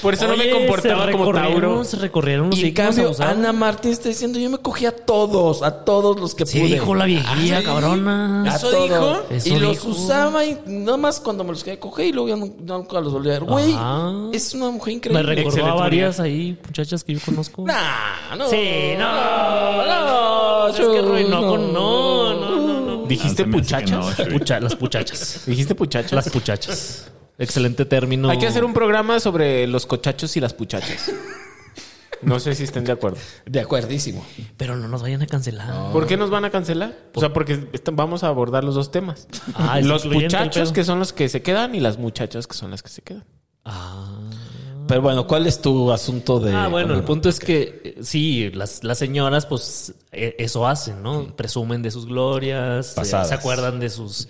Por 0.00 0.14
eso 0.14 0.26
no 0.26 0.38
me 0.38 0.48
comportaba 0.50 1.10
como 1.10 1.30
Tauro. 1.32 1.84
Se 1.84 1.96
recorrieron 1.98 2.48
los 2.48 2.58
Y 2.58 2.68
en 2.68 2.74
cambio. 2.74 3.12
Ana 3.20 3.52
Martín 3.52 3.92
está 3.92 4.08
diciendo, 4.08 4.38
yo 4.38 4.48
me 4.48 4.56
cogí 4.56 4.86
a 4.86 4.90
todos, 4.90 5.62
a 5.62 5.84
todos 5.84 6.18
los 6.18 6.34
que 6.34 6.46
Sí, 6.46 6.60
pude. 6.60 6.70
dijo 6.72 6.94
la 6.94 7.04
viejilla, 7.04 7.58
Ah, 7.58 7.62
cabrona. 7.62 8.44
¿Eso 8.56 8.70
dijo? 8.70 9.22
Eso 9.28 9.48
y 9.48 9.58
los 9.58 9.84
usaba 9.84 10.44
y 10.46 10.58
nada 10.66 10.96
más 10.96 11.20
cuando 11.20 11.44
me 11.44 11.50
los 11.50 11.62
quería 11.62 11.78
coger 11.78 12.06
y 12.06 12.12
luego 12.12 12.28
ya 12.30 12.36
nu- 12.36 12.56
nunca 12.64 13.00
los 13.00 13.12
volví 13.12 13.28
a 13.28 13.32
ver. 13.34 13.44
Güey, 13.44 13.76
es 14.32 14.54
una 14.54 14.70
mujer 14.70 14.86
Me 14.86 14.92
increíble. 14.94 15.22
recordó 15.22 15.48
Excelente 15.48 15.70
a 15.70 15.74
varias 15.80 16.20
ahí, 16.20 16.58
muchachas 16.64 17.04
que 17.04 17.12
yo 17.12 17.20
conozco. 17.24 17.64
Nah, 17.66 18.34
no. 18.36 18.48
Sí, 18.48 18.94
no, 18.98 19.86
no. 19.86 20.68
Es 20.68 20.76
que 20.76 21.28
no, 21.28 21.46
con- 21.48 21.72
no, 21.74 22.34
no, 22.34 22.56
no, 22.60 22.80
no. 22.80 23.06
¿Dijiste 23.06 23.42
Ah, 23.42 23.46
me 23.46 23.52
puchachas? 23.58 23.90
no. 23.90 24.24
Pucha- 24.32 24.58
las 24.58 24.74
puchachas. 24.74 25.42
¿Dijiste 25.46 25.74
puchachas? 25.74 26.12
Las 26.12 26.28
puchachas. 26.30 27.10
Excelente 27.38 27.84
término. 27.84 28.28
Hay 28.30 28.38
que 28.38 28.46
hacer 28.46 28.64
un 28.64 28.72
programa 28.72 29.20
sobre 29.20 29.66
los 29.66 29.86
cochachos 29.86 30.36
y 30.36 30.40
las 30.40 30.54
puchachas. 30.54 31.12
No 32.22 32.40
sé 32.40 32.54
si 32.54 32.64
estén 32.64 32.84
de 32.84 32.92
acuerdo. 32.92 33.18
De 33.44 33.60
acuerdísimo. 33.60 34.24
Pero 34.56 34.74
no 34.76 34.88
nos 34.88 35.02
vayan 35.02 35.22
a 35.22 35.26
cancelar. 35.26 35.92
¿Por 35.92 36.06
qué 36.06 36.16
nos 36.16 36.30
van 36.30 36.44
a 36.46 36.50
cancelar? 36.50 36.96
O 37.14 37.20
sea, 37.20 37.32
porque 37.32 37.68
vamos 37.92 38.24
a 38.24 38.28
abordar 38.28 38.64
los 38.64 38.74
dos 38.74 38.90
temas. 38.90 39.28
Ah, 39.54 39.80
los 39.80 40.06
muchachos 40.06 40.72
que 40.72 40.82
son 40.82 40.98
los 40.98 41.12
que 41.12 41.28
se 41.28 41.42
quedan 41.42 41.74
y 41.74 41.80
las 41.80 41.98
muchachas 41.98 42.46
que 42.46 42.54
son 42.56 42.70
las 42.70 42.82
que 42.82 42.88
se 42.88 43.02
quedan. 43.02 43.24
Ah. 43.64 44.18
Pero 44.88 45.02
bueno, 45.02 45.26
¿cuál 45.26 45.46
es 45.46 45.60
tu 45.60 45.90
asunto 45.90 46.38
de...? 46.38 46.52
Ah, 46.54 46.68
bueno, 46.68 46.94
el 46.94 47.02
punto 47.02 47.28
es 47.28 47.40
que 47.40 47.80
eh, 47.84 47.98
sí, 48.02 48.50
las, 48.52 48.84
las 48.84 48.98
señoras, 48.98 49.44
pues 49.44 49.94
eh, 50.12 50.36
eso 50.38 50.66
hacen, 50.66 51.02
¿no? 51.02 51.34
Presumen 51.34 51.82
de 51.82 51.90
sus 51.90 52.06
glorias, 52.06 52.92
eh, 52.92 52.96
Pasadas. 52.96 53.28
se 53.28 53.34
acuerdan 53.34 53.80
de 53.80 53.90
sus, 53.90 54.28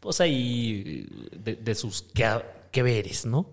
pues 0.00 0.20
ahí, 0.20 1.06
de, 1.36 1.56
de 1.56 1.74
sus 1.74 2.02
que, 2.02 2.26
que 2.70 2.82
veres, 2.82 3.26
¿no? 3.26 3.46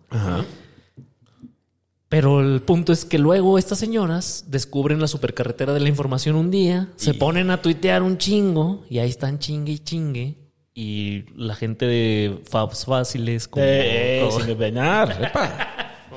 Pero 2.08 2.40
el 2.40 2.62
punto 2.62 2.94
es 2.94 3.04
que 3.04 3.18
luego 3.18 3.58
estas 3.58 3.80
señoras 3.80 4.46
descubren 4.48 5.00
la 5.02 5.08
supercarretera 5.08 5.74
de 5.74 5.80
la 5.80 5.90
información 5.90 6.36
un 6.36 6.52
día, 6.52 6.90
se 6.96 7.14
ponen 7.16 7.50
a 7.52 7.62
tuitear 7.62 8.04
un 8.04 8.18
chingo 8.18 8.86
y 8.90 9.00
ahí 9.00 9.10
están 9.10 9.40
chingue 9.40 9.74
y 9.74 9.80
chingue. 9.80 10.36
Y 10.78 11.24
la 11.36 11.56
gente 11.56 11.86
de 11.86 12.42
Fabs 12.50 12.86
Fáciles 12.86 13.48
como, 13.48 13.66
Eh, 13.66 14.20
eh, 14.22 14.28
como- 14.30 14.44
sin 14.46 14.58
venar, 14.58 15.18
epa. 15.24 16.08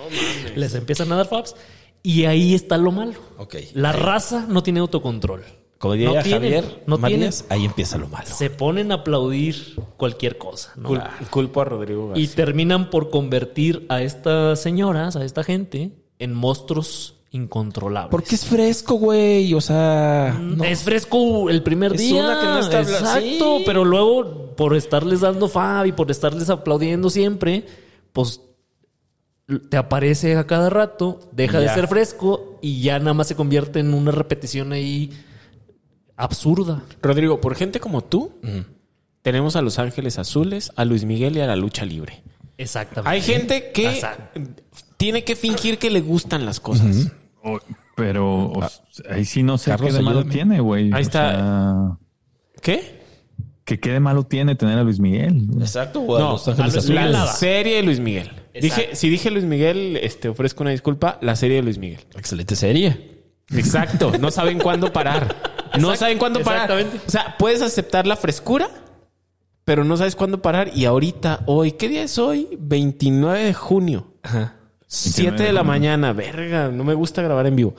les 0.56 0.74
empiezan 0.74 1.10
a 1.12 1.16
dar 1.16 1.26
Fabs. 1.26 1.54
Y 2.02 2.24
ahí 2.26 2.54
está 2.54 2.76
lo 2.76 2.92
malo. 2.92 3.18
Ok. 3.38 3.56
La 3.74 3.92
raza 3.92 4.46
no 4.48 4.62
tiene 4.62 4.80
autocontrol. 4.80 5.42
Como 5.78 5.94
diría 5.94 6.08
No 6.08 6.22
tienen, 6.22 6.42
Javier 6.62 6.82
no 6.86 6.98
Marías, 6.98 7.44
ahí 7.48 7.64
empieza 7.64 7.98
lo 7.98 8.08
malo. 8.08 8.26
Se 8.26 8.50
ponen 8.50 8.90
a 8.90 8.96
aplaudir 8.96 9.76
cualquier 9.96 10.36
cosa. 10.36 10.72
¿no? 10.76 10.88
Cul- 10.90 11.28
culpo 11.30 11.60
a 11.60 11.64
Rodrigo 11.66 12.12
Y 12.16 12.26
terminan 12.28 12.90
por 12.90 13.10
convertir 13.10 13.86
a 13.88 14.02
estas 14.02 14.60
señoras, 14.60 15.14
a 15.14 15.24
esta 15.24 15.44
gente, 15.44 15.92
en 16.18 16.34
monstruos 16.34 17.14
incontrolables. 17.30 18.10
Porque 18.10 18.34
es 18.34 18.44
fresco, 18.44 18.94
güey. 18.94 19.54
O 19.54 19.60
sea, 19.60 20.36
no. 20.40 20.64
Es 20.64 20.82
fresco 20.82 21.48
el 21.48 21.62
primer 21.62 21.92
Es 21.94 22.00
día. 22.00 22.24
una 22.24 22.40
que 22.40 22.46
no 22.46 22.58
está 22.58 22.78
habla- 22.80 22.98
Exacto. 22.98 23.58
sí. 23.58 23.62
Pero 23.64 23.84
luego, 23.84 24.54
por 24.56 24.74
estarles 24.74 25.20
dando 25.20 25.48
fab 25.48 25.86
y 25.86 25.92
por 25.92 26.10
estarles 26.10 26.50
aplaudiendo 26.50 27.08
siempre, 27.08 27.66
pues 28.12 28.40
te 29.70 29.76
aparece 29.76 30.36
a 30.36 30.46
cada 30.46 30.68
rato, 30.70 31.20
deja 31.32 31.60
de 31.60 31.68
ser 31.68 31.86
fresco 31.88 32.58
y 32.60 32.82
ya 32.82 32.98
nada 32.98 33.14
más 33.14 33.28
se 33.28 33.36
convierte 33.36 33.78
en 33.80 33.94
una 33.94 34.10
repetición 34.10 34.72
ahí 34.72 35.10
absurda. 36.18 36.82
Rodrigo, 37.00 37.40
por 37.40 37.54
gente 37.54 37.80
como 37.80 38.02
tú, 38.04 38.32
tenemos 39.22 39.56
a 39.56 39.62
Los 39.62 39.78
Ángeles 39.78 40.18
Azules, 40.18 40.72
a 40.76 40.84
Luis 40.84 41.04
Miguel 41.04 41.36
y 41.36 41.40
a 41.40 41.46
la 41.46 41.56
lucha 41.56 41.84
libre. 41.84 42.22
Exactamente. 42.58 43.10
Hay 43.10 43.22
gente 43.22 43.70
que 43.72 43.88
Exacto. 43.90 44.40
tiene 44.96 45.24
que 45.24 45.36
fingir 45.36 45.78
que 45.78 45.90
le 45.90 46.00
gustan 46.00 46.44
las 46.44 46.60
cosas. 46.60 47.10
O- 47.42 47.60
pero 47.96 48.46
o 48.50 48.64
s- 48.64 48.80
ahí 49.10 49.24
sí 49.24 49.42
no 49.42 49.58
sé 49.58 49.70
Carlos, 49.70 49.90
qué 49.90 49.96
de 49.96 50.02
malo 50.02 50.18
ayúdame. 50.20 50.34
tiene, 50.34 50.60
güey. 50.60 50.84
Ahí 50.86 50.92
O 50.92 50.98
está. 50.98 51.30
sea, 51.30 51.98
¿Qué? 52.62 52.98
que 53.64 53.78
qué 53.80 53.90
de 53.92 54.00
malo 54.00 54.24
tiene 54.24 54.54
tener 54.54 54.78
a 54.78 54.82
Luis 54.82 54.98
Miguel. 55.00 55.46
Exacto. 55.60 56.00
A 56.16 56.20
No, 56.20 56.40
la 56.94 57.10
nada. 57.10 57.32
serie 57.32 57.76
de 57.76 57.82
Luis 57.82 58.00
Miguel. 58.00 58.28
Exacto. 58.54 58.82
Dije, 58.82 58.96
si 58.96 59.08
dije 59.08 59.30
Luis 59.30 59.44
Miguel, 59.44 59.96
este, 60.02 60.28
ofrezco 60.28 60.62
una 60.62 60.70
disculpa. 60.70 61.18
La 61.22 61.36
serie 61.36 61.56
de 61.56 61.62
Luis 61.62 61.78
Miguel. 61.78 62.00
Excelente 62.16 62.56
serie. 62.56 63.22
Exacto. 63.54 64.12
No 64.18 64.30
saben 64.30 64.58
cuándo 64.58 64.92
parar. 64.92 65.36
No 65.78 65.94
saben 65.96 66.18
cuándo 66.18 66.40
parar. 66.40 66.70
O 67.06 67.10
sea, 67.10 67.36
puedes 67.38 67.62
aceptar 67.62 68.06
la 68.06 68.16
frescura, 68.16 68.68
pero 69.64 69.84
no 69.84 69.96
sabes 69.96 70.16
cuándo 70.16 70.40
parar. 70.42 70.70
Y 70.74 70.84
ahorita, 70.84 71.40
hoy, 71.46 71.72
¿qué 71.72 71.88
día 71.88 72.02
es 72.02 72.18
hoy? 72.18 72.48
29 72.58 73.44
de 73.44 73.54
junio. 73.54 74.06
7 74.90 75.42
de 75.42 75.52
la 75.52 75.60
junio. 75.60 75.64
mañana, 75.64 76.12
verga, 76.14 76.68
no 76.68 76.82
me 76.82 76.94
gusta 76.94 77.20
grabar 77.20 77.46
en 77.46 77.56
vivo. 77.56 77.74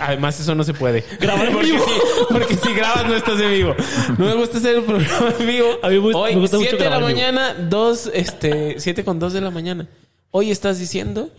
Además, 0.00 0.40
eso 0.40 0.54
no 0.56 0.64
se 0.64 0.74
puede. 0.74 1.04
Grabar 1.20 1.46
en 1.46 1.60
vivo. 1.60 1.84
Sí, 1.86 1.92
porque 2.28 2.56
si 2.56 2.72
grabas 2.74 3.06
no 3.06 3.14
estás 3.14 3.40
en 3.40 3.50
vivo. 3.52 3.74
No 4.18 4.24
me 4.26 4.34
gusta 4.34 4.58
hacer 4.58 4.76
el 4.76 4.82
programa 4.82 5.32
en 5.38 5.46
vivo. 5.46 5.68
A 5.82 5.88
mí 5.88 5.94
me 5.94 6.00
gusta- 6.00 6.18
Hoy, 6.18 6.34
me 6.34 6.40
gusta 6.40 6.56
mucho 6.56 6.70
7 6.70 6.84
de 6.84 6.90
la 6.90 6.98
mañana, 6.98 7.54
2, 7.54 8.10
este, 8.14 8.80
7 8.80 9.04
con 9.04 9.20
2 9.20 9.32
de 9.32 9.40
la 9.40 9.50
mañana. 9.52 9.86
Hoy 10.32 10.50
estás 10.50 10.80
diciendo 10.80 11.30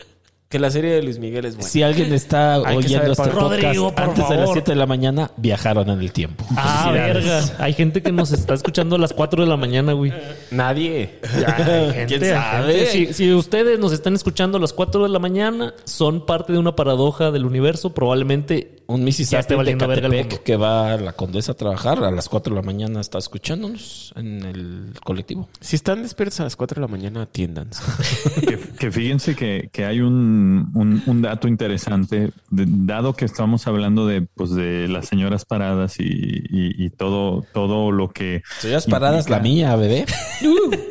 que 0.50 0.60
la 0.60 0.70
serie 0.70 0.92
de 0.92 1.02
Luis 1.04 1.18
Miguel 1.20 1.46
es 1.46 1.56
buena. 1.56 1.70
Si 1.70 1.82
alguien 1.84 2.14
está 2.14 2.56
Hay 2.56 2.64
que 2.64 2.86
oyendo 2.86 3.16
saber 3.16 3.30
este 3.32 3.40
podcast 3.40 3.64
Rodrigo, 3.66 3.92
por 3.96 4.04
antes 4.04 4.30
de 4.30 4.36
las 4.36 4.40
favor. 4.46 4.54
7 4.54 4.72
de 4.72 4.76
la 4.76 4.86
mañana, 4.86 5.32
viajaron 5.38 5.90
en 5.90 6.00
el 6.00 6.12
tiempo. 6.12 6.46
Ah, 6.56 6.92
Felicidades. 6.94 7.50
verga. 7.50 7.64
Hay 7.66 7.74
gente 7.74 8.02
que 8.04 8.12
nos 8.12 8.32
está 8.32 8.54
escuchando 8.54 8.96
a 8.96 9.00
las 9.00 9.12
4 9.14 9.44
de 9.44 9.50
la 9.50 9.58
mañana, 9.58 9.94
güey. 9.94 10.14
Nadie. 10.52 11.20
Hay 11.34 11.92
gente, 11.94 12.06
¿Quién 12.08 12.24
hay 12.24 12.30
sabe? 12.30 12.74
gente. 12.86 12.92
Si, 12.92 13.14
si 13.14 13.34
ustedes 13.34 13.80
nos 13.80 13.92
están 13.92 14.14
escuchando 14.14 14.58
a 14.58 14.62
las 14.62 14.72
4 14.74 15.04
de 15.04 15.10
la 15.10 15.20
mañana, 15.20 15.74
son 15.84 16.26
parte 16.26 16.54
de 16.54 16.60
una 16.60 16.76
paradoja 16.76 17.32
del 17.32 17.46
universo. 17.46 17.94
Probablemente 17.94 18.84
Un 18.88 19.00
Ya 19.00 19.06
Mississippi 19.06 19.40
esté 19.40 19.54
de 19.54 19.58
valiendo 19.58 19.88
verga 19.88 20.08
el 20.08 20.12
Catepec 20.14 20.32
mundo. 20.32 20.44
que 20.44 20.56
va 20.58 20.94
a 20.94 20.98
la 20.98 21.14
Condesa 21.14 21.54
a 21.54 21.56
trabajar 21.56 22.04
a 22.04 22.12
las 22.12 22.30
4 22.30 22.54
de 22.54 22.62
la 22.62 22.66
mañana 22.66 23.02
está 23.02 23.18
escuchándonos 23.18 24.14
en 24.16 24.44
el 24.44 24.94
colectivo. 25.04 25.50
Si 25.60 25.76
están 25.76 26.04
despiertos 26.04 26.40
a 26.40 26.44
las 26.44 26.56
4 26.56 26.76
de 26.76 26.82
la 26.82 26.88
mañana, 26.88 27.24
atiendan. 27.24 27.70
que, 28.48 28.60
que 28.78 28.92
fíjense 28.92 29.36
que, 29.36 29.70
que 29.72 29.86
hay 29.86 30.02
un, 30.02 30.35
un- 30.74 31.04
un 31.06 31.22
dato 31.22 31.48
interesante, 31.48 32.32
de- 32.50 32.66
dado 32.68 33.14
que 33.14 33.26
estamos 33.26 33.68
hablando 33.68 34.06
de, 34.08 34.22
pues, 34.22 34.52
de 34.52 34.88
las 34.88 35.08
señoras 35.08 35.46
paradas 35.46 36.00
y, 36.00 36.04
y- 36.04 36.86
y 36.86 36.90
todo, 36.90 37.46
todo 37.54 37.92
lo 37.92 38.10
que... 38.12 38.44
Señoras 38.60 38.86
paradas, 38.86 39.30
la 39.30 39.40
mía, 39.40 39.76
bebé. 39.76 40.06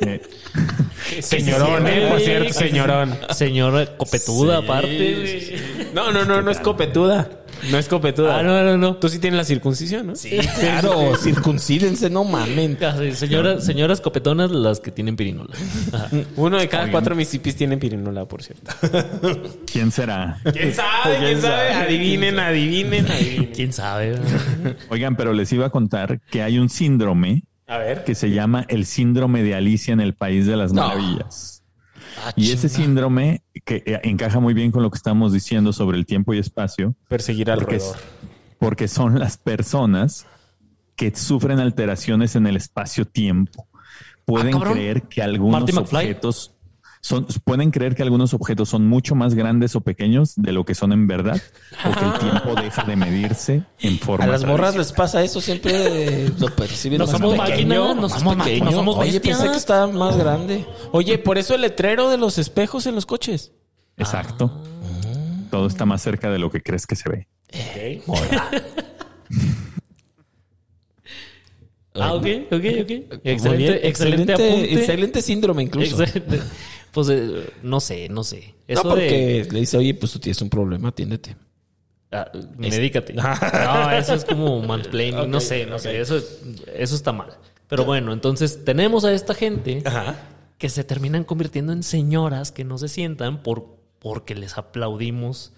eh, 0.01 0.23
Señorón, 1.21 1.87
eh, 1.87 2.07
por 2.11 2.21
cierto, 2.21 2.53
señorón. 2.55 3.15
Señora 3.31 3.97
copetuda, 3.97 4.59
aparte. 4.59 5.57
No, 5.95 6.11
no, 6.13 6.25
no, 6.25 6.43
no 6.43 6.51
es 6.51 6.59
copetuda. 6.61 7.44
No 7.71 7.79
es 7.79 7.89
copetuda. 7.89 8.39
Ah, 8.39 8.43
no, 8.43 8.63
no, 8.63 8.77
no. 8.77 8.97
Tú 8.97 9.09
sí 9.09 9.19
tienes 9.19 9.39
la 9.39 9.45
circuncisión, 9.45 10.07
¿no? 10.09 10.17
Sí. 10.17 10.37
Claro, 10.61 11.17
circuncídense, 11.17 12.11
no 12.11 12.25
mamen. 12.25 12.77
Casi, 12.77 13.13
Señoras, 13.15 13.65
señoras 13.65 14.01
copetonas, 14.01 14.51
las 14.51 14.81
que 14.81 14.91
tienen 14.91 15.17
pirinola. 15.17 15.55
Ajá. 15.93 16.09
Uno 16.37 16.59
de 16.59 16.69
cada 16.69 16.91
cuatro 16.91 17.15
Mississippis 17.15 17.57
tiene 17.57 17.77
pirinola, 17.79 18.27
por 18.27 18.43
cierto. 18.43 18.73
¿Quién 19.73 19.91
será? 19.91 20.39
¿Quién 20.53 20.73
sabe? 20.75 21.19
¿Quién 21.19 21.41
sabe? 21.41 21.73
Adivinen, 21.73 22.39
adivinen, 22.39 23.07
adivinen. 23.11 23.53
¿Quién 23.53 23.73
sabe? 23.73 24.19
Oigan, 24.91 25.17
pero 25.17 25.33
les 25.33 25.53
iba 25.53 25.67
a 25.67 25.71
contar 25.71 26.21
que 26.31 26.43
hay 26.43 26.59
un 26.59 26.69
síndrome 26.69 27.45
A 27.67 27.79
ver. 27.79 28.05
que 28.05 28.15
se 28.15 28.31
llama 28.31 28.65
el 28.69 28.87
síndrome 28.87 29.43
de 29.43 29.55
Alicia 29.55 29.93
en 29.93 30.01
el 30.01 30.15
País 30.15 30.47
de 30.47 30.57
las 30.57 30.73
No. 30.73 30.87
Maravillas. 30.89 31.54
Ah, 32.23 32.33
Y 32.37 32.53
ese 32.53 32.69
síndrome 32.69 33.43
que 33.65 33.83
eh, 33.87 34.01
encaja 34.05 34.41
muy 34.41 34.55
bien 34.55 34.71
con 34.71 34.83
lo 34.83 34.91
que 34.91 34.97
estamos 34.97 35.33
diciendo 35.33 35.73
sobre 35.73 35.99
el 35.99 36.07
tiempo 36.07 36.35
y 36.35 36.39
espacio, 36.39 36.95
Perseguir 37.09 37.51
al 37.51 37.59
porque, 37.59 37.79
roedor. 37.79 37.97
es- 37.97 38.03
porque 38.59 38.89
son 38.89 39.19
las 39.19 39.37
personas 39.37 40.27
que 40.97 41.15
sufren 41.15 41.59
alteraciones 41.61 42.37
en 42.37 42.47
el 42.47 42.57
espacio-tiempo. 42.57 43.69
Pueden 44.25 44.49
Ah, 44.49 44.59
cabrón. 44.59 44.73
creer 44.75 45.03
que 45.03 45.23
algunos 45.23 45.77
objetos 45.77 46.54
son, 47.05 47.27
pueden 47.45 47.71
creer 47.71 47.95
que 47.95 48.03
algunos 48.03 48.33
objetos 48.33 48.71
son 48.71 48.87
mucho 48.87 49.15
más 49.15 49.35
grandes 49.35 49.77
o 49.77 49.83
pequeños 49.83 50.33
de 50.37 50.53
lo 50.53 50.65
que 50.65 50.75
son 50.75 50.91
en 50.91 51.07
verdad, 51.07 51.39
o 51.85 51.91
que 51.93 52.03
el 52.03 52.19
tiempo 52.19 52.55
deja 52.63 52.83
de 52.85 52.97
medirse 52.97 53.63
en 53.81 53.99
forma 53.99 54.25
A 54.25 54.29
las 54.29 54.47
morras 54.47 54.73
tradicional. 54.73 54.79
les 54.79 54.93
pasa 54.93 55.23
eso, 55.23 55.43
siempre 55.43 56.31
lo 56.39 56.47
perciben 56.57 56.97
No 56.97 57.05
más 57.05 57.13
somos 57.13 57.39
pequeño, 57.39 57.85
máquinas, 57.85 57.97
no 57.97 58.09
somos 58.09 58.25
máquinas, 58.25 58.47
pequeño. 58.47 58.65
no 58.65 58.73
somos 58.73 58.97
Oye, 58.97 59.21
pensé 59.21 59.51
que 59.51 59.57
estaba 59.59 59.87
más 59.87 60.17
grande. 60.17 60.65
Oye, 60.93 61.19
por 61.19 61.37
eso 61.37 61.55
el 61.55 61.61
letrero 61.61 62.09
de 62.09 62.17
los 62.17 62.39
espejos 62.39 62.87
en 62.87 62.95
los 62.95 63.05
coches. 63.05 63.53
Exacto. 63.99 64.51
Ah. 64.55 65.47
Todo 65.51 65.67
está 65.67 65.85
más 65.85 66.01
cerca 66.01 66.31
de 66.31 66.39
lo 66.39 66.51
que 66.51 66.63
crees 66.63 66.87
que 66.87 66.97
se 66.97 67.11
ve. 67.11 67.29
Ah, 71.97 72.15
ok, 72.15 72.27
ok, 72.51 72.65
ok. 72.83 72.91
Excelente, 73.23 73.87
excelente 73.89 74.33
apunte. 74.33 74.75
excelente 74.75 75.23
síndrome 75.23 75.63
incluso. 75.63 76.03
Excelente. 76.03 76.41
Pues 76.95 77.09
eh, 77.11 77.53
no 77.63 77.81
sé, 77.81 78.09
no 78.09 78.23
sé. 78.23 78.55
No, 78.69 78.75
Eso 78.75 78.83
porque 78.85 79.45
de. 79.45 79.53
le 79.53 79.61
dice, 79.61 79.77
oye, 79.77 79.95
pues 79.95 80.13
tú 80.13 80.21
tienes 80.21 80.41
un 80.41 80.49
problema, 80.49 80.89
atiéndete. 80.89 81.37
Ah, 82.13 82.31
medícate. 82.57 83.13
No, 83.15 83.91
eso 83.91 84.15
es 84.15 84.25
como 84.25 84.63
mansplaining. 84.63 85.29
no 85.29 85.41
sé, 85.41 85.67
no 85.67 85.81
sé. 85.81 86.01
Eso, 86.01 86.17
eso 86.75 86.95
está 86.95 87.13
mal. 87.13 87.37
Pero 87.69 87.85
bueno, 87.85 88.13
entonces 88.13 88.65
tenemos 88.65 89.05
a 89.05 89.13
esta 89.13 89.35
gente 89.35 89.83
Ajá. 89.85 90.15
que 90.59 90.69
se 90.69 90.85
terminan 90.85 91.25
convirtiendo 91.25 91.73
en 91.73 91.83
señoras 91.83 92.53
que 92.53 92.63
no 92.63 92.79
se 92.79 92.87
sientan 92.89 93.43
por, 93.43 93.77
porque 93.99 94.37
les 94.37 94.57
aplaudimos 94.57 95.53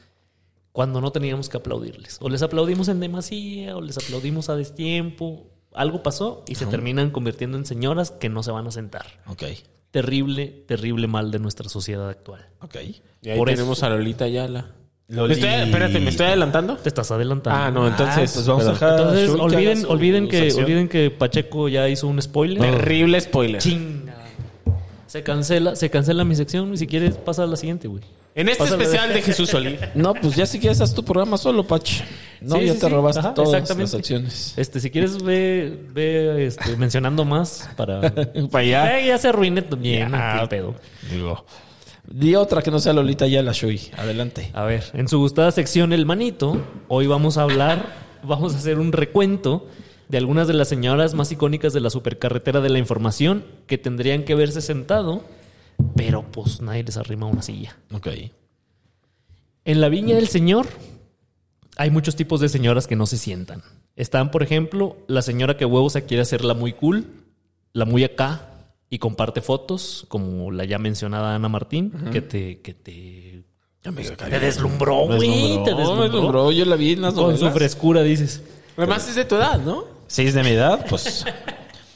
cuando 0.72 1.02
no 1.02 1.12
teníamos 1.12 1.50
que 1.50 1.58
aplaudirles. 1.58 2.16
O 2.22 2.30
les 2.30 2.40
aplaudimos 2.42 2.88
en 2.88 3.00
demasía, 3.00 3.76
o 3.76 3.82
les 3.82 3.98
aplaudimos 3.98 4.48
a 4.48 4.56
destiempo. 4.56 5.48
Algo 5.74 6.02
pasó 6.02 6.44
y 6.48 6.54
se 6.54 6.64
terminan 6.64 7.10
convirtiendo 7.10 7.58
en 7.58 7.66
señoras 7.66 8.10
que 8.10 8.30
no 8.30 8.42
se 8.42 8.50
van 8.50 8.66
a 8.66 8.70
sentar. 8.70 9.04
Ok, 9.26 9.42
Terrible, 10.02 10.46
terrible 10.68 11.06
mal 11.06 11.30
de 11.30 11.38
nuestra 11.38 11.70
sociedad 11.70 12.06
actual. 12.10 12.46
ok. 12.60 12.76
Y 13.22 13.30
ahí 13.30 13.38
Por 13.38 13.48
tenemos 13.48 13.78
eso. 13.78 13.86
a 13.86 13.90
Lolita 13.90 14.26
Ayala. 14.26 14.72
Loli- 15.08 15.28
Me 15.28 15.34
estoy- 15.34 15.68
espérate, 15.68 16.00
¿me 16.00 16.10
estoy 16.10 16.26
adelantando? 16.26 16.76
Te 16.76 16.88
estás 16.90 17.10
adelantando. 17.12 17.58
Ah, 17.58 17.70
no, 17.70 17.88
entonces... 17.88 18.30
Ah, 18.30 18.34
pues 18.34 18.46
vamos 18.46 18.66
a 18.66 18.72
dejar- 18.72 18.90
Entonces, 18.98 19.30
olviden, 19.30 19.86
olviden, 19.88 20.28
que, 20.28 20.38
sección. 20.38 20.64
olviden 20.64 20.88
que 20.88 21.10
Pacheco 21.10 21.68
ya 21.70 21.88
hizo 21.88 22.08
un 22.08 22.20
spoiler. 22.20 22.60
Terrible 22.60 23.18
spoiler. 23.22 23.60
Chinga. 23.62 24.05
Se 25.16 25.22
cancela, 25.22 25.74
se 25.76 25.88
cancela 25.88 26.24
mi 26.24 26.36
sección 26.36 26.74
y 26.74 26.76
si 26.76 26.86
quieres 26.86 27.16
pasa 27.16 27.44
a 27.44 27.46
la 27.46 27.56
siguiente, 27.56 27.88
güey. 27.88 28.02
En 28.34 28.50
este 28.50 28.64
Pásale. 28.64 28.84
especial 28.84 29.14
de 29.14 29.22
Jesús 29.22 29.48
Solís. 29.48 29.80
No, 29.94 30.12
pues 30.12 30.36
ya 30.36 30.44
si 30.44 30.58
quieres 30.58 30.78
haz 30.82 30.92
tu 30.94 31.02
programa 31.02 31.38
solo, 31.38 31.66
Pach. 31.66 32.02
No, 32.42 32.56
Sí, 32.56 32.66
ya 32.66 32.74
sí, 32.74 32.80
te 32.80 32.86
sí. 32.86 32.92
robaste 32.92 33.20
Ajá, 33.20 33.32
todas 33.32 33.78
las 33.78 33.94
acciones. 33.94 34.52
Este, 34.58 34.78
si 34.78 34.90
quieres 34.90 35.22
ve, 35.22 35.74
ve 35.94 36.44
este, 36.46 36.76
mencionando 36.76 37.24
más 37.24 37.66
para, 37.78 38.12
Para 38.50 38.62
allá. 38.62 38.98
Eh, 38.98 39.06
ya 39.06 39.16
se 39.16 39.28
arruine 39.28 39.62
también. 39.62 40.10
Ya. 40.10 40.40
¿qué 40.42 40.48
pedo? 40.48 40.74
Digo. 41.10 41.46
Di 42.06 42.34
otra 42.34 42.60
que 42.60 42.70
no 42.70 42.78
sea 42.78 42.92
Lolita 42.92 43.26
ya 43.26 43.42
la 43.42 43.52
Shui. 43.52 43.80
Adelante. 43.96 44.50
A 44.52 44.64
ver, 44.64 44.84
en 44.92 45.08
su 45.08 45.18
gustada 45.18 45.50
sección 45.50 45.94
El 45.94 46.04
Manito, 46.04 46.60
hoy 46.88 47.06
vamos 47.06 47.38
a 47.38 47.42
hablar, 47.44 47.86
vamos 48.22 48.54
a 48.54 48.58
hacer 48.58 48.78
un 48.78 48.92
recuento 48.92 49.66
de 50.08 50.18
algunas 50.18 50.46
de 50.48 50.54
las 50.54 50.68
señoras 50.68 51.14
más 51.14 51.32
icónicas 51.32 51.72
de 51.72 51.80
la 51.80 51.90
supercarretera 51.90 52.60
de 52.60 52.70
la 52.70 52.78
información 52.78 53.44
que 53.66 53.78
tendrían 53.78 54.24
que 54.24 54.34
verse 54.34 54.60
sentado, 54.60 55.24
pero 55.96 56.22
pues 56.30 56.60
nadie 56.60 56.84
les 56.84 56.96
arrima 56.96 57.26
una 57.26 57.42
silla. 57.42 57.76
Ok. 57.92 58.08
En 59.64 59.80
la 59.80 59.88
viña 59.88 60.14
del 60.14 60.28
señor 60.28 60.66
hay 61.76 61.90
muchos 61.90 62.16
tipos 62.16 62.40
de 62.40 62.48
señoras 62.48 62.86
que 62.86 62.96
no 62.96 63.06
se 63.06 63.18
sientan. 63.18 63.62
Están, 63.96 64.30
por 64.30 64.42
ejemplo, 64.42 64.96
la 65.08 65.22
señora 65.22 65.56
que 65.56 65.64
huevo 65.64 65.90
se 65.90 66.04
quiere 66.04 66.22
hacerla 66.22 66.54
muy 66.54 66.72
cool, 66.72 67.06
la 67.72 67.84
muy 67.84 68.04
acá 68.04 68.48
y 68.88 68.98
comparte 68.98 69.40
fotos, 69.40 70.04
como 70.08 70.52
la 70.52 70.64
ya 70.64 70.78
mencionada 70.78 71.34
Ana 71.34 71.48
Martín, 71.48 71.92
que 72.12 72.20
te, 72.20 72.60
que 72.60 72.74
te, 72.74 73.42
te 73.82 74.40
deslumbró, 74.40 75.06
güey. 75.06 75.64
Te 75.64 75.74
deslumbró. 75.74 76.52
Yo 76.52 76.64
la 76.64 76.76
vi 76.76 76.92
en 76.92 77.02
las 77.02 77.14
Con 77.14 77.36
su 77.36 77.50
frescura, 77.50 78.02
dices. 78.02 78.42
Además 78.76 79.08
es 79.08 79.16
de 79.16 79.24
tu 79.24 79.34
edad, 79.36 79.60
¿no? 79.60 79.95
Si 80.06 80.22
es 80.22 80.34
de 80.34 80.42
mi 80.42 80.50
edad, 80.50 80.84
pues... 80.88 81.24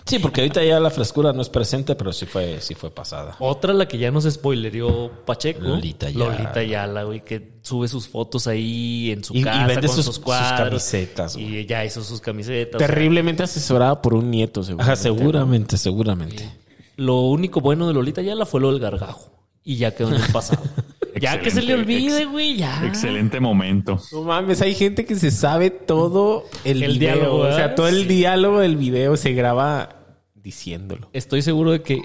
Sí, 0.06 0.18
porque 0.18 0.40
ahorita 0.40 0.64
ya 0.64 0.80
la 0.80 0.90
frescura 0.90 1.32
no 1.32 1.40
es 1.40 1.48
presente, 1.48 1.94
pero 1.94 2.12
sí 2.12 2.26
fue, 2.26 2.60
sí 2.60 2.74
fue 2.74 2.90
pasada. 2.90 3.36
Otra, 3.38 3.72
la 3.72 3.86
que 3.86 3.96
ya 3.96 4.10
nos 4.10 4.24
spoilerió 4.24 5.08
Pacheco. 5.24 5.60
Lolita 5.62 6.08
Ayala. 6.08 6.24
Lolita 6.32 6.60
Ayala, 6.60 7.02
güey, 7.04 7.24
que 7.24 7.60
sube 7.62 7.86
sus 7.86 8.08
fotos 8.08 8.48
ahí 8.48 9.12
en 9.12 9.22
su 9.22 9.34
Y- 9.36 9.40
y 9.40 9.44
casa 9.44 9.66
vende 9.68 9.86
con 9.86 9.94
sus- 9.96 10.06
sus, 10.06 10.14
sus 10.16 10.24
cuadros. 10.24 10.68
camisetas, 10.70 11.36
güey. 11.36 11.46
Y 11.54 11.56
ella 11.58 11.84
hizo 11.84 12.02
sus 12.02 12.20
camisetas. 12.20 12.74
o 12.74 12.78
sea, 12.78 12.88
Terriblemente 12.88 13.44
asesorada 13.44 14.02
por 14.02 14.14
un 14.14 14.32
nieto, 14.32 14.64
seguro. 14.64 14.82
Ajá, 14.82 14.96
seguramente, 14.96 15.76
seguramente. 15.76 16.50
Lo 16.96 17.20
único 17.20 17.60
bueno 17.60 17.86
de 17.86 17.94
Lolita 17.94 18.20
Ayala 18.20 18.46
fue 18.46 18.60
lo 18.60 18.72
del 18.72 18.80
gargajo. 18.80 19.30
Y 19.62 19.76
ya 19.76 19.94
quedó 19.94 20.08
en 20.08 20.22
el 20.22 20.32
pasado. 20.32 20.62
ya 21.20 21.40
que 21.40 21.50
se 21.50 21.62
le 21.62 21.74
olvide, 21.74 22.24
güey, 22.26 22.56
ya. 22.56 22.84
Excelente 22.86 23.40
momento. 23.40 24.00
No 24.12 24.22
mames, 24.22 24.60
hay 24.62 24.74
gente 24.74 25.04
que 25.06 25.14
se 25.16 25.30
sabe 25.30 25.70
todo 25.70 26.44
el, 26.64 26.82
El 26.82 26.98
video. 26.98 27.14
diálogo, 27.16 27.38
o 27.40 27.52
sea, 27.54 27.74
todo 27.74 27.88
el 27.88 28.02
Sí. 28.02 28.08
diálogo 28.08 28.60
del 28.60 28.76
video 28.76 29.16
se 29.16 29.32
graba 29.32 29.96
diciéndolo. 30.34 31.08
Estoy 31.12 31.42
seguro 31.42 31.72
de 31.72 31.82
que 31.82 32.00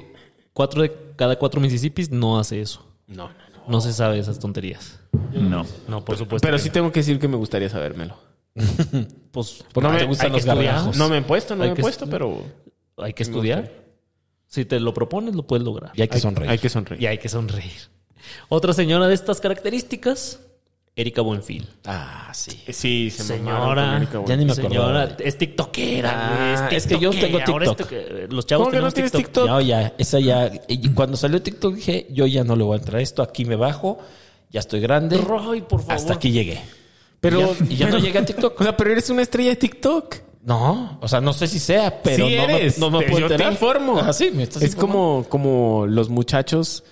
cuatro 0.53 0.81
de 0.81 0.91
cada 1.15 1.37
cuatro 1.37 1.59
Mississippis 1.61 2.11
no 2.11 2.39
hace 2.39 2.61
eso. 2.61 2.85
No, 3.07 3.27
no, 3.29 3.33
no. 3.53 3.63
No 3.67 3.81
se 3.81 3.93
sabe 3.93 4.19
esas 4.19 4.39
tonterías. 4.39 4.99
No. 5.33 5.65
No, 5.87 6.03
por 6.05 6.17
supuesto. 6.17 6.45
Pero 6.45 6.57
sí 6.59 6.69
tengo 6.69 6.91
que 6.91 6.99
decir 6.99 7.19
que 7.19 7.27
me 7.27 7.37
gustaría 7.37 7.69
sabérmelo. 7.69 8.17
Pues, 9.31 9.65
Porque 9.73 9.89
no 9.89 9.95
te 9.97 10.03
me- 10.03 10.07
gustan 10.07 10.27
hay 10.27 10.31
los 10.33 10.45
gargajos. 10.45 10.97
No 10.97 11.09
me 11.09 11.17
he 11.17 11.21
puesto, 11.21 11.57
no 11.57 11.63
Hay 11.63 11.71
me 11.71 11.75
he 11.75 11.81
puesto, 11.81 12.07
pero 12.09 12.41
hay 12.97 13.11
que 13.11 13.23
estudiar. 13.23 13.69
Si 14.47 14.63
te 14.63 14.79
lo 14.79 14.93
propones, 14.93 15.35
lo 15.35 15.45
puedes 15.45 15.65
lograr. 15.65 15.91
Y 15.93 16.01
hay 16.03 16.07
que 16.07 16.19
sonreír. 16.19 16.49
hay 16.49 16.57
que 16.57 16.69
sonreír. 16.69 17.01
Y 17.03 17.05
hay 17.07 17.17
que 17.17 17.27
sonreír. 17.27 17.73
Otra 18.49 18.73
señora 18.73 19.07
de 19.07 19.13
estas 19.15 19.39
características, 19.41 20.39
Erika 20.95 21.21
Buenfil. 21.21 21.67
Ah, 21.85 22.31
sí. 22.33 22.61
Sí, 22.71 23.09
se 23.11 23.23
Señora. 23.23 23.99
Ya 24.25 24.35
ni 24.37 24.45
me 24.45 24.51
acordaba. 24.53 24.69
Señora, 25.09 25.17
es 25.19 25.37
tiktokera, 25.37 26.11
Ah, 26.65 26.69
es 26.71 26.87
que 26.87 26.97
yo 26.99 27.09
tengo 27.11 27.37
TikTok. 27.39 27.79
tik- 27.91 28.31
Los 28.31 28.45
chavos 28.45 28.67
¿Cómo 28.67 28.71
que 28.77 28.81
no 28.81 28.91
tienes 28.91 29.11
TikTok. 29.11 29.25
TikTok? 29.33 29.47
No, 29.47 29.61
ya, 29.61 29.93
esa 29.97 30.19
ya. 30.19 30.51
y 30.67 30.89
Cuando 30.93 31.17
salió 31.17 31.41
TikTok 31.41 31.75
dije, 31.75 32.07
yo 32.11 32.25
ya 32.25 32.43
no 32.43 32.55
le 32.55 32.63
voy 32.63 32.75
a 32.75 32.79
entrar 32.79 32.99
a 32.99 33.01
esto, 33.03 33.21
aquí 33.21 33.43
me 33.45 33.55
bajo, 33.57 33.99
ya 34.51 34.61
estoy 34.61 34.79
grande. 34.79 35.17
Ay, 35.17 35.61
por 35.63 35.81
favor. 35.81 35.93
Hasta 35.95 36.13
aquí 36.13 36.31
llegué. 36.31 36.61
Pero, 37.19 37.41
Y 37.41 37.43
ya- 37.43 37.65
y 37.73 37.75
ya 37.77 37.89
no 37.89 37.97
llegué 37.99 38.19
a 38.19 38.25
TikTok. 38.25 38.55
O 38.61 38.63
sea, 38.63 38.77
pero 38.77 38.91
eres 38.91 39.09
una 39.09 39.21
estrella 39.21 39.49
de 39.49 39.55
TikTok. 39.57 40.15
No, 40.43 40.99
o 41.01 41.07
sea, 41.07 41.19
no 41.21 41.33
sé 41.33 41.47
si 41.47 41.57
sea, 41.59 42.01
pero 42.03 42.27
sí 42.27 42.35
no, 42.35 42.43
eres. 42.43 42.77
me, 42.77 42.89
no 42.89 42.99
me 42.99 43.05
puedo 43.07 43.27
yo 43.27 43.35
te 43.35 43.43
informo. 43.43 43.99
Ah, 43.99 44.13
sí, 44.13 44.29
me 44.31 44.43
estás 44.43 44.61
es 44.61 44.73
informando. 44.75 45.25
como, 45.27 45.29
como 45.29 45.87
los 45.87 46.07
muchachos 46.09 46.83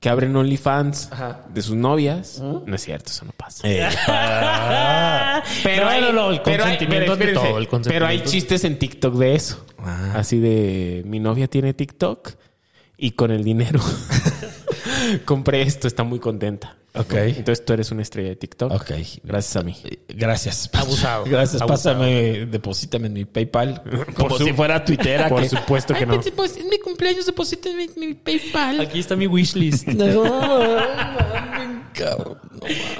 que 0.00 0.08
abren 0.08 0.34
OnlyFans 0.34 1.10
de 1.52 1.62
sus 1.62 1.76
novias. 1.76 2.40
No 2.40 2.74
es 2.74 2.82
cierto, 2.82 3.10
eso 3.10 3.24
no 3.26 3.32
pasa. 3.32 3.68
Eh, 3.68 3.86
ah, 4.08 5.42
Pero 5.62 5.84
No, 5.84 5.90
hay, 5.90 6.00
no, 6.00 6.12
no, 6.12 6.30
el 6.30 6.40
pero 6.42 6.64
hay- 6.64 6.70
consentimiento 6.78 7.04
pero 7.04 7.12
espérense, 7.12 7.48
todo, 7.48 7.58
el 7.58 7.68
consentimiento. 7.68 8.06
Pero 8.06 8.06
hay 8.06 8.20
chistes 8.28 8.64
en 8.64 8.78
TikTok 8.78 9.14
de 9.16 9.34
eso. 9.34 9.64
Ah. 9.78 10.14
Así 10.16 10.38
de 10.40 11.02
mi 11.06 11.20
novia 11.20 11.48
tiene 11.48 11.74
TikTok 11.74 12.30
y 12.96 13.12
con 13.12 13.30
el 13.30 13.44
dinero 13.44 13.80
compré 15.24 15.62
esto, 15.62 15.86
está 15.86 16.02
muy 16.02 16.18
contenta. 16.18 16.76
Ok. 16.94 17.12
Entonces 17.14 17.64
tú 17.64 17.72
eres 17.72 17.90
una 17.90 18.02
estrella 18.02 18.30
de 18.30 18.36
TikTok. 18.36 18.72
Ok. 18.72 18.90
Gracias 19.24 19.56
a 19.56 19.62
mí. 19.62 19.76
Eh, 19.84 19.98
Gracias. 20.08 20.68
Abusado. 20.72 21.24
Gracias. 21.26 21.62
Abusado. 21.62 21.98
Pásame, 22.00 22.46
deposítame 22.46 23.06
en 23.08 23.12
mi 23.12 23.24
PayPal. 23.24 23.82
Como 24.14 24.36
su- 24.38 24.44
si 24.44 24.52
fuera 24.52 24.84
tuitera. 24.84 25.28
Por 25.28 25.42
que- 25.42 25.48
supuesto 25.48 25.94
que 25.94 26.00
Ay, 26.00 26.06
no. 26.06 26.14
pues, 26.16 26.30
pues, 26.32 26.56
es 26.56 26.64
mi 26.64 26.78
cumpleaños, 26.78 27.26
deposítame 27.26 27.84
en 27.84 27.92
mi 27.96 28.14
PayPal. 28.14 28.80
Aquí 28.80 29.00
está 29.00 29.16
mi 29.16 29.26
wishlist. 29.26 29.88
No. 30.00 30.06
No, 30.24 30.24
mames. 30.30 31.80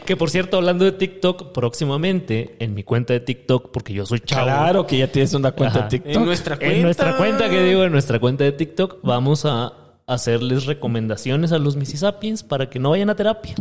que 0.05 0.17
por 0.17 0.31
cierto, 0.31 0.57
hablando 0.57 0.85
de 0.85 0.93
TikTok, 0.93 1.53
próximamente 1.53 2.57
en 2.59 2.75
mi 2.75 2.83
cuenta 2.83 3.13
de 3.13 3.21
TikTok, 3.21 3.71
porque 3.73 3.93
yo 3.93 4.05
soy 4.07 4.21
chavo. 4.21 4.45
Claro 4.47 4.87
que 4.87 4.99
ya 4.99 5.11
tienes 5.11 5.33
una 5.35 5.53
cuenta 5.53 5.79
Ajá. 5.81 5.89
de 5.89 5.99
TikTok. 5.99 6.15
En 6.17 6.25
nuestra 6.25 6.57
cuenta. 6.57 6.77
En 6.77 6.83
nuestra 6.83 7.17
cuenta, 7.17 7.49
que 7.51 7.63
digo, 7.63 7.85
en 7.85 7.93
nuestra 7.93 8.19
cuenta 8.19 8.45
de 8.45 8.53
TikTok, 8.53 8.99
vamos 9.03 9.45
a 9.45 9.73
hacerles 10.11 10.67
recomendaciones 10.67 11.53
a 11.53 11.59
los 11.59 11.77
Mississippians 11.77 12.43
para 12.43 12.69
que 12.69 12.79
no 12.79 12.91
vayan 12.91 13.11
a 13.11 13.15
terapia. 13.15 13.55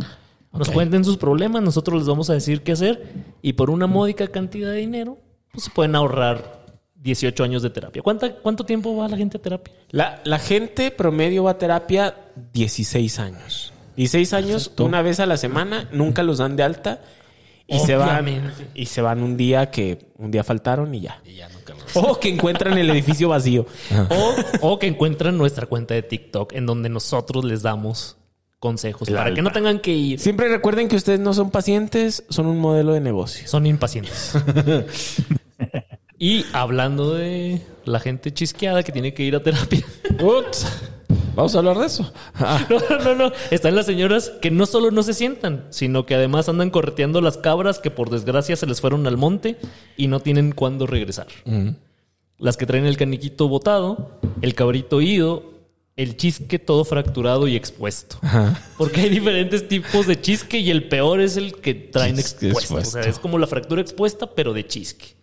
Nos 0.52 0.68
cuenten 0.70 1.04
sus 1.04 1.16
problemas, 1.16 1.62
nosotros 1.62 2.00
les 2.00 2.08
vamos 2.08 2.28
a 2.28 2.34
decir 2.34 2.62
qué 2.62 2.72
hacer 2.72 3.12
y 3.40 3.52
por 3.52 3.70
una 3.70 3.86
módica 3.86 4.26
cantidad 4.26 4.70
de 4.70 4.78
dinero, 4.78 5.18
pues 5.52 5.64
se 5.64 5.70
pueden 5.70 5.94
ahorrar 5.94 6.66
18 6.96 7.44
años 7.44 7.62
de 7.62 7.70
terapia. 7.70 8.02
¿Cuánta, 8.02 8.34
¿Cuánto 8.34 8.64
tiempo 8.64 8.96
va 8.96 9.08
la 9.08 9.16
gente 9.16 9.38
a 9.38 9.40
terapia? 9.40 9.72
La, 9.90 10.20
la 10.24 10.40
gente 10.40 10.90
promedio 10.90 11.44
va 11.44 11.52
a 11.52 11.58
terapia 11.58 12.16
16 12.52 13.18
años. 13.20 13.72
16 13.96 14.32
años, 14.32 14.72
una 14.78 15.02
vez 15.02 15.20
a 15.20 15.26
la 15.26 15.36
semana, 15.36 15.88
nunca 15.92 16.24
los 16.24 16.38
dan 16.38 16.56
de 16.56 16.64
alta. 16.64 17.00
Y 17.70 17.78
se 17.78 17.96
van 17.96 18.52
y 18.74 18.86
se 18.86 19.00
van 19.00 19.22
un 19.22 19.36
día 19.36 19.70
que 19.70 20.10
un 20.18 20.30
día 20.30 20.42
faltaron 20.42 20.94
y 20.94 21.00
ya. 21.00 21.20
Y 21.24 21.36
ya 21.36 21.48
nunca 21.48 21.74
más. 21.74 21.96
O 21.96 22.18
que 22.18 22.28
encuentran 22.28 22.76
el 22.76 22.90
edificio 22.90 23.28
vacío. 23.28 23.66
O, 24.10 24.34
o 24.72 24.78
que 24.78 24.88
encuentran 24.88 25.38
nuestra 25.38 25.66
cuenta 25.66 25.94
de 25.94 26.02
TikTok 26.02 26.52
en 26.54 26.66
donde 26.66 26.88
nosotros 26.88 27.44
les 27.44 27.62
damos 27.62 28.16
consejos 28.60 29.08
La 29.08 29.20
para 29.20 29.34
que 29.34 29.42
no 29.42 29.50
tengan 29.50 29.80
que 29.80 29.92
ir. 29.92 30.20
Siempre 30.20 30.48
recuerden 30.48 30.88
que 30.88 30.96
ustedes 30.96 31.18
no 31.18 31.32
son 31.32 31.50
pacientes, 31.50 32.24
son 32.28 32.46
un 32.46 32.58
modelo 32.58 32.92
de 32.92 33.00
negocio. 33.00 33.48
Son 33.48 33.66
impacientes. 33.66 34.34
y 36.18 36.44
hablando 36.52 37.14
de 37.14 37.62
la 37.84 37.98
gente 37.98 38.32
chisqueada 38.32 38.82
que 38.82 38.92
tiene 38.92 39.14
que 39.14 39.22
ir 39.24 39.34
a 39.34 39.42
terapia. 39.42 39.84
Ups. 40.20 40.66
Vamos 41.34 41.54
a 41.54 41.58
hablar 41.58 41.78
de 41.78 41.86
eso. 41.86 42.12
Ah, 42.34 42.66
No, 42.70 42.98
no, 42.98 43.14
no. 43.14 43.32
Están 43.50 43.74
las 43.74 43.86
señoras 43.86 44.32
que 44.40 44.50
no 44.50 44.66
solo 44.66 44.90
no 44.90 45.02
se 45.02 45.14
sientan, 45.14 45.64
sino 45.70 46.06
que 46.06 46.14
además 46.14 46.48
andan 46.48 46.70
correteando 46.70 47.20
las 47.20 47.36
cabras 47.36 47.78
que 47.78 47.90
por 47.90 48.10
desgracia 48.10 48.56
se 48.56 48.66
les 48.66 48.80
fueron 48.80 49.06
al 49.06 49.16
monte 49.16 49.56
y 49.96 50.06
no 50.08 50.20
tienen 50.20 50.52
cuándo 50.52 50.86
regresar. 50.86 51.26
Las 52.38 52.56
que 52.56 52.66
traen 52.66 52.86
el 52.86 52.96
caniquito 52.96 53.48
botado, 53.48 54.18
el 54.42 54.54
cabrito 54.54 55.00
ido, 55.00 55.50
el 55.96 56.16
chisque 56.16 56.58
todo 56.58 56.84
fracturado 56.84 57.46
y 57.48 57.56
expuesto. 57.56 58.16
Porque 58.78 59.02
hay 59.02 59.08
diferentes 59.10 59.68
tipos 59.68 60.06
de 60.06 60.20
chisque 60.20 60.58
y 60.58 60.70
el 60.70 60.88
peor 60.88 61.20
es 61.20 61.36
el 61.36 61.54
que 61.54 61.74
traen 61.74 62.18
expuesto. 62.18 62.76
O 62.76 62.84
sea, 62.84 63.02
es 63.02 63.18
como 63.18 63.38
la 63.38 63.46
fractura 63.46 63.82
expuesta, 63.82 64.26
pero 64.34 64.52
de 64.52 64.66
chisque. 64.66 65.14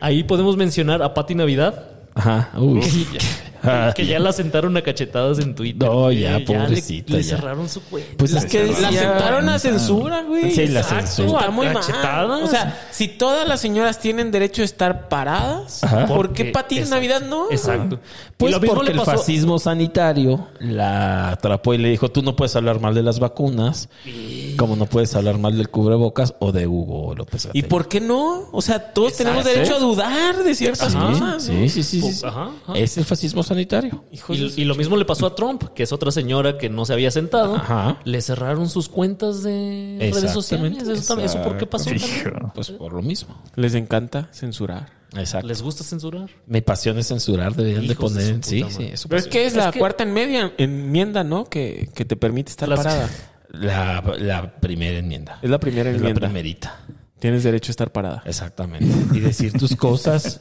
Ahí 0.00 0.24
podemos 0.24 0.56
mencionar 0.56 1.02
a 1.02 1.14
Pati 1.14 1.34
Navidad, 1.34 1.90
Ajá. 2.14 2.50
Uy. 2.58 2.80
Ah, 3.66 3.92
que 3.94 4.06
ya 4.06 4.18
la 4.18 4.32
sentaron 4.32 4.76
a 4.76 4.82
cachetadas 4.82 5.38
en 5.40 5.54
Twitter. 5.54 5.88
No, 5.88 6.02
güey. 6.04 6.20
ya, 6.20 6.38
le- 6.38 6.44
pobrecita, 6.44 7.12
Le, 7.14 7.22
ya. 7.22 7.36
cerraron 7.36 7.68
su 7.68 7.80
cuenta. 7.82 8.10
Pues 8.16 8.32
es 8.32 8.44
que 8.46 8.66
La 8.80 8.88
aceptaron 8.88 9.48
a 9.48 9.58
censura, 9.58 10.22
güey. 10.22 10.52
Sí, 10.52 10.66
la 10.68 10.80
Exacto, 10.80 11.06
censura. 11.06 11.40
Está 11.40 11.50
muy 11.50 11.66
mal. 11.66 12.30
O 12.42 12.46
sea, 12.46 12.86
si 12.90 13.08
todas 13.08 13.46
las 13.48 13.60
señoras 13.60 13.98
tienen 13.98 14.30
derecho 14.30 14.62
a 14.62 14.64
estar 14.64 15.08
paradas, 15.08 15.82
Ajá. 15.84 16.06
¿por 16.06 16.32
qué 16.32 16.46
Pati 16.46 16.78
en. 16.78 16.90
Navidad 16.90 17.22
no? 17.22 17.50
Exacto. 17.50 17.98
Pues 18.36 18.50
y 18.50 18.54
lo 18.54 18.60
mismo 18.60 18.74
porque 18.76 18.92
le 18.92 19.00
el 19.00 19.04
fascismo 19.04 19.58
sanitario 19.58 20.48
la 20.60 21.30
atrapó 21.30 21.74
y 21.74 21.78
le 21.78 21.88
dijo, 21.88 22.10
tú 22.10 22.22
no 22.22 22.36
puedes 22.36 22.54
hablar 22.54 22.80
mal 22.80 22.94
de 22.94 23.02
las 23.02 23.18
vacunas, 23.18 23.88
como 24.58 24.76
no 24.76 24.86
puedes 24.86 25.14
hablar 25.14 25.38
mal 25.38 25.56
del 25.56 25.68
cubrebocas 25.70 26.34
o 26.38 26.52
de 26.52 26.66
Hugo 26.66 27.14
López 27.14 27.44
¿Y 27.46 27.48
Gatell. 27.48 27.64
por 27.68 27.88
qué 27.88 28.00
no? 28.00 28.48
O 28.52 28.60
sea, 28.62 28.92
todos 28.92 29.16
tenemos 29.16 29.44
derecho 29.44 29.76
a 29.76 29.78
dudar 29.78 30.36
de 30.44 30.54
ciertas 30.54 30.92
Sí, 30.92 30.98
cosas. 30.98 31.42
sí, 31.44 31.68
sí, 31.68 31.82
sí, 31.82 32.00
sí, 32.02 32.12
sí. 32.12 32.26
Ajá, 32.26 32.50
ajá. 32.64 32.78
Es 32.78 32.96
el 32.98 33.04
fascismo 33.04 33.42
sanitario. 33.42 33.55
De 33.56 34.52
Y, 34.56 34.64
lo 34.64 34.74
mismo 34.74 34.96
le 34.96 35.04
pasó 35.04 35.26
a 35.26 35.34
Trump, 35.34 35.64
que 35.74 35.82
es 35.82 35.92
otra 35.92 36.10
señora 36.10 36.58
que 36.58 36.68
no 36.68 36.84
se 36.84 36.92
había 36.92 37.10
sentado. 37.10 37.56
Ajá. 37.56 37.98
Le 38.04 38.20
cerraron 38.20 38.68
sus 38.68 38.88
cuentas 38.88 39.42
de 39.42 39.96
redes 40.12 40.30
sociales. 40.32 40.72
Eso, 40.82 41.06
también- 41.08 41.26
¿eso 41.30 41.42
por 41.42 41.56
qué 41.56 41.66
pasó? 41.66 41.86
también? 41.90 42.50
Pues 42.54 42.70
por 42.70 42.92
lo 42.92 43.02
mismo. 43.02 43.42
Les 43.56 43.74
encanta 43.74 44.28
censurar. 44.32 44.94
Exacto. 45.16 45.46
¿Les 45.46 45.62
gusta 45.62 45.84
censurar? 45.84 46.28
Mi 46.46 46.60
pasión 46.60 46.98
es 46.98 47.06
censurar, 47.06 47.54
deberían 47.54 47.86
de 47.86 47.92
Hijos 47.92 48.14
de 48.14 48.20
poner. 48.32 48.44
su 48.44 48.50
sí, 48.50 48.64
sí, 48.96 49.06
Pero 49.08 49.18
es 49.20 49.28
que 49.28 49.46
es 49.46 49.54
la 49.54 49.66
Es 49.68 49.72
que- 49.72 49.78
cuarta 49.78 50.02
enmedia- 50.04 50.52
enmienda, 50.58 51.24
¿no? 51.24 51.44
Que, 51.44 51.88
que 51.94 52.04
te 52.04 52.16
permite 52.16 52.50
estar 52.50 52.68
Las- 52.68 52.80
parada. 52.82 53.08
La, 53.52 54.02
la 54.18 54.56
primera 54.60 54.98
enmienda. 54.98 55.38
Es 55.40 55.48
la 55.48 55.58
primera 55.58 55.88
Es 55.90 55.94
la 55.94 55.98
enmienda. 56.08 56.20
primerita. 56.26 56.80
Tienes 57.18 57.44
derecho 57.44 57.70
a 57.70 57.72
estar 57.72 57.92
parada. 57.92 58.22
Exactamente. 58.26 58.86
Y 59.16 59.20
decir 59.20 59.52
tus 59.52 59.74
cosas 59.74 60.38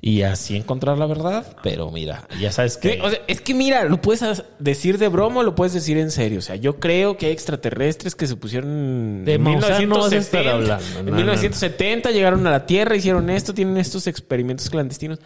y 0.00 0.22
así 0.22 0.56
encontrar 0.56 0.98
la 0.98 1.06
verdad. 1.06 1.46
Pero 1.62 1.92
mira, 1.92 2.26
ya 2.40 2.50
sabes 2.50 2.76
que. 2.76 2.94
Sí, 2.94 2.98
o 3.00 3.10
sea, 3.10 3.20
es 3.28 3.40
que 3.40 3.54
mira, 3.54 3.84
lo 3.84 4.00
puedes 4.02 4.42
decir 4.58 4.98
de 4.98 5.06
broma 5.06 5.40
o 5.40 5.42
lo 5.44 5.54
puedes 5.54 5.72
decir 5.72 5.98
en 5.98 6.10
serio. 6.10 6.40
O 6.40 6.42
sea, 6.42 6.56
yo 6.56 6.80
creo 6.80 7.16
que 7.16 7.26
hay 7.26 7.32
extraterrestres 7.32 8.16
que 8.16 8.26
se 8.26 8.34
pusieron 8.34 9.24
De 9.24 9.34
en 9.34 9.42
Maussan 9.42 9.88
no 9.88 9.98
vas 10.00 10.12
a 10.12 10.16
estar 10.16 10.40
1970. 10.42 10.52
hablando. 10.52 10.98
En 10.98 11.04
No, 11.06 11.10
no, 11.12 11.16
1970 11.16 12.10
llegaron 12.10 12.44
a 12.46 12.50
la 12.50 12.66
Tierra, 12.66 12.96
hicieron 12.96 13.30
esto, 13.30 13.54
tienen 13.54 13.76
estos 13.76 14.08
experimentos 14.08 14.68
clandestinos. 14.68 15.20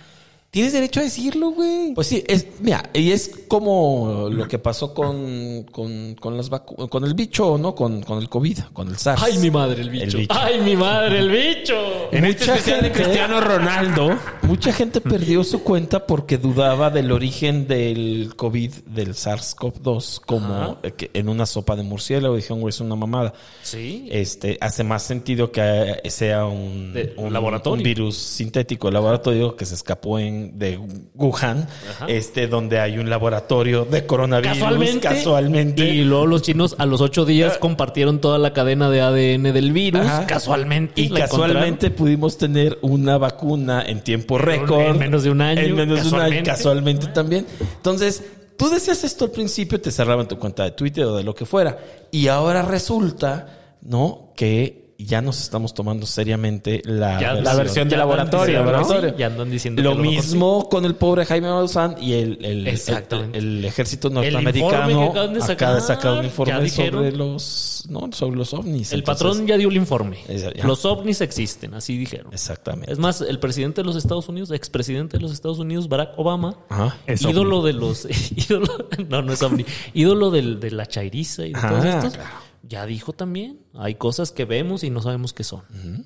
Tienes 0.51 0.73
derecho 0.73 0.99
a 0.99 1.05
decirlo, 1.05 1.51
güey. 1.53 1.95
Pues 1.95 2.09
sí, 2.09 2.25
es, 2.27 2.45
mira, 2.61 2.91
y 2.93 3.13
es 3.13 3.31
como 3.47 4.29
lo 4.33 4.49
que 4.49 4.59
pasó 4.59 4.93
con, 4.93 5.65
con, 5.71 6.17
con 6.17 6.37
las 6.37 6.51
vacu- 6.51 6.89
con 6.89 7.05
el 7.05 7.15
bicho, 7.15 7.57
¿no? 7.57 7.73
Con, 7.75 8.03
con 8.03 8.19
el 8.19 8.29
COVID, 8.29 8.59
con 8.73 8.89
el 8.89 8.97
SARS. 8.97 9.23
¡Ay, 9.23 9.39
mi 9.39 9.49
madre, 9.53 9.83
el 9.83 9.91
bicho! 9.91 10.05
El 10.17 10.23
bicho. 10.23 10.35
¡Ay, 10.37 10.61
mi 10.61 10.75
madre, 10.75 11.21
el 11.21 11.31
bicho! 11.31 11.75
en 12.11 12.25
este 12.25 12.47
mucha 12.47 12.55
de 12.57 12.61
gente- 12.63 12.91
Cristiano 12.93 13.41
Ronaldo. 13.41 14.19
Mucha 14.43 14.73
gente 14.73 15.01
perdió 15.01 15.45
su 15.45 15.63
cuenta 15.63 16.05
porque 16.05 16.37
dudaba 16.37 16.91
del 16.91 17.13
origen 17.13 17.69
del 17.69 18.33
COVID, 18.35 18.73
del 18.87 19.15
SARS-CoV-2, 19.15 20.21
como 20.27 20.79
eh, 20.83 20.93
en 21.15 21.29
una 21.29 21.47
sopa 21.47 21.77
de 21.77 21.85
murciélago. 21.85 22.35
Dijeron, 22.35 22.61
güey, 22.61 22.71
es 22.71 22.81
una 22.81 22.97
mamada. 22.97 23.33
Sí. 23.63 24.09
Este, 24.11 24.59
hace 24.61 24.83
más 24.83 25.05
sentido 25.05 25.53
que 25.53 25.61
eh, 26.03 26.11
sea 26.11 26.45
un, 26.47 26.93
De- 26.93 27.15
un 27.17 27.33
laboratorio. 27.33 27.77
un 27.79 27.83
virus 27.85 28.17
sintético 28.17 28.89
de 28.89 28.95
laboratorio 28.95 29.55
que 29.55 29.65
se 29.65 29.75
escapó 29.75 30.19
en, 30.19 30.40
de 30.59 30.79
Wuhan, 31.15 31.69
Ajá. 31.91 32.07
este, 32.09 32.47
donde 32.47 32.79
hay 32.81 32.99
un 32.99 33.09
laboratorio 33.11 33.85
de 33.85 34.07
coronavirus. 34.07 34.59
Casualmente. 34.59 35.01
Casualmente. 35.01 35.89
Y 35.89 36.05
luego 36.05 36.27
los 36.27 36.43
chinos 36.43 36.75
a 36.79 36.87
los 36.87 37.01
ocho 37.01 37.25
días 37.25 37.59
compartieron 37.59 38.21
toda 38.21 38.39
la 38.39 38.53
cadena 38.53 38.91
de 38.91 39.01
ADN 39.01 39.53
del 39.53 39.73
virus. 39.73 40.03
Ajá. 40.07 40.27
Casualmente. 40.27 41.01
Y 41.01 41.11
casualmente 41.11 41.91
pudimos 41.91 42.39
tener 42.39 42.79
una 42.83 43.19
vacuna 43.19 43.83
en 43.87 44.01
tiempo 44.03 44.39
récord. 44.39 44.81
En 44.93 44.99
menos 44.99 45.23
de 45.25 45.31
un 45.31 45.41
año, 45.41 45.61
En 45.61 45.75
menos 45.77 46.03
de 46.03 46.09
un 46.09 46.15
año, 46.21 46.43
casualmente. 46.45 46.51
casualmente 46.51 47.07
también. 47.09 47.47
Entonces, 47.77 48.25
tú 48.57 48.69
decías 48.71 49.05
esto 49.05 49.27
al 49.27 49.31
principio, 49.31 49.81
te 49.81 49.91
cerraban 49.91 50.29
tu 50.29 50.39
cuenta 50.39 50.65
de 50.65 50.73
Twitter 50.73 51.05
o 51.05 51.17
de 51.17 51.25
lo 51.25 51.35
que 51.35 51.47
fuera. 51.47 51.79
Y 52.11 52.29
ahora 52.29 52.63
resulta, 52.63 53.77
¿no? 53.83 54.33
Que 54.37 54.80
ya 55.07 55.21
nos 55.23 55.41
estamos 55.41 55.75
tomando 55.75 56.07
seriamente 56.07 56.83
la, 56.85 57.21
Ya- 57.21 57.35
la 57.35 57.55
versión 57.55 57.89
de 57.89 57.97
laboratorio, 57.97 58.61
diciendo- 58.65 59.01
¿no? 59.03 59.09
sí, 59.11 59.15
ya 59.19 59.27
andan 59.27 59.51
diciendo 59.51 59.83
Lo 59.83 59.97
que 59.97 60.03
mismo 60.03 60.69
con 60.69 60.85
el 60.85 60.95
pobre 60.95 61.25
Jaime 61.27 61.49
Maussan 61.49 61.97
y 62.01 62.13
el, 62.15 62.45
el, 62.45 62.67
Exactamente. 62.67 63.39
el- 63.39 63.59
el 63.59 63.65
ejército 63.65 64.11
norteamericano 64.11 65.11
acaban 65.11 65.35
de 65.35 65.43
acaba 65.43 65.75
de 65.75 65.81
sacar, 65.81 65.81
sacar 65.83 66.13
un 66.15 66.21
ya 66.21 66.27
informe 66.27 66.61
dijeron. 66.63 66.93
sobre 67.05 67.13
los, 67.17 67.85
no, 67.89 68.09
sobre 68.13 68.37
los 68.37 68.53
ovnis. 68.55 68.93
El 68.93 69.01
Entonces, 69.01 69.25
patrón 69.27 69.47
ya 69.47 69.57
dio 69.57 69.69
el 69.69 69.77
informe. 69.77 70.19
Ya. 70.29 70.65
Los 70.65 70.85
ovnis 70.85 71.21
existen, 71.21 71.75
así 71.75 71.97
dijeron. 71.97 72.33
Exactamente. 72.33 72.93
Es 72.93 72.99
más, 72.99 73.21
el 73.21 73.39
presidente 73.39 73.81
de 73.83 73.87
los 73.87 73.97
Estados 73.97 74.29
Unidos, 74.29 74.51
expresidente 74.51 75.17
de 75.17 75.23
los 75.23 75.33
Estados 75.33 75.59
Unidos, 75.59 75.89
Barack 75.89 76.19
Obama, 76.19 76.57
Ajá. 76.69 76.97
Es 77.07 77.23
ídolo 77.23 77.59
ovni. 77.61 77.73
de 77.73 77.79
los. 77.79 78.07
ídolo, 78.37 78.89
no, 79.09 79.23
no 79.23 79.33
es 79.33 79.43
ovni. 79.43 79.65
ídolo 79.95 80.31
del- 80.31 80.61
de 80.61 80.71
la 80.71 80.87
chairiza 80.87 81.47
y 81.47 81.53
de 81.53 81.59
Ajá, 81.59 81.69
todos 81.71 81.85
estos. 81.85 82.15
claro. 82.15 82.31
Ya 82.63 82.87
dijo 82.87 83.13
también. 83.13 83.61
Hay 83.75 83.95
cosas 83.95 84.33
que 84.33 84.45
vemos 84.45 84.85
y 84.85 84.91
no 84.91 85.03
sabemos 85.03 85.33
qué 85.33 85.45
son. 85.45 85.63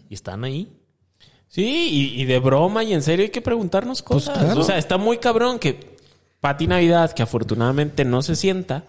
Y 0.09 0.14
están 0.14 0.45
ahí. 0.45 0.73
Sí, 1.49 1.88
y, 2.17 2.21
y 2.21 2.25
de 2.25 2.38
broma 2.40 2.83
y 2.85 2.95
en 2.95 3.03
serio 3.03 3.25
hay 3.25 3.31
que 3.31 3.40
preguntarnos 3.43 4.03
cosas. 4.03 4.38
claro. 4.38 4.61
O 4.61 4.64
sea, 4.64 4.79
está 4.79 4.97
muy 4.99 5.19
cabrón 5.19 5.59
que 5.59 5.97
Pati 6.40 6.67
Navidad, 6.67 7.12
que 7.12 7.23
afortunadamente 7.23 8.05
no 8.05 8.23
se 8.23 8.35
sienta, 8.37 8.85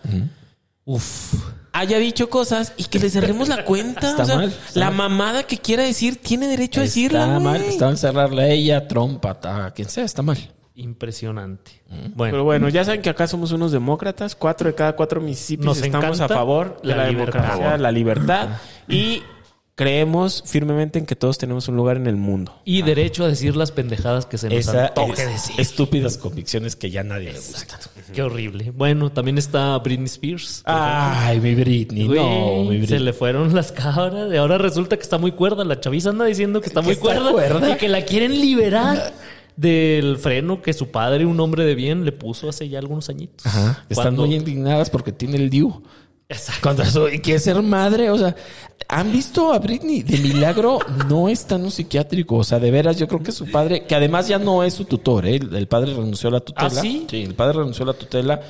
Uf. 0.84 1.34
haya 1.74 1.98
dicho 2.00 2.30
cosas 2.30 2.74
y 2.78 2.86
que 2.86 3.00
le 3.00 3.10
cerremos 3.10 3.48
la 3.50 3.66
cuenta. 3.66 4.10
Está 4.12 4.24
o 4.24 4.26
sea, 4.26 4.36
mal, 4.38 4.50
está 4.68 4.80
la 4.80 4.92
mal. 4.92 5.10
mamada 5.10 5.44
que 5.44 5.58
quiera 5.58 5.84
decir 5.84 6.18
tiene 6.22 6.48
derecho 6.48 6.80
a 6.82 6.84
decirla. 6.84 7.26
Está 7.26 7.40
mal, 7.40 7.62
está 7.62 7.86
mal 7.86 7.98
cerrarle 7.98 8.42
a 8.44 8.50
ella, 8.50 8.88
Trump, 8.88 9.24
a, 9.26 9.66
a 9.68 9.72
quien 9.72 9.90
sea, 9.90 10.04
está 10.04 10.22
mal. 10.22 10.38
Impresionante. 10.76 11.72
Bueno, 12.16 12.32
Pero 12.34 12.44
bueno, 12.44 12.70
ya 12.70 12.84
saben 12.84 13.02
que 13.02 13.10
acá 13.10 13.28
somos 13.28 13.52
unos 13.52 13.72
demócratas. 13.72 14.36
Cuatro 14.36 14.68
de 14.70 14.76
cada 14.76 14.96
cuatro 14.96 15.22
Mississippis 15.22 15.66
Nos 15.66 15.82
estamos 15.82 16.20
a 16.20 16.28
favor 16.28 16.82
de 16.82 16.90
la 16.90 16.98
la, 16.98 17.10
libertad. 17.10 17.42
democracia, 17.42 17.78
la 17.78 17.92
libertad. 17.92 18.50
y 18.88 19.24
creemos 19.76 20.42
firmemente 20.46 21.00
en 21.00 21.06
que 21.06 21.18
todos 21.18 21.38
tenemos 21.38 21.68
un 21.68 21.76
lugar 21.76 21.98
en 21.98 22.08
el 22.08 22.16
mundo. 22.16 22.62
y 22.64 22.82
derecho 22.82 23.26
a 23.26 23.28
decir 23.28 23.58
las 23.58 23.72
pendejadas 23.72 24.26
que 24.26 24.38
se 24.38 24.48
nos 24.50 24.60
Esa 24.60 24.88
antoje 24.88 25.24
es- 25.24 25.30
decir. 25.30 25.56
estúpidas 25.60 26.18
convicciones 26.18 26.76
que 26.78 26.90
ya 26.92 27.04
nadie 27.04 27.34
le 27.34 27.40
gusta. 27.40 27.78
Qué 28.14 28.22
horrible. 28.22 28.72
Bueno, 28.72 29.12
también 29.12 29.38
está 29.38 29.78
Britney 29.80 30.06
Spears. 30.06 30.62
Ay, 30.66 31.40
mi 31.42 31.56
Britney, 31.56 32.08
no, 32.08 32.64
mi 32.64 32.76
se 32.76 32.78
Britney. 32.80 33.00
le 33.00 33.14
fueron 33.14 33.54
las 33.54 33.72
cabras 33.74 34.32
y 34.32 34.38
ahora 34.38 34.58
resulta 34.58 34.96
que 34.96 35.04
está 35.04 35.18
muy 35.18 35.32
cuerda. 35.34 35.66
La 35.66 35.80
chaviza 35.80 36.10
anda 36.12 36.24
diciendo 36.26 36.62
que 36.62 36.68
está 36.68 36.82
muy 36.82 36.94
está 36.94 37.02
cuerda, 37.04 37.32
cuerda? 37.32 37.72
y 37.72 37.78
que 37.78 37.90
la 37.90 38.02
quieren 38.06 38.32
liberar 38.40 39.14
del 39.56 40.18
freno 40.18 40.62
que 40.62 40.74
su 40.74 40.90
padre, 40.92 41.26
un 41.26 41.40
hombre 41.40 41.66
de 41.66 41.76
bien, 41.76 42.06
le 42.06 42.12
puso 42.12 42.50
hace 42.50 42.68
ya 42.70 42.80
algunos 42.80 43.10
añitos. 43.10 43.46
Ajá, 43.46 43.86
están 43.90 44.16
muy 44.16 44.36
indignadas 44.36 44.90
porque 44.90 45.12
tiene 45.12 45.38
el 45.38 45.50
DIU. 45.50 45.84
Exacto. 46.28 46.62
Contra 46.62 46.88
y 47.14 47.20
quiere 47.20 47.40
ser 47.40 47.62
madre, 47.62 48.10
o 48.10 48.18
sea, 48.18 48.36
¿han 48.88 49.12
visto 49.12 49.54
a 49.54 49.60
Britney? 49.60 50.02
De 50.02 50.18
milagro 50.18 50.80
no 51.08 51.30
está 51.30 51.56
en 51.56 51.66
un 51.66 51.72
psiquiátrico, 51.72 52.38
o 52.38 52.44
sea, 52.44 52.60
de 52.60 52.72
veras, 52.72 52.98
yo 52.98 53.08
creo 53.08 53.22
que 53.22 53.32
su 53.32 53.52
padre, 53.52 53.86
que 53.86 53.94
además 53.94 54.28
ya 54.28 54.40
no 54.40 54.64
es 54.64 54.74
su 54.74 54.86
tutor, 54.86 55.28
¿eh? 55.28 55.36
el, 55.36 55.56
el 55.56 55.68
padre 55.68 55.94
renunció 55.94 56.30
a 56.30 56.34
la 56.34 56.40
tutela. 56.40 56.68
¿Ah, 56.68 56.82
sí? 56.82 57.06
el 57.12 57.36
padre 57.36 57.60
renunció 57.60 57.84
a 57.84 57.88
la 57.88 57.94
tutela, 57.94 58.42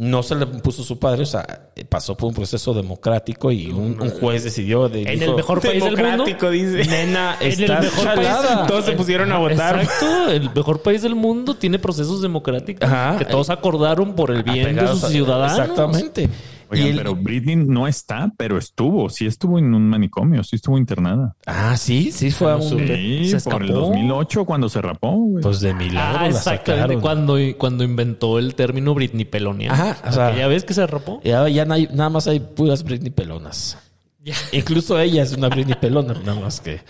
no 0.00 0.22
se 0.22 0.36
le 0.36 0.46
puso 0.46 0.84
su 0.84 0.96
padre, 0.96 1.24
o 1.24 1.26
sea, 1.26 1.70
pasó 1.88 2.16
por 2.16 2.28
un 2.28 2.34
proceso 2.34 2.72
democrático 2.72 3.50
y 3.50 3.68
un, 3.72 4.00
un 4.00 4.10
juez 4.10 4.44
decidió 4.44 4.88
de 4.88 5.02
En 5.02 5.20
el 5.20 5.34
mejor 5.34 5.60
país 5.60 5.82
del 5.82 5.96
mundo. 5.96 6.24
Democrático, 6.24 6.50
dice. 6.50 6.84
Nena, 6.88 7.36
En 7.40 7.60
el 7.64 7.80
mejor 7.80 8.14
país. 8.14 8.28
Todos 8.68 8.84
se 8.84 8.92
pusieron 8.92 9.32
a 9.32 9.38
votar. 9.38 9.80
Exacto. 9.80 10.30
El 10.30 10.50
mejor 10.54 10.82
país 10.82 11.02
del 11.02 11.16
mundo 11.16 11.56
tiene 11.56 11.80
procesos 11.80 12.22
democráticos 12.22 12.88
Ajá. 12.88 13.18
que 13.18 13.24
todos 13.24 13.50
acordaron 13.50 14.14
por 14.14 14.30
el 14.30 14.44
bien 14.44 14.76
de 14.76 14.86
sus 14.86 15.02
a- 15.02 15.08
ciudadanos. 15.08 15.58
Exactamente. 15.58 16.30
Oigan, 16.70 16.96
pero 16.96 17.14
Britney 17.14 17.56
no 17.56 17.86
está, 17.86 18.32
pero 18.36 18.58
estuvo. 18.58 19.08
Sí 19.08 19.26
estuvo 19.26 19.58
en 19.58 19.74
un 19.74 19.88
manicomio, 19.88 20.42
sí 20.44 20.56
estuvo 20.56 20.76
internada. 20.78 21.34
Ah, 21.46 21.76
sí, 21.76 22.12
sí 22.12 22.30
fue 22.30 22.52
a 22.52 22.56
un... 22.56 22.62
Sí, 22.68 23.32
por 23.44 23.62
el 23.62 23.68
2008 23.72 24.44
cuando 24.44 24.68
se 24.68 24.80
rapó. 24.82 25.12
Güey. 25.12 25.42
Pues 25.42 25.60
de 25.60 25.74
milagro 25.74 26.18
Ah, 26.20 26.28
la 26.28 26.32
sacaron. 26.40 27.00
Cuando, 27.00 27.36
cuando 27.56 27.84
inventó 27.84 28.38
el 28.38 28.54
término 28.54 28.94
Britney 28.94 29.24
Pelonia. 29.24 29.72
Ajá, 29.72 29.96
o 30.08 30.12
sea- 30.12 30.36
ya 30.36 30.46
ves 30.48 30.64
que 30.64 30.74
se 30.74 30.86
rapó. 30.86 31.20
Ya, 31.24 31.48
ya 31.48 31.64
no 31.64 31.74
hay- 31.74 31.88
nada 31.92 32.10
más 32.10 32.26
hay 32.26 32.40
puras 32.40 32.82
Britney 32.84 33.10
pelonas. 33.10 33.78
Ya. 34.22 34.34
Incluso 34.52 34.98
ella 35.00 35.22
es 35.22 35.32
una 35.32 35.48
Britney 35.48 35.76
pelona, 35.80 36.14
nada 36.24 36.40
más 36.40 36.60
que... 36.60 36.80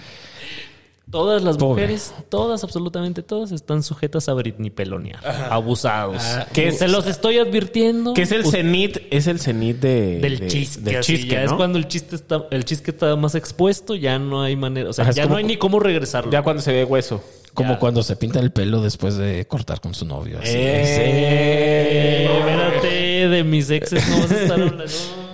Todas 1.10 1.42
las 1.42 1.56
Pobre. 1.56 1.84
mujeres, 1.84 2.12
todas, 2.28 2.62
absolutamente 2.64 3.22
todas, 3.22 3.50
están 3.50 3.82
sujetas 3.82 4.28
a 4.28 4.34
Britney 4.34 4.68
Pelonia. 4.68 5.18
Abusados. 5.50 6.22
Ah, 6.22 6.46
que 6.52 6.70
se 6.72 6.86
los 6.86 7.06
estoy 7.06 7.38
advirtiendo. 7.38 8.12
Que 8.12 8.22
es 8.22 8.32
el 8.32 8.44
cenit, 8.44 8.98
es 9.10 9.26
el 9.26 9.40
cenit 9.40 9.78
de, 9.78 10.18
del 10.18 10.38
de- 10.38 10.48
chiste. 10.48 10.80
del 10.82 10.96
así, 10.96 11.14
chisque, 11.16 11.30
ya 11.30 11.44
es 11.44 11.52
cuando 11.54 11.78
el 11.78 11.88
chiste 11.88 12.14
está, 12.14 12.44
el 12.50 12.64
chiste 12.66 12.90
está 12.90 13.16
más 13.16 13.34
expuesto, 13.34 13.94
ya 13.94 14.18
no 14.18 14.42
hay 14.42 14.54
manera. 14.54 14.90
O 14.90 14.92
sea, 14.92 15.04
Ajá, 15.04 15.12
ya 15.12 15.22
como- 15.22 15.34
no 15.34 15.38
hay 15.38 15.44
ni 15.44 15.56
cómo 15.56 15.80
regresarlo. 15.80 16.30
Ya 16.30 16.42
cuando 16.42 16.60
se 16.62 16.72
ve 16.72 16.84
hueso. 16.84 17.24
Como 17.54 17.72
Ya. 17.72 17.78
cuando 17.78 18.02
se 18.02 18.14
pinta 18.14 18.38
el 18.40 18.52
pelo 18.52 18.82
después 18.82 19.16
de 19.16 19.46
cortar 19.46 19.80
con 19.80 19.94
su 19.94 20.04
novio. 20.04 20.38
así. 20.40 20.50
Eh, 20.54 22.26
Eh, 22.28 22.38
espérate, 22.38 23.28
de 23.28 23.44
mis 23.44 23.70
exes 23.70 24.06
no 24.10 24.18
vas 24.18 24.30
a 24.30 24.42
estar 24.42 24.60
hablando. 24.60 24.84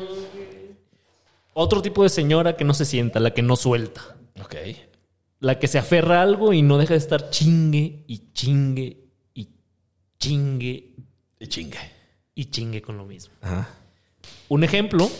Otro 1.52 1.82
tipo 1.82 2.02
de 2.02 2.08
señora 2.08 2.56
que 2.56 2.64
no 2.64 2.74
se 2.74 2.84
sienta, 2.84 3.20
la 3.20 3.32
que 3.32 3.42
no 3.42 3.56
suelta. 3.56 4.00
Ok. 4.42 4.54
La 5.40 5.59
que 5.59 5.68
se 5.68 5.79
aferra 5.79 6.20
a 6.20 6.23
algo 6.23 6.53
y 6.53 6.62
no 6.62 6.79
deja 6.79 6.94
de 6.94 6.99
estar 6.99 7.31
chingue 7.31 8.05
y 8.07 8.33
chingue 8.33 8.99
y 9.35 9.49
chingue 10.18 10.94
Y 11.38 11.47
chingue. 11.49 11.79
y 12.35 12.44
chingue 12.47 12.81
con 12.83 12.97
lo 12.97 13.05
mismo. 13.05 13.35
Ajá. 13.42 13.68
Un 14.49 14.64
ejemplo, 14.64 15.11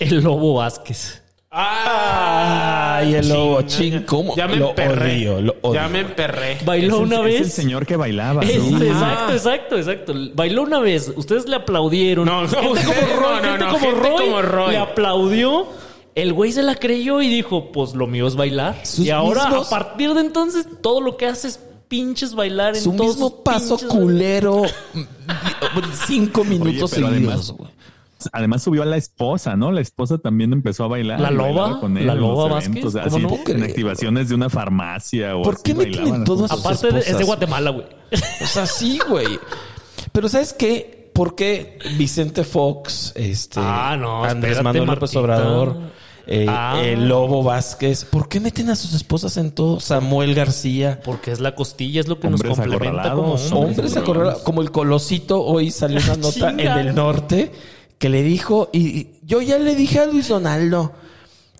el 0.00 0.20
Lobo 0.22 0.54
Vázquez. 0.54 1.22
Ay, 1.54 3.14
el 3.14 3.28
lobo 3.28 3.60
ching, 3.62 4.04
¿cómo? 4.04 4.34
Ya 4.36 4.48
me 4.48 4.56
lo 4.56 4.70
emperré. 4.70 5.28
odio, 5.28 5.40
lo 5.42 5.56
odio. 5.60 5.74
Ya 5.74 5.88
me 5.88 6.00
emperré. 6.00 6.58
Bailó 6.64 6.94
Es 6.96 7.00
el- 7.00 7.06
una 7.06 7.16
es 7.18 7.24
vez. 7.24 7.40
el 7.42 7.50
señor 7.50 7.84
que 7.86 7.96
bailaba. 7.96 8.42
¿no? 8.42 8.48
Ah. 8.50 8.80
exacto, 8.82 9.32
exacto, 9.34 9.76
exacto. 9.78 10.14
Bailó 10.34 10.62
una 10.62 10.78
vez. 10.80 11.12
Ustedes 11.14 11.46
le 11.48 11.56
aplaudieron. 11.56 12.24
No, 12.24 12.42
no, 12.42 12.48
gente 12.48 12.68
ustedes 12.68 12.94
como 13.04 13.20
Roy, 13.20 13.42
no, 13.42 13.42
no, 13.42 13.48
gente 13.50 13.64
no, 13.64 13.72
como 13.72 13.86
gente 13.86 14.08
Roy 14.08 14.16
como 14.26 14.42
Roy. 14.42 14.70
le 14.72 14.78
aplaudió. 14.78 15.66
El 16.14 16.32
güey 16.32 16.52
se 16.52 16.62
la 16.62 16.74
creyó 16.74 17.22
y 17.22 17.28
dijo, 17.28 17.72
pues 17.72 17.94
lo 17.94 18.06
mío 18.06 18.26
es 18.26 18.36
bailar. 18.36 18.84
Sus 18.84 19.06
y 19.06 19.10
ahora, 19.10 19.46
mismos- 19.46 19.66
a 19.66 19.70
partir 19.70 20.12
de 20.14 20.20
entonces, 20.20 20.66
todo 20.82 21.00
lo 21.00 21.16
que 21.16 21.26
hace 21.26 21.48
es 21.48 21.60
pinches 21.88 22.34
bailar 22.34 22.74
en 22.76 22.82
Su 22.82 22.92
todos 22.92 23.16
mismo 23.16 23.42
paso 23.42 23.78
pinches- 23.78 23.88
culero. 23.88 24.62
cinco 26.06 26.44
minutos 26.44 26.90
pero 26.94 27.08
seguidos, 27.08 27.32
además- 27.32 27.50
güey. 27.52 27.70
Además 28.32 28.62
subió 28.62 28.82
a 28.82 28.86
la 28.86 28.96
esposa, 28.96 29.56
¿no? 29.56 29.72
La 29.72 29.80
esposa 29.80 30.16
también 30.16 30.52
empezó 30.52 30.84
a 30.84 30.86
bailar. 30.86 31.18
¿La 31.20 31.32
loba? 31.32 31.80
Con 31.80 31.98
él 31.98 32.06
¿La 32.06 32.14
loba 32.14 32.46
Vázquez? 32.48 32.94
así, 32.94 33.10
¿Cómo 33.20 33.36
no? 33.44 33.52
En 33.52 33.64
activaciones 33.64 34.28
de 34.28 34.36
una 34.36 34.48
farmacia 34.48 35.36
o 35.36 35.42
¿Por 35.42 35.54
así 35.54 35.62
qué 35.64 35.74
meten 35.74 36.22
así. 36.22 36.26
sus 36.26 36.52
Aparte 36.52 36.92
de, 36.92 37.00
es 37.00 37.18
de? 37.18 37.24
Guatemala, 37.24 37.70
güey. 37.70 37.86
O 38.40 38.46
sea, 38.46 38.64
sí, 38.66 39.00
güey. 39.08 39.40
Pero 40.12 40.28
¿sabes 40.28 40.52
qué? 40.52 41.10
¿Por 41.12 41.34
qué 41.34 41.80
Vicente 41.98 42.44
Fox, 42.44 43.12
este, 43.16 43.58
Ah, 43.60 43.96
no, 43.98 44.22
Andrés 44.22 44.52
espérate, 44.52 44.62
Manuel 44.80 44.86
López 44.86 45.00
Martita. 45.14 45.20
Obrador, 45.20 45.76
eh, 46.26 46.46
Ah. 46.48 46.80
el 46.82 47.08
Lobo 47.08 47.42
Vázquez, 47.42 48.04
¿por 48.04 48.28
qué 48.28 48.40
meten 48.40 48.70
a 48.70 48.76
sus 48.76 48.92
esposas 48.94 49.36
en 49.36 49.50
todo? 49.50 49.80
Samuel 49.80 50.34
García. 50.34 51.00
Porque 51.04 51.32
es 51.32 51.40
la 51.40 51.54
costilla, 51.54 52.00
es 52.00 52.08
lo 52.08 52.20
que 52.20 52.28
Hombres 52.28 52.56
nos 52.56 52.58
complementa 52.58 53.10
como 53.14 53.34
acorralados, 53.34 53.52
hombres. 53.52 53.78
Hombres 53.78 53.96
acorralados, 53.96 54.42
como 54.42 54.62
el 54.62 54.70
Colosito, 54.70 55.42
hoy 55.42 55.70
salió 55.70 55.98
una 56.04 56.16
nota 56.16 56.50
en 56.50 56.60
el 56.60 56.94
norte 56.94 57.50
que 57.98 58.08
le 58.08 58.22
dijo, 58.22 58.68
y 58.72 58.80
y 58.98 59.10
yo 59.24 59.40
ya 59.40 59.58
le 59.58 59.74
dije 59.76 60.00
a 60.00 60.06
Luis 60.06 60.28
Donaldo 60.28 60.92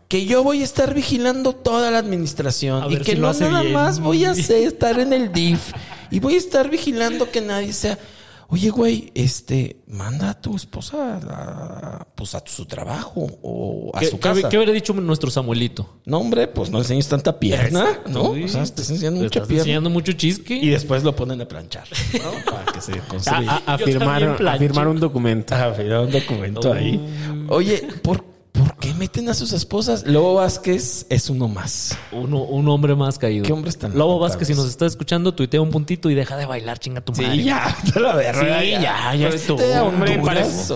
que 0.09 0.27
yo 0.27 0.43
voy 0.43 0.61
a 0.61 0.65
estar 0.65 0.93
vigilando 0.93 1.55
toda 1.55 1.91
la 1.91 1.99
administración 1.99 2.83
A 2.83 2.89
y 2.93 2.99
que 2.99 3.15
si 3.15 3.19
no 3.19 3.29
hace 3.29 3.45
nada 3.49 3.63
bien. 3.63 3.73
más 3.73 3.99
voy 4.01 4.25
a 4.27 4.31
hacer, 4.33 4.67
estar 4.67 4.99
en 5.01 5.13
el 5.13 5.33
DIF 5.33 5.73
y 6.11 6.21
voy 6.21 6.35
a 6.35 6.39
estar 6.39 6.69
vigilando 6.69 7.31
que 7.31 7.41
nadie 7.41 7.73
sea... 7.73 7.99
Oye, 8.53 8.69
güey, 8.69 9.11
este, 9.15 9.77
manda 9.87 10.29
a 10.29 10.39
tu 10.39 10.55
esposa 10.55 11.19
a, 11.27 12.07
pues 12.15 12.35
a 12.35 12.43
su 12.45 12.67
trabajo 12.67 13.27
o 13.41 13.91
a 13.95 14.01
¿Qué, 14.01 14.07
su 14.09 14.21
casa. 14.21 14.47
qué 14.51 14.59
hubiera 14.59 14.73
dicho 14.73 14.93
nuestro 14.93 15.31
Samuelito? 15.31 15.89
No, 16.05 16.19
hombre, 16.19 16.49
pues 16.49 16.69
no 16.69 16.77
enseñes 16.77 17.09
tanta 17.09 17.39
pierna, 17.41 17.81
Exacto, 17.81 18.11
¿no? 18.11 18.23
güey. 18.29 18.45
O 18.45 18.49
sea, 18.49 18.63
estás 18.63 18.91
enseñando 18.91 19.21
Te 19.21 19.25
mucha 19.25 19.39
estás 19.39 19.49
pierna. 19.49 19.63
enseñando 19.63 19.89
mucho 19.89 20.13
chisque. 20.13 20.55
Y 20.55 20.69
después 20.69 21.03
lo 21.03 21.17
ponen 21.17 21.41
a 21.41 21.49
planchar, 21.49 21.85
¿no? 22.13 22.45
Para 22.53 22.73
que 22.73 22.81
se 22.83 22.93
A, 22.93 23.09
construya. 23.09 23.63
a- 23.65 23.79
firmar, 23.79 24.07
también 24.21 24.37
plancho. 24.37 24.57
a 24.65 24.69
firmar 24.69 24.89
un 24.89 25.01
documento. 25.01 25.55
Ah, 25.57 25.75
un 26.03 26.11
documento 26.11 26.73
ahí. 26.75 27.01
Oye, 27.49 27.89
¿por, 28.03 28.23
¿por 28.23 28.25
qué 28.27 28.32
meten 29.03 29.29
a 29.29 29.35
sus 29.35 29.53
esposas? 29.53 30.07
Lobo 30.07 30.35
Vázquez 30.35 31.07
es 31.09 31.29
uno 31.29 31.49
más. 31.49 31.99
Uno, 32.13 32.45
un 32.45 32.69
hombre 32.69 32.95
más 32.95 33.19
caído. 33.19 33.45
¿Qué 33.45 33.53
hombres 33.53 33.77
tan 33.77 33.99
Lobo? 33.99 34.21
Vázquez, 34.21 34.47
si 34.47 34.55
nos 34.55 34.69
estás 34.69 34.93
escuchando, 34.93 35.35
tuitea 35.35 35.61
un 35.61 35.71
puntito 35.71 36.09
y 36.09 36.15
deja 36.15 36.37
de 36.37 36.47
bailar, 36.47 36.79
chinga 36.79 37.01
tu 37.01 37.11
madre. 37.13 37.33
Sí, 37.33 37.43
ya, 37.43 37.77
te 37.93 37.99
la 37.99 38.15
verga. 38.15 38.61
Sí, 38.61 38.71
ya, 38.71 38.81
ya 38.81 39.13
Pero 39.27 39.35
estuvo. 39.35 39.59
sí 39.59 39.65
te 39.65 39.71
da 39.71 39.83
Hombre, 39.83 40.23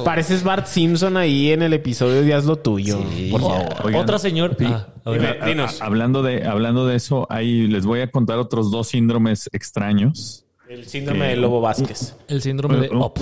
pareces, 0.04 0.42
Bart 0.42 0.66
Simpson 0.66 1.16
ahí 1.16 1.52
en 1.52 1.62
el 1.62 1.72
episodio 1.72 2.22
de 2.22 2.34
Haz 2.34 2.44
lo 2.46 2.56
tuyo. 2.56 2.98
Sí, 3.14 3.28
por 3.30 3.42
ya. 3.42 3.46
favor. 3.48 3.86
Oigan, 3.86 4.02
Otra 4.02 4.18
señora. 4.18 4.56
Ah, 4.64 4.88
a 5.04 5.10
ver. 5.10 5.20
Dime. 5.20 5.38
A- 5.40 5.46
Dinos. 5.46 5.80
a- 5.80 5.84
hablando 5.86 6.22
de 6.24 6.44
hablando 6.48 6.84
de 6.84 6.96
eso, 6.96 7.28
ahí 7.30 7.68
les 7.68 7.86
voy 7.86 8.00
a 8.00 8.10
contar 8.10 8.38
otros 8.38 8.72
dos 8.72 8.88
síndromes 8.88 9.48
extraños. 9.52 10.44
El 10.68 10.84
síndrome 10.88 11.26
Eh, 11.26 11.30
de 11.30 11.36
Lobo 11.36 11.60
Vázquez. 11.60 12.16
El 12.26 12.42
síndrome 12.42 12.78
de 12.78 12.88
Uh, 12.88 13.04
Up. 13.04 13.20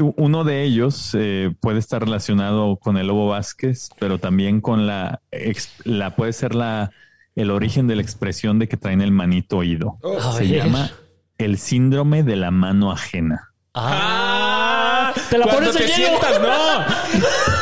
Uno 0.00 0.44
de 0.44 0.62
ellos 0.64 1.10
eh, 1.18 1.52
puede 1.60 1.78
estar 1.78 2.02
relacionado 2.02 2.76
con 2.76 2.96
el 2.96 3.06
lobo 3.08 3.28
Vázquez, 3.28 3.90
pero 3.98 4.18
también 4.18 4.60
con 4.60 4.86
la, 4.86 5.20
ex- 5.30 5.72
la 5.84 6.16
puede 6.16 6.32
ser 6.32 6.54
la 6.54 6.90
el 7.36 7.50
origen 7.50 7.86
de 7.86 7.96
la 7.96 8.02
expresión 8.02 8.58
de 8.58 8.68
que 8.68 8.76
traen 8.76 9.00
el 9.00 9.12
manito 9.12 9.58
oído. 9.58 9.98
A 10.20 10.32
Se 10.32 10.48
llama 10.48 10.90
el 11.38 11.58
síndrome 11.58 12.22
de 12.22 12.36
la 12.36 12.50
mano 12.50 12.90
ajena. 12.92 13.52
Ah, 13.74 15.12
te 15.30 15.38
la 15.38 15.44
Cuando 15.46 15.70
pones 15.70 15.76
en 15.76 15.86
te 15.86 15.92
hielo. 15.92 16.18
sientas, 16.18 16.40
no. 16.40 17.20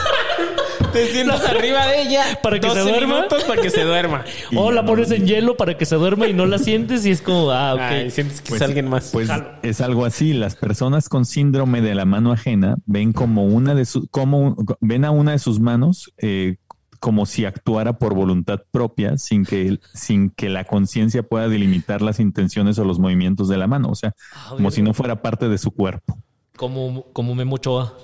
te 0.92 1.07
sientas 1.09 1.44
arriba 1.44 1.87
de 1.87 2.03
ella 2.03 2.24
Para 2.42 2.59
que 2.61 2.68
se 2.68 2.79
12 2.79 2.90
duerma. 2.90 3.14
minutos 3.16 3.44
para 3.44 3.62
que 3.62 3.70
se 3.70 3.83
duerma. 3.85 4.24
O 4.57 4.72
la 4.72 4.85
pones 4.85 5.11
en 5.11 5.27
hielo 5.27 5.57
para 5.57 5.77
que 5.77 5.85
se 5.87 5.96
duerma 5.96 6.27
y 6.27 6.33
no 6.35 6.46
la 6.46 6.59
sientes 6.59 7.05
y 7.07 7.11
es 7.11 7.22
como, 7.22 7.51
ah, 7.51 7.74
ok. 7.74 7.81
Ay, 7.81 8.11
sientes 8.11 8.40
que 8.40 8.51
Pues, 8.51 8.61
es 8.62 8.66
alguien 8.68 8.88
más. 8.88 9.11
Pues 9.12 9.29
Jalo. 9.29 9.51
es 9.62 9.81
algo 9.81 10.05
así. 10.05 10.33
Las 10.33 10.57
personas 10.57 11.09
con 11.09 11.24
síndrome 11.27 11.81
de 11.81 11.94
la 11.94 12.05
mano 12.05 12.33
ajena 12.33 12.77
ven 12.87 13.12
como 13.12 13.44
una 13.44 13.74
de 13.74 13.85
sus, 13.85 14.07
como 14.11 14.57
ven 14.81 15.05
a 15.05 15.11
una 15.11 15.33
de 15.33 15.38
sus 15.38 15.61
manos 15.61 16.12
eh, 16.18 16.57
como 17.01 17.27
si 17.27 17.44
actuara 17.44 17.98
por 17.98 18.14
voluntad 18.14 18.61
propia, 18.72 19.18
sin 19.18 19.44
que, 19.44 19.79
sin 19.94 20.31
que 20.31 20.48
la 20.48 20.64
conciencia 20.64 21.22
pueda 21.22 21.48
delimitar 21.48 22.03
las 22.03 22.18
intenciones 22.18 22.77
o 22.81 22.85
los 22.85 22.98
movimientos 22.98 23.48
de 23.48 23.57
la 23.57 23.66
mano. 23.68 23.88
O 23.90 23.94
sea, 23.94 24.14
Ah, 24.35 24.51
como 24.57 24.70
si 24.72 24.83
no 24.83 24.92
fuera 24.94 25.22
parte 25.22 25.48
de 25.48 25.59
su 25.59 25.70
cuerpo. 25.70 26.18
Como, 26.57 27.05
como 27.12 27.37
Memo 27.37 27.55
Ochoa. 27.57 27.94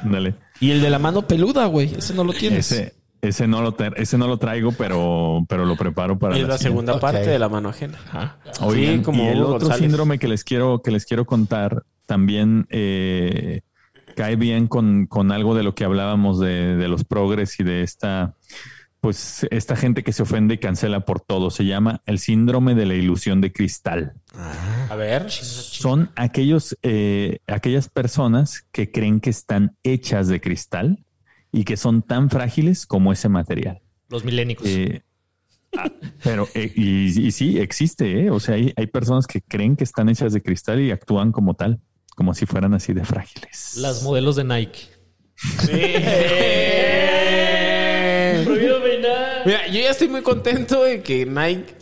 Dale. 0.04 0.34
Y 0.60 0.70
el 0.70 0.80
de 0.80 0.90
la 0.90 0.98
mano 0.98 1.26
peluda, 1.26 1.66
güey. 1.66 1.94
Ese 1.94 2.14
no 2.14 2.24
lo 2.24 2.32
tienes. 2.32 2.70
Ese, 2.72 2.94
ese 3.22 3.46
no 3.46 3.60
lo 3.62 3.76
ese 3.96 4.16
no 4.18 4.26
lo 4.28 4.38
traigo, 4.38 4.72
pero, 4.72 5.44
pero 5.48 5.64
lo 5.66 5.76
preparo 5.76 6.18
para 6.18 6.34
es 6.36 6.40
la 6.42 6.56
siguiente. 6.58 6.62
segunda 6.62 7.00
parte 7.00 7.28
de 7.28 7.38
la 7.38 7.48
mano 7.48 7.68
ajena. 7.68 7.98
Oigan, 8.60 8.96
sí, 8.98 9.02
como 9.02 9.24
y 9.24 9.26
el 9.26 9.40
otro 9.42 9.52
González. 9.58 9.78
síndrome 9.78 10.18
que 10.18 10.28
les 10.28 10.44
quiero, 10.44 10.80
que 10.82 10.90
les 10.90 11.04
quiero 11.04 11.26
contar 11.26 11.84
también 12.06 12.66
eh, 12.70 13.60
cae 14.16 14.36
bien 14.36 14.66
con, 14.68 15.06
con 15.06 15.32
algo 15.32 15.54
de 15.54 15.62
lo 15.62 15.74
que 15.74 15.84
hablábamos 15.84 16.40
de, 16.40 16.76
de 16.76 16.88
los 16.88 17.04
progres 17.04 17.60
y 17.60 17.64
de 17.64 17.82
esta, 17.82 18.34
pues, 19.00 19.46
esta 19.50 19.76
gente 19.76 20.02
que 20.02 20.12
se 20.12 20.22
ofende 20.22 20.54
y 20.54 20.58
cancela 20.58 21.00
por 21.00 21.20
todo. 21.20 21.50
Se 21.50 21.64
llama 21.64 22.02
el 22.06 22.18
síndrome 22.18 22.74
de 22.74 22.86
la 22.86 22.94
ilusión 22.94 23.40
de 23.40 23.52
cristal. 23.52 24.14
A 24.34 24.94
ver. 24.94 25.30
Son 25.30 26.10
aquellos, 26.16 26.76
eh, 26.82 27.38
aquellas 27.46 27.88
personas 27.88 28.66
que 28.72 28.90
creen 28.90 29.20
que 29.20 29.30
están 29.30 29.76
hechas 29.82 30.28
de 30.28 30.40
cristal 30.40 31.04
y 31.50 31.64
que 31.64 31.76
son 31.76 32.02
tan 32.02 32.30
frágiles 32.30 32.86
como 32.86 33.12
ese 33.12 33.28
material. 33.28 33.80
Los 34.08 34.24
milénicos. 34.24 34.66
Eh, 34.66 35.02
ah, 35.76 35.90
pero, 36.22 36.48
eh, 36.54 36.72
y, 36.74 37.26
y 37.26 37.30
sí, 37.32 37.58
existe, 37.58 38.24
¿eh? 38.24 38.30
O 38.30 38.38
sea, 38.38 38.56
hay, 38.56 38.72
hay 38.76 38.86
personas 38.86 39.26
que 39.26 39.40
creen 39.40 39.76
que 39.76 39.84
están 39.84 40.08
hechas 40.08 40.32
de 40.32 40.42
cristal 40.42 40.80
y 40.80 40.90
actúan 40.90 41.32
como 41.32 41.54
tal, 41.54 41.80
como 42.16 42.34
si 42.34 42.44
fueran 42.44 42.74
así 42.74 42.92
de 42.92 43.04
frágiles. 43.04 43.76
Las 43.76 44.02
modelos 44.02 44.36
de 44.36 44.44
Nike. 44.44 44.80
Sí. 45.36 45.72
Mira, 49.44 49.66
yo 49.68 49.80
ya 49.80 49.90
estoy 49.90 50.08
muy 50.08 50.22
contento 50.22 50.82
de 50.82 51.02
que 51.02 51.26
Nike 51.26 51.74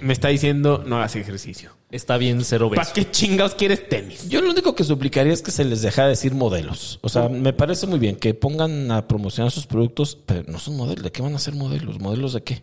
me 0.00 0.12
está 0.12 0.28
diciendo 0.28 0.82
no 0.86 0.96
hagas 0.96 1.16
ejercicio. 1.16 1.72
Está 1.90 2.16
bien 2.16 2.42
cero 2.44 2.68
¿Para 2.70 2.82
beso. 2.82 2.92
qué 2.94 3.08
chingados 3.10 3.54
quieres 3.54 3.88
tenis? 3.88 4.28
Yo 4.28 4.40
lo 4.40 4.50
único 4.50 4.74
que 4.74 4.82
suplicaría 4.82 5.32
es 5.32 5.42
que 5.42 5.52
se 5.52 5.64
les 5.64 5.80
deja 5.82 6.06
decir 6.06 6.34
modelos. 6.34 6.98
O 7.02 7.08
sea, 7.08 7.28
me 7.28 7.52
parece 7.52 7.86
muy 7.86 7.98
bien 8.00 8.16
que 8.16 8.34
pongan 8.34 8.90
a 8.90 9.06
promocionar 9.06 9.52
sus 9.52 9.66
productos, 9.66 10.18
pero 10.26 10.42
no 10.50 10.58
son 10.58 10.76
modelos. 10.76 11.04
¿De 11.04 11.12
qué 11.12 11.22
van 11.22 11.34
a 11.34 11.38
ser 11.38 11.54
modelos? 11.54 12.00
¿Modelos 12.00 12.32
de 12.32 12.42
qué? 12.42 12.62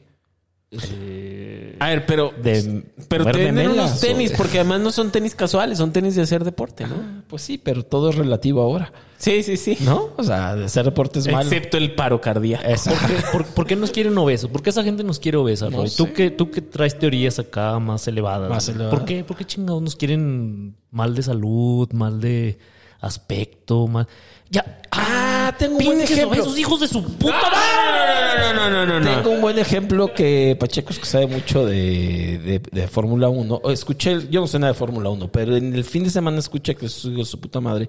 Eh, 0.73 1.75
A 1.79 1.89
ver, 1.89 2.05
pero, 2.05 2.31
de 2.41 2.83
pero 3.09 3.25
te 3.25 3.31
moverme 3.31 3.51
venden 3.63 3.71
unos 3.71 3.97
o- 3.97 3.99
tenis, 3.99 4.31
porque 4.37 4.59
además 4.59 4.79
no 4.79 4.91
son 4.91 5.11
tenis 5.11 5.35
casuales, 5.35 5.77
son 5.77 5.91
tenis 5.91 6.15
de 6.15 6.21
hacer 6.21 6.45
deporte, 6.45 6.87
¿no? 6.87 7.23
Pues 7.27 7.41
sí, 7.41 7.57
pero 7.57 7.83
todo 7.83 8.09
es 8.09 8.15
relativo 8.15 8.61
ahora, 8.61 8.93
Sí, 9.17 9.43
sí, 9.43 9.57
sí. 9.57 9.77
¿no? 9.81 10.09
O 10.15 10.23
sea, 10.23 10.55
de 10.55 10.65
hacer 10.65 10.85
deporte 10.85 11.19
es 11.19 11.27
malo. 11.27 11.43
Excepto 11.43 11.77
el 11.77 11.93
paro 11.93 12.21
cardíaco. 12.21 12.63
¿Por 12.63 13.07
qué, 13.07 13.23
por- 13.33 13.45
por 13.47 13.67
qué 13.67 13.75
nos 13.75 13.91
quieren 13.91 14.17
obesos? 14.17 14.49
¿Por 14.49 14.63
qué 14.63 14.69
esa 14.69 14.83
gente 14.83 15.03
nos 15.03 15.19
quiere 15.19 15.37
obesa, 15.37 15.69
Roy? 15.69 15.89
Tú, 15.95 16.13
que, 16.13 16.31
tú 16.31 16.49
que 16.49 16.61
traes 16.61 16.97
teorías 16.97 17.37
acá 17.37 17.77
más 17.79 18.07
elevadas. 18.07 18.49
Más 18.49 18.69
elevadas. 18.69 18.93
¿Por 18.97 19.05
qué, 19.05 19.23
¿Por 19.25 19.35
qué 19.37 19.43
chingados 19.45 19.81
nos 19.81 19.95
quieren 19.97 20.75
mal 20.89 21.13
de 21.15 21.21
salud, 21.23 21.91
mal 21.91 22.21
de 22.21 22.57
aspecto, 23.01 23.87
mal... 23.87 24.07
Ya. 24.51 24.81
Ah, 24.91 25.55
tengo 25.57 25.77
un 25.77 25.85
buen 25.85 26.01
ejemplo. 26.01 26.27
obesos, 26.29 26.57
hijos 26.59 26.79
de 26.81 26.87
su 26.87 27.01
puta 27.17 27.33
madre! 27.49 28.53
No, 28.53 28.53
no, 28.53 28.69
no, 28.69 28.85
no, 28.85 28.99
no, 28.99 28.99
no. 28.99 29.15
Tengo 29.21 29.31
un 29.35 29.41
buen 29.41 29.57
ejemplo 29.57 30.13
que 30.13 30.57
Pacheco 30.59 30.91
es 30.91 30.99
que 30.99 31.05
sabe 31.05 31.25
mucho 31.27 31.65
de, 31.65 32.37
de, 32.39 32.61
de 32.71 32.87
Fórmula 32.89 33.29
1. 33.29 33.61
Escuché, 33.71 34.27
yo 34.29 34.41
no 34.41 34.47
sé 34.47 34.59
nada 34.59 34.73
de 34.73 34.77
Fórmula 34.77 35.09
1, 35.09 35.31
pero 35.31 35.55
en 35.55 35.73
el 35.73 35.85
fin 35.85 36.03
de 36.03 36.09
semana 36.09 36.37
escuché 36.39 36.75
que 36.75 36.89
su, 36.89 37.23
su 37.23 37.39
puta 37.39 37.61
madre 37.61 37.87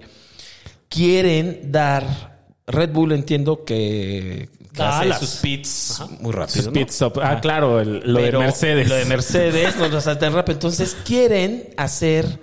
quieren 0.89 1.71
dar 1.71 2.33
Red 2.67 2.91
Bull, 2.91 3.11
entiendo 3.11 3.65
que, 3.65 4.47
que 4.73 4.81
hace 4.83 4.99
Dallas. 5.05 5.19
sus 5.19 5.29
pits 5.41 6.01
muy 6.21 6.31
rápido. 6.31 6.55
Sus 6.55 6.65
¿no? 6.67 6.71
pit 6.73 6.89
stop. 6.89 7.19
Ah, 7.21 7.39
claro, 7.41 7.81
el- 7.81 8.01
lo 8.05 8.19
Pero 8.19 8.39
de 8.39 8.45
Mercedes. 8.45 8.87
Lo 8.89 8.95
de 8.95 9.05
Mercedes 9.05 9.75
nos 9.75 9.91
lo 9.91 9.99
saltan 9.99 10.33
rápido. 10.33 10.53
Entonces 10.53 10.95
quieren 11.03 11.69
hacer 11.75 12.39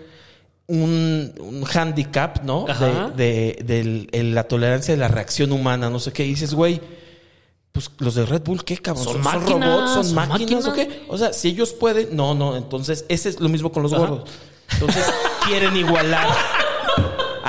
un, 0.70 1.32
un 1.40 1.64
handicap, 1.72 2.42
¿no? 2.44 2.64
Ajá. 2.68 3.10
De, 3.10 3.58
de- 3.64 4.08
el- 4.12 4.34
la 4.34 4.44
tolerancia 4.44 4.94
de 4.94 4.98
la 5.00 5.08
reacción 5.08 5.52
humana, 5.52 5.90
no 5.90 5.98
sé 5.98 6.12
qué. 6.12 6.24
Y 6.24 6.30
dices, 6.30 6.54
güey, 6.54 6.80
pues 7.72 7.90
los 7.98 8.14
de 8.14 8.26
Red 8.26 8.42
Bull, 8.42 8.64
¿qué 8.64 8.76
cabrón? 8.78 9.04
Son 9.04 9.20
máquinas, 9.22 9.68
robots? 9.74 9.94
¿Son 9.94 10.04
son 10.04 10.14
máquinas, 10.14 10.66
o 10.66 10.72
qué? 10.72 11.02
O 11.08 11.18
sea, 11.18 11.32
si 11.32 11.48
ellos 11.48 11.72
pueden, 11.72 12.16
no, 12.16 12.34
no. 12.34 12.56
Entonces, 12.56 13.04
ese 13.08 13.28
es 13.28 13.40
lo 13.40 13.48
mismo 13.48 13.70
con 13.72 13.82
los 13.82 13.92
gordos. 13.94 14.28
Entonces, 14.72 15.04
quieren 15.46 15.76
igualar. 15.76 16.28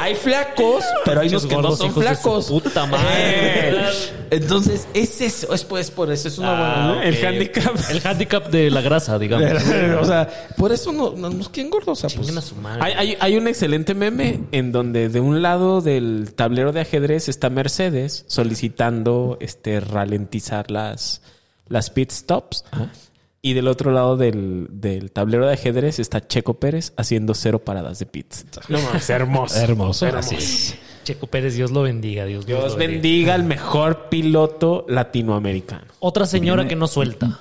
Hay 0.01 0.15
flacos, 0.15 0.83
pero 1.05 1.21
hay 1.21 1.29
unos 1.29 1.45
que 1.45 1.55
no 1.55 1.75
son 1.75 1.93
flacos. 1.93 2.47
puta 2.47 2.85
madre. 2.87 3.85
Entonces, 4.31 4.87
es 4.93 5.19
eso, 5.21 5.53
es, 5.53 5.63
pues, 5.65 5.91
por 5.91 6.09
eso, 6.11 6.27
es 6.29 6.37
una 6.37 6.51
Ah, 6.51 6.93
buena. 6.93 7.03
El 7.05 7.25
handicap. 7.25 7.75
El 7.89 8.01
handicap 8.07 8.47
de 8.49 8.71
la 8.71 8.79
grasa, 8.81 9.19
digamos. 9.19 9.61
o 10.01 10.05
sea, 10.05 10.27
por 10.57 10.71
eso 10.71 10.91
no, 10.93 11.11
no 11.11 11.29
nos 11.29 11.49
quieren 11.49 11.69
gordos. 11.69 12.03
O 12.03 12.09
sea, 12.09 12.17
pues, 12.17 12.35
a 12.35 12.41
su 12.41 12.55
madre. 12.55 12.81
Hay, 12.83 12.93
hay- 12.93 13.17
hay 13.19 13.35
un 13.37 13.47
excelente 13.47 13.93
meme 13.93 14.39
en 14.51 14.71
donde 14.71 15.09
de 15.09 15.19
un 15.19 15.41
lado 15.41 15.81
del 15.81 16.33
tablero 16.35 16.71
de 16.71 16.79
ajedrez 16.81 17.27
está 17.29 17.49
Mercedes 17.49 18.23
solicitando 18.27 19.37
este 19.41 19.81
ralentizar 19.81 20.71
las, 20.71 21.21
las 21.67 21.89
pit 21.89 22.11
stops. 22.11 22.63
Y 23.43 23.53
del 23.53 23.67
otro 23.67 23.91
lado 23.91 24.17
del, 24.17 24.67
del 24.69 25.11
tablero 25.11 25.47
de 25.47 25.53
ajedrez 25.53 25.97
está 25.97 26.25
Checo 26.27 26.55
Pérez 26.59 26.93
haciendo 26.95 27.33
cero 27.33 27.57
paradas 27.59 27.97
de 27.97 28.05
pits. 28.05 28.45
No 28.69 28.79
mames, 28.79 29.09
hermoso. 29.09 29.59
hermoso. 29.59 30.05
Hermoso. 30.05 30.35
Así. 30.35 30.75
Checo 31.03 31.25
Pérez, 31.25 31.55
Dios 31.55 31.71
lo 31.71 31.81
bendiga. 31.81 32.25
Dios, 32.25 32.45
Dios 32.45 32.73
lo 32.73 32.77
bendiga 32.77 33.33
al 33.33 33.43
mejor 33.43 34.09
piloto 34.09 34.85
latinoamericano. 34.87 35.85
Otra 35.99 36.27
señora 36.27 36.61
Viene- 36.61 36.69
que 36.69 36.75
no 36.75 36.85
suelta. 36.87 37.39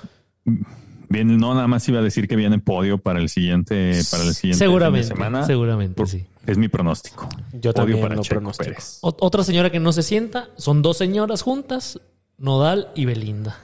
Bien, 1.09 1.37
no 1.37 1.53
nada 1.53 1.67
más 1.67 1.87
iba 1.89 1.99
a 1.99 2.01
decir 2.01 2.27
que 2.27 2.35
viene 2.35 2.57
podio 2.57 2.97
para 2.97 3.19
el 3.19 3.29
siguiente, 3.29 4.01
para 4.09 4.23
el 4.23 4.33
siguiente 4.33 4.57
Seguramente, 4.57 5.07
fin 5.09 5.09
de 5.09 5.15
semana. 5.25 5.45
seguramente, 5.45 5.95
Por- 5.95 6.07
sí. 6.09 6.25
Es 6.47 6.57
mi 6.57 6.67
pronóstico. 6.69 7.29
Yo 7.53 7.59
Podio 7.59 7.73
también 7.73 8.01
para 8.01 8.15
lo 8.15 8.23
Checo 8.23 8.35
pronostico. 8.35 8.69
Pérez. 8.71 8.97
Otra 9.01 9.43
señora 9.43 9.69
que 9.69 9.79
no 9.79 9.91
se 9.93 10.01
sienta. 10.01 10.49
Son 10.57 10.81
dos 10.81 10.97
señoras 10.97 11.43
juntas. 11.43 11.99
Nodal 12.39 12.89
y 12.95 13.05
Belinda. 13.05 13.59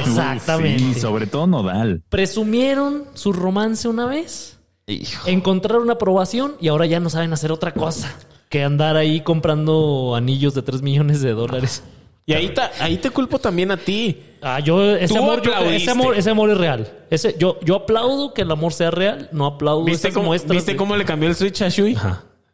Exactamente. 0.00 0.94
Sí, 0.94 1.00
sobre 1.00 1.26
todo 1.26 1.46
Nodal. 1.46 2.02
Presumieron 2.08 3.04
su 3.14 3.32
romance 3.32 3.88
una 3.88 4.06
vez. 4.06 4.58
Hijo. 4.86 5.28
Encontraron 5.28 5.90
aprobación 5.90 6.54
y 6.60 6.68
ahora 6.68 6.86
ya 6.86 6.98
no 7.00 7.08
saben 7.10 7.32
hacer 7.32 7.52
otra 7.52 7.72
cosa 7.72 8.14
que 8.48 8.64
andar 8.64 8.96
ahí 8.96 9.20
comprando 9.22 10.14
anillos 10.16 10.54
de 10.54 10.62
3 10.62 10.82
millones 10.82 11.20
de 11.22 11.32
dólares. 11.32 11.82
Y 12.26 12.34
ahí, 12.34 12.52
ta- 12.54 12.70
ahí 12.80 12.98
te 12.98 13.10
culpo 13.10 13.38
también 13.38 13.70
a 13.70 13.76
ti. 13.76 14.22
Ah, 14.42 14.60
yo, 14.60 14.94
ese 14.94 15.16
amor, 15.18 15.42
yo- 15.42 15.52
ese 15.70 15.90
amor, 15.90 16.16
ese 16.16 16.30
amor 16.30 16.50
es 16.50 16.58
real. 16.58 16.92
Ese, 17.10 17.34
yo, 17.38 17.58
yo 17.62 17.76
aplaudo 17.76 18.32
que 18.34 18.42
el 18.42 18.50
amor 18.50 18.72
sea 18.72 18.90
real, 18.90 19.28
no 19.32 19.46
aplaudo 19.46 19.84
¿Viste 19.84 20.12
cómo, 20.12 20.30
¿viste 20.32 20.72
de- 20.72 20.76
cómo 20.76 20.96
le 20.96 21.04
cambió 21.04 21.28
el 21.28 21.34
switch 21.34 21.62
a 21.62 21.68
Shui? 21.68 21.96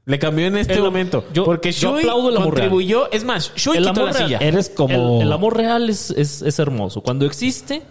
Le 0.08 0.18
cambió 0.18 0.46
en 0.46 0.56
este 0.56 0.72
El- 0.74 0.82
momento. 0.82 1.24
yo- 1.34 1.44
porque 1.44 1.70
yo 1.70 1.90
Shui 1.92 2.00
aplaudo 2.00 2.30
el 2.30 2.36
amor 2.38 2.54
contribuyó. 2.54 3.10
Es 3.12 3.24
más, 3.24 3.52
Shui 3.54 3.76
el 3.76 3.84
quitó 3.84 3.90
amor 4.00 4.04
la 4.06 4.12
real. 4.12 4.26
silla. 4.26 4.38
Eres 4.38 4.70
como- 4.70 5.20
El, 5.20 5.26
el 5.26 5.32
amor 5.32 5.56
real 5.56 5.90
es, 5.90 6.10
es, 6.10 6.40
es 6.42 6.58
hermoso. 6.58 7.02
Cuando 7.02 7.26
existe, 7.26 7.82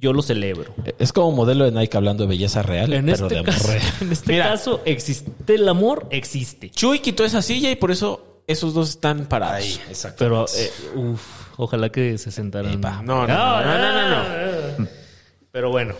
yo 0.00 0.12
lo 0.12 0.22
celebro. 0.22 0.72
Es 1.00 1.12
como 1.12 1.32
modelo 1.32 1.64
de 1.64 1.72
Nike 1.72 1.96
hablando 1.96 2.22
de 2.24 2.28
belleza 2.28 2.62
real, 2.62 2.92
En 2.92 3.06
pero 3.06 3.26
este, 3.26 3.34
de 3.34 3.40
amor 3.40 3.52
caso, 3.52 3.68
real. 3.72 3.82
en 4.00 4.12
este 4.12 4.32
Mira. 4.32 4.48
caso, 4.50 4.80
existe 4.84 5.54
el 5.56 5.68
amor, 5.68 6.06
existe. 6.10 6.70
Shui 6.74 7.00
quitó 7.00 7.24
esa 7.24 7.42
silla 7.42 7.70
y 7.72 7.76
por 7.76 7.90
eso 7.90 8.42
esos 8.46 8.72
dos 8.72 8.90
están 8.90 9.26
parados. 9.26 9.80
exacto. 9.90 10.16
Pero, 10.20 10.46
eh, 10.56 10.70
uf, 10.94 11.20
ojalá 11.56 11.90
que 11.90 12.16
se 12.18 12.30
sentaran. 12.30 12.80
No, 12.80 13.02
no, 13.02 13.26
no, 13.26 13.26
no, 13.26 13.78
no, 13.78 13.92
no, 13.92 14.08
no. 14.78 14.88
Pero 15.50 15.70
bueno, 15.70 15.94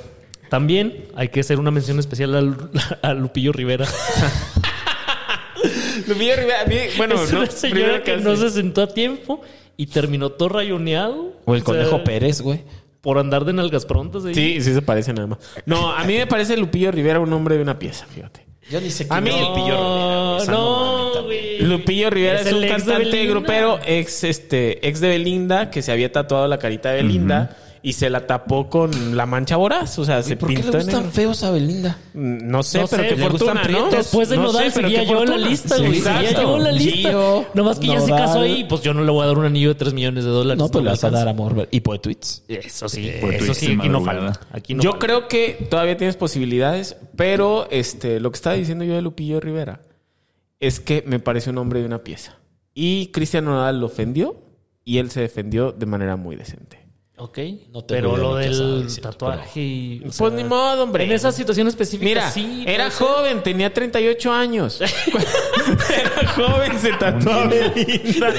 también 0.48 1.06
hay 1.16 1.28
que 1.30 1.40
hacer 1.40 1.58
una 1.58 1.72
mención 1.72 1.98
especial 1.98 2.34
al- 2.36 2.70
a 3.02 3.12
Lupillo 3.14 3.50
Rivera. 3.52 3.86
Lupillo 6.08 6.36
Rivera, 6.36 6.62
a 6.62 6.64
mí- 6.66 6.76
bueno, 6.96 7.14
es 7.22 7.32
no, 7.32 7.38
una 7.40 7.50
señora 7.50 7.80
primero 7.80 8.02
que 8.04 8.16
no 8.18 8.36
se 8.36 8.50
sentó 8.50 8.82
a 8.82 8.86
tiempo 8.88 9.40
y 9.76 9.86
terminó 9.86 10.30
todo 10.30 10.48
rayoneado. 10.50 11.32
O 11.44 11.54
el 11.54 11.62
conejo 11.62 11.96
sea, 11.96 12.04
Pérez, 12.04 12.40
güey. 12.40 12.60
Por 13.00 13.18
andar 13.18 13.44
de 13.44 13.52
nalgas 13.52 13.86
prontas. 13.86 14.24
ahí. 14.24 14.34
Sí, 14.34 14.60
sí 14.60 14.74
se 14.74 14.82
parece 14.82 15.12
nada 15.12 15.28
más. 15.28 15.38
No, 15.66 15.92
a 15.92 16.02
mí 16.04 16.14
me 16.14 16.26
parece 16.26 16.56
Lupillo 16.56 16.90
Rivera 16.90 17.20
un 17.20 17.32
hombre 17.32 17.56
de 17.56 17.62
una 17.62 17.78
pieza, 17.78 18.06
fíjate. 18.06 18.44
Yo 18.70 18.80
ni 18.80 18.90
sé 18.90 19.06
A 19.08 19.20
mí- 19.20 19.30
es 19.30 19.36
Lupillo 19.40 19.54
Rivera, 19.76 19.78
güey. 19.78 20.36
O 20.36 20.40
sea, 20.40 20.52
no, 20.54 21.22
güey. 21.24 21.58
Lupillo 21.62 22.10
Rivera 22.10 22.40
Es 22.40 22.52
un 22.52 22.66
cantante 22.66 23.26
grupero, 23.26 23.78
ex, 23.86 24.24
este, 24.24 24.86
ex 24.86 25.00
de 25.00 25.08
Belinda, 25.08 25.70
que 25.70 25.80
se 25.80 25.92
había 25.92 26.10
tatuado 26.12 26.48
la 26.48 26.58
carita 26.58 26.90
de 26.90 27.02
Belinda 27.02 27.56
y 27.82 27.92
se 27.92 28.10
la 28.10 28.26
tapó 28.26 28.68
con 28.68 29.16
la 29.16 29.26
mancha 29.26 29.56
voraz. 29.56 29.98
O 29.98 30.04
sea, 30.04 30.22
se 30.22 30.36
¿Por 30.36 30.48
qué 30.48 30.56
le 30.56 30.62
pintó 30.62 30.78
en 30.78 30.84
gustan 30.84 31.12
feos 31.12 31.42
a 31.44 31.50
Belinda? 31.50 31.98
No 32.14 32.62
sé, 32.62 32.80
No 32.80 32.86
pero 32.88 33.02
sé, 33.02 33.08
qué 33.08 33.16
le 33.16 33.22
fortuna. 33.28 33.62
Después 33.90 34.28
de 34.28 34.36
No 34.36 34.42
Nodal 34.44 34.72
sé, 34.72 34.82
seguía 34.82 35.04
yo 35.04 35.22
en 35.22 35.30
la 35.30 35.36
lista, 35.38 35.76
Sí, 35.76 35.80
güey. 35.82 35.94
seguía 36.00 36.20
exacto. 36.22 36.42
yo 36.42 36.56
en 36.56 36.64
la 36.64 36.72
lista. 36.72 37.08
Gio, 37.10 37.46
Nomás 37.54 37.78
que 37.78 37.86
ya 37.86 38.00
se 38.00 38.10
casó 38.10 38.40
ahí, 38.40 38.64
pues 38.68 38.82
yo 38.82 38.94
no 38.94 39.04
le 39.04 39.10
voy 39.10 39.22
a 39.24 39.26
dar 39.26 39.38
un 39.38 39.44
anillo 39.44 39.68
de 39.68 39.74
3 39.76 39.94
millones 39.94 40.24
de 40.24 40.30
dólares. 40.30 40.58
No, 40.58 40.68
pues 40.68 40.84
le 40.84 40.90
vas 40.90 41.04
a 41.04 41.10
dar 41.10 41.28
amor. 41.28 41.68
Y 41.70 41.80
por 41.80 41.98
tweets. 41.98 42.44
Eso 42.48 42.88
sí, 42.88 43.08
eso 43.08 43.54
sí, 43.54 43.76
aquí 43.78 43.88
no 43.88 44.02
falta. 44.04 44.40
Aquí 44.52 44.74
no 44.74 44.82
yo 44.82 44.90
falta. 44.92 45.06
creo 45.06 45.28
que 45.28 45.66
todavía 45.70 45.96
tienes 45.96 46.16
posibilidades, 46.16 46.96
pero 47.16 47.68
este, 47.70 48.20
lo 48.20 48.30
que 48.30 48.36
estaba 48.36 48.56
diciendo 48.56 48.84
yo 48.84 48.94
de 48.94 49.02
Lupillo 49.02 49.40
Rivera 49.40 49.80
es 50.60 50.80
que 50.80 51.04
me 51.06 51.20
parece 51.20 51.50
un 51.50 51.58
hombre 51.58 51.80
de 51.80 51.86
una 51.86 52.02
pieza. 52.02 52.36
Y 52.74 53.08
Cristian 53.08 53.44
Nodal 53.44 53.80
lo 53.80 53.86
ofendió 53.86 54.36
y 54.84 54.98
él 54.98 55.10
se 55.10 55.20
defendió 55.20 55.72
de 55.72 55.86
manera 55.86 56.16
muy 56.16 56.36
decente. 56.36 56.78
Ok, 57.20 57.38
No 57.72 57.82
te 57.84 57.94
pero 57.94 58.16
lo 58.16 58.36
del 58.36 58.86
tatuaje 59.00 59.60
y... 59.60 60.02
Pues 60.16 60.32
ni 60.32 60.44
modo, 60.44 60.84
hombre. 60.84 61.04
En 61.04 61.12
esa 61.12 61.32
situación 61.32 61.66
específica 61.66 62.08
Mira, 62.08 62.30
sí. 62.30 62.62
era 62.66 62.84
puede 62.84 62.90
ser. 62.96 63.06
joven, 63.06 63.42
tenía 63.42 63.74
38 63.74 64.32
años. 64.32 64.80
era 64.80 66.28
joven, 66.34 66.78
se 66.78 66.92
tatuó 66.92 67.32
a 67.32 67.46
Belinda. 67.46 68.32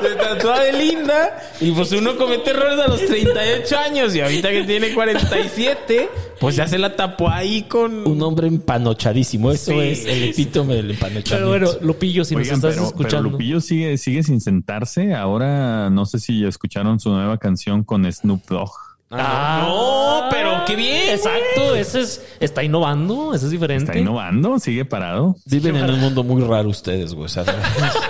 Se 0.00 0.14
tatuó 0.14 0.52
a 0.52 0.60
Belinda 0.60 1.38
y 1.60 1.70
pues 1.72 1.92
uno 1.92 2.16
comete 2.16 2.50
errores 2.50 2.78
a 2.78 2.88
los 2.88 3.04
38 3.04 3.78
años 3.78 4.14
y 4.14 4.20
ahorita 4.20 4.50
que 4.50 4.64
tiene 4.64 4.94
47, 4.94 6.08
pues 6.40 6.56
ya 6.56 6.66
se 6.66 6.78
la 6.78 6.94
tapó 6.96 7.28
ahí 7.28 7.62
con... 7.62 8.06
Un 8.06 8.22
hombre 8.22 8.46
empanochadísimo. 8.48 9.50
Eso 9.52 9.72
Sí, 9.72 9.78
es 9.80 10.06
el 10.06 10.24
epítome 10.24 10.74
del 10.76 10.90
empanochamiento. 10.92 11.34
Pero 11.34 11.48
bueno, 11.48 11.70
Lupillo, 11.86 12.24
si 12.24 12.34
Oigan, 12.34 12.48
nos 12.50 12.58
estás 12.58 12.74
pero, 12.74 12.90
pero 12.90 13.02
escuchando... 13.02 13.30
Lupillo 13.30 13.60
sigue, 13.60 13.98
sigue 13.98 14.22
sin 14.22 14.40
sentarse. 14.40 15.14
Ahora 15.14 15.90
no 15.90 16.06
sé 16.06 16.18
si 16.18 16.44
escucharon 16.44 17.00
su 17.00 17.10
nueva 17.10 17.38
canción 17.38 17.84
con 17.84 18.10
Snoop 18.10 18.46
Dogg. 18.48 18.70
Ah, 19.10 19.64
no, 19.66 20.28
pero 20.30 20.64
qué 20.66 20.76
bien. 20.76 21.10
Exacto, 21.10 21.74
ese 21.74 22.00
es, 22.00 22.22
está 22.40 22.62
innovando, 22.62 23.32
ese 23.34 23.46
es 23.46 23.50
diferente. 23.50 23.84
Está 23.84 23.98
innovando, 23.98 24.58
sigue 24.58 24.84
parado. 24.84 25.36
Viven 25.46 25.76
en 25.76 25.90
un 25.90 26.00
mundo 26.00 26.22
muy 26.24 26.42
raro 26.42 26.68
ustedes, 26.68 27.14
güey. 27.14 27.30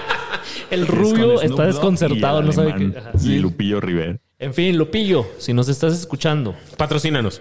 El 0.70 0.86
rubio 0.86 1.40
está 1.40 1.66
desconcertado, 1.66 2.42
no 2.42 2.52
sabe 2.52 2.74
qué. 2.76 2.98
Ajá. 2.98 3.12
Y 3.22 3.38
Lupillo 3.38 3.80
Rivera. 3.80 4.18
En 4.38 4.54
fin, 4.54 4.76
Lupillo, 4.76 5.26
si 5.38 5.52
nos 5.52 5.68
estás 5.68 5.94
escuchando, 5.98 6.54
Patrocínanos. 6.76 7.40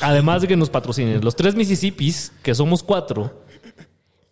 además 0.00 0.42
de 0.42 0.48
que 0.48 0.56
nos 0.56 0.70
patrocinen 0.70 1.20
los 1.22 1.36
tres 1.36 1.54
Mississippis, 1.54 2.32
que 2.42 2.54
somos 2.54 2.82
cuatro, 2.82 3.44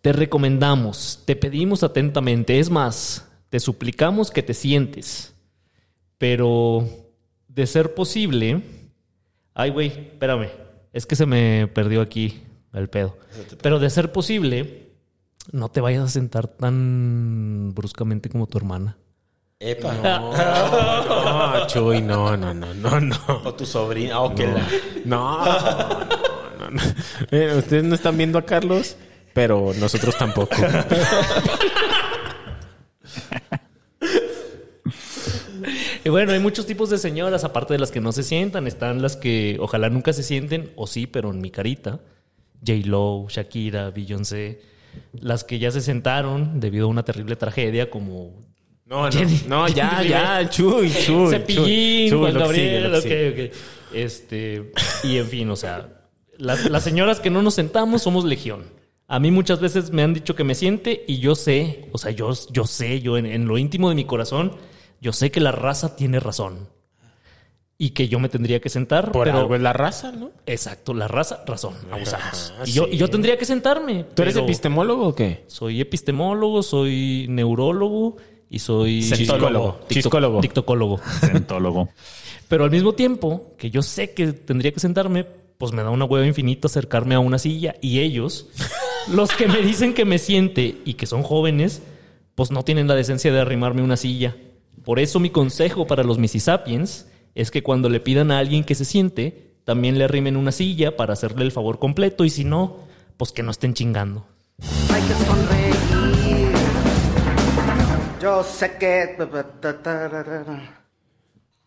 te 0.01 0.13
recomendamos, 0.13 1.21
te 1.25 1.35
pedimos 1.35 1.83
atentamente, 1.83 2.59
es 2.59 2.69
más, 2.69 3.27
te 3.49 3.59
suplicamos 3.59 4.31
que 4.31 4.41
te 4.41 4.53
sientes. 4.53 5.35
Pero 6.17 6.87
de 7.47 7.67
ser 7.67 7.93
posible, 7.93 8.61
ay 9.53 9.69
güey, 9.69 9.87
espérame, 9.87 10.49
es 10.93 11.05
que 11.05 11.15
se 11.15 11.25
me 11.25 11.67
perdió 11.67 12.01
aquí 12.01 12.41
el 12.73 12.89
pedo. 12.89 13.17
Pero 13.61 13.79
de 13.79 13.89
ser 13.89 14.11
posible, 14.11 14.88
no 15.51 15.69
te 15.69 15.81
vayas 15.81 16.03
a 16.03 16.07
sentar 16.09 16.47
tan 16.47 17.73
bruscamente 17.73 18.29
como 18.29 18.47
tu 18.47 18.57
hermana. 18.57 18.97
Epa. 19.59 19.93
No, 19.93 20.31
Chuy, 21.67 22.01
no, 22.01 22.37
no, 22.37 22.53
no, 22.53 22.73
no, 22.73 22.99
no. 23.01 23.17
O 23.43 23.53
tu 23.53 23.65
sobrina. 23.65 24.19
O 24.21 24.33
que 24.33 24.47
la. 24.47 24.65
No, 25.05 25.43
no, 26.57 26.69
no. 26.71 26.81
Eh, 27.31 27.55
Ustedes 27.57 27.83
no 27.83 27.95
están 27.95 28.17
viendo 28.17 28.37
a 28.39 28.43
Carlos, 28.45 28.95
pero 29.33 29.73
nosotros 29.77 30.17
tampoco. 30.17 30.55
Y 36.03 36.09
bueno, 36.09 36.31
hay 36.31 36.39
muchos 36.39 36.65
tipos 36.65 36.89
de 36.89 36.97
señoras, 36.97 37.43
aparte 37.43 37.73
de 37.73 37.79
las 37.79 37.91
que 37.91 37.99
no 37.99 38.11
se 38.11 38.23
sientan. 38.23 38.67
Están 38.67 39.01
las 39.01 39.17
que 39.17 39.57
ojalá 39.59 39.89
nunca 39.89 40.13
se 40.13 40.23
sienten, 40.23 40.71
o 40.75 40.87
sí, 40.87 41.07
pero 41.07 41.31
en 41.31 41.41
mi 41.41 41.51
carita. 41.51 41.99
J-Lo, 42.65 43.27
Shakira, 43.29 43.89
Beyoncé. 43.91 44.61
Las 45.13 45.43
que 45.43 45.59
ya 45.59 45.71
se 45.71 45.81
sentaron 45.81 46.59
debido 46.59 46.85
a 46.85 46.89
una 46.89 47.03
terrible 47.03 47.35
tragedia 47.35 47.89
como 47.89 48.33
No, 48.85 49.09
no, 49.09 49.19
no, 49.47 49.67
ya, 49.67 50.03
ya, 50.07 50.49
Chuy, 50.49 50.91
Chuy. 51.05 51.29
Cepillín, 51.29 52.17
Juan 52.17 52.33
Gabriel, 52.33 52.95
ok, 52.95 53.05
ok. 53.05 53.55
Este, 53.93 54.71
y 55.03 55.17
en 55.17 55.27
fin, 55.27 55.49
o 55.49 55.55
sea, 55.55 56.07
las, 56.37 56.69
las 56.69 56.83
señoras 56.83 57.19
que 57.19 57.29
no 57.29 57.41
nos 57.41 57.55
sentamos 57.55 58.01
somos 58.01 58.25
legión. 58.25 58.63
A 59.07 59.19
mí 59.19 59.31
muchas 59.31 59.59
veces 59.59 59.91
me 59.91 60.03
han 60.03 60.13
dicho 60.13 60.35
que 60.35 60.43
me 60.43 60.53
siente 60.53 61.03
y 61.07 61.17
yo 61.17 61.33
sé, 61.33 61.89
o 61.91 61.97
sea, 61.97 62.11
yo, 62.11 62.31
yo 62.51 62.65
sé, 62.65 63.01
yo 63.01 63.17
en, 63.17 63.25
en 63.25 63.47
lo 63.47 63.57
íntimo 63.57 63.89
de 63.89 63.95
mi 63.95 64.05
corazón, 64.05 64.53
yo 65.01 65.13
sé 65.13 65.31
que 65.31 65.39
la 65.39 65.51
raza 65.51 65.95
tiene 65.95 66.19
razón. 66.19 66.69
Y 67.81 67.91
que 67.91 68.09
yo 68.09 68.19
me 68.19 68.27
tendría 68.27 68.59
que 68.59 68.67
sentar, 68.67 69.13
Por 69.13 69.25
pero... 69.25 69.39
algo 69.39 69.55
es 69.55 69.61
la 69.61 69.71
raza, 69.71 70.11
¿no? 70.11 70.31
Exacto, 70.45 70.93
la 70.93 71.07
raza, 71.07 71.45
razón, 71.47 71.73
abusamos. 71.89 72.53
Ajá, 72.53 72.63
y, 72.65 72.73
yo, 72.73 72.83
sí. 72.83 72.89
y 72.91 72.97
yo 72.97 73.09
tendría 73.09 73.37
que 73.37 73.45
sentarme. 73.45 74.03
¿Tú 74.13 74.21
eres 74.21 74.33
pero 74.33 74.45
epistemólogo 74.45 75.07
o 75.07 75.15
qué? 75.15 75.45
Soy 75.47 75.79
epistemólogo, 75.79 76.61
soy 76.61 77.27
neurólogo 77.29 78.17
y 78.49 78.59
soy... 78.59 79.01
Chiscólogo. 79.09 79.79
Ticto- 79.87 79.93
Chiscólogo. 79.93 80.41
Tictocólogo. 80.41 80.99
Dentólogo. 81.31 81.89
Pero 82.49 82.65
al 82.65 82.71
mismo 82.71 82.93
tiempo 82.95 83.53
que 83.57 83.69
yo 83.69 83.81
sé 83.81 84.13
que 84.13 84.33
tendría 84.33 84.73
que 84.73 84.81
sentarme, 84.81 85.25
pues 85.57 85.71
me 85.71 85.81
da 85.81 85.89
una 85.89 86.03
hueva 86.03 86.25
infinita 86.27 86.67
acercarme 86.67 87.15
a 87.15 87.19
una 87.19 87.39
silla 87.39 87.75
y 87.79 87.99
ellos, 87.99 88.47
los 89.09 89.31
que 89.31 89.47
me 89.47 89.61
dicen 89.61 89.93
que 89.93 90.03
me 90.03 90.17
siente 90.17 90.79
y 90.83 90.95
que 90.95 91.05
son 91.05 91.23
jóvenes, 91.23 91.81
pues 92.35 92.51
no 92.51 92.63
tienen 92.63 92.89
la 92.89 92.95
decencia 92.95 93.31
de 93.31 93.39
arrimarme 93.39 93.83
una 93.83 93.95
silla. 93.95 94.35
Por 94.83 94.99
eso 94.99 95.19
mi 95.21 95.29
consejo 95.29 95.87
para 95.87 96.03
los 96.03 96.17
Mississippians 96.17 97.05
es 97.35 97.51
que 97.51 97.63
cuando 97.63 97.89
le 97.89 97.99
pidan 97.99 98.31
a 98.31 98.39
alguien 98.39 98.63
que 98.63 98.75
se 98.75 98.85
siente, 98.85 99.55
también 99.65 99.97
le 99.97 100.03
arrimen 100.05 100.37
una 100.37 100.51
silla 100.51 100.97
para 100.97 101.13
hacerle 101.13 101.43
el 101.45 101.51
favor 101.51 101.79
completo 101.79 102.25
y 102.25 102.29
si 102.29 102.43
no, 102.43 102.77
pues 103.17 103.31
que 103.31 103.43
no 103.43 103.51
estén 103.51 103.73
chingando. 103.73 104.25
Hay 104.91 105.01
que 105.01 105.13
sonreír. 105.25 105.75
Yo 108.21 108.43
sé 108.43 108.75
que. 108.77 109.15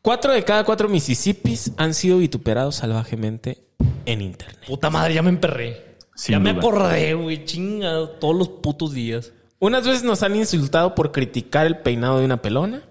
Cuatro 0.03 0.33
de 0.33 0.45
cada 0.45 0.65
cuatro 0.65 0.89
Mississippis 0.89 1.73
han 1.77 1.95
sido 1.95 2.19
vituperados 2.19 2.77
salvajemente 2.77 3.65
en 4.05 4.21
internet. 4.21 4.59
Puta 4.67 4.91
madre, 4.91 5.15
ya 5.15 5.23
me 5.23 5.31
emperré. 5.31 5.97
Sin 6.15 6.35
ya 6.35 6.39
me 6.41 6.51
acordé, 6.51 7.15
güey, 7.15 7.45
chinga, 7.45 8.19
todos 8.21 8.37
los 8.37 8.49
putos 8.49 8.93
días. 8.93 9.33
Unas 9.61 9.87
veces 9.87 10.03
nos 10.03 10.23
han 10.23 10.37
insultado 10.37 10.95
por 10.95 11.13
criticar 11.13 11.67
el 11.67 11.79
peinado 11.79 12.19
de 12.19 12.25
una 12.27 12.43
pelona. 12.43 12.83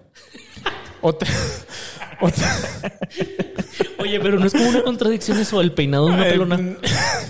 Otra- 1.02 1.28
Oye, 3.98 4.20
pero 4.20 4.38
no 4.38 4.46
es 4.46 4.52
como 4.52 4.68
una 4.68 4.82
contradicción 4.82 5.38
eso, 5.38 5.60
el 5.60 5.72
peinado 5.72 6.06
de 6.06 6.12
una 6.14 6.26
El- 6.26 6.32
pelona. 6.32 6.76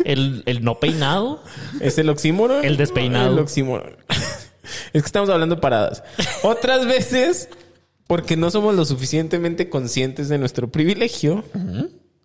El, 0.05 0.43
el 0.47 0.65
no 0.65 0.79
peinado. 0.81 1.43
¿Es 1.81 1.99
el 1.99 2.09
oxímoron? 2.09 2.65
El 2.65 2.77
despeinado. 2.77 3.33
El 3.33 3.39
oxímoron. 3.39 3.97
Es 4.93 5.03
que 5.03 5.07
estamos 5.07 5.29
hablando 5.31 5.61
paradas. 5.61 6.03
Otras 6.43 6.87
veces, 6.87 7.49
porque 8.07 8.37
no 8.37 8.51
somos 8.51 8.75
lo 8.75 8.85
suficientemente 8.85 9.69
conscientes 9.69 10.29
de 10.29 10.39
nuestro 10.39 10.71
privilegio. 10.71 11.45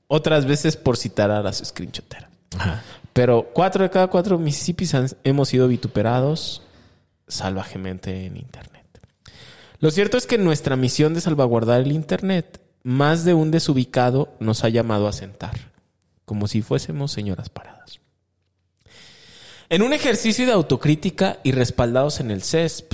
Otras 0.07 0.45
veces 0.45 0.78
por 0.78 0.97
citar 0.97 1.32
a 1.32 1.41
las 1.41 1.57
screenshoteras. 1.57 2.30
Pero 3.13 3.49
cuatro 3.53 3.84
de 3.84 3.89
cada 3.89 4.07
cuatro 4.07 4.38
Mississippis 4.38 4.93
hemos 5.24 5.49
sido 5.49 5.68
vituperados 5.68 6.61
salvajemente 7.28 8.26
en 8.26 8.38
Internet. 8.38 8.76
Lo 9.80 9.91
cierto 9.91 10.17
es 10.17 10.25
que 10.25 10.36
en 10.36 10.43
nuestra 10.43 10.75
misión 10.75 11.13
de 11.13 11.21
salvaguardar 11.21 11.82
el 11.82 11.91
Internet, 11.91 12.61
más 12.84 13.25
de 13.25 13.34
un 13.34 13.51
desubicado 13.51 14.34
nos 14.39 14.63
ha 14.63 14.69
llamado 14.69 15.07
a 15.07 15.13
sentar, 15.13 15.71
como 16.25 16.47
si 16.47 16.61
fuésemos 16.61 17.11
señoras 17.11 17.49
paradas. 17.49 17.99
En 19.69 19.82
un 19.82 19.93
ejercicio 19.93 20.45
de 20.45 20.53
autocrítica 20.53 21.39
y 21.43 21.51
respaldados 21.51 22.19
en 22.19 22.32
el 22.32 22.41
CESP, 22.41 22.93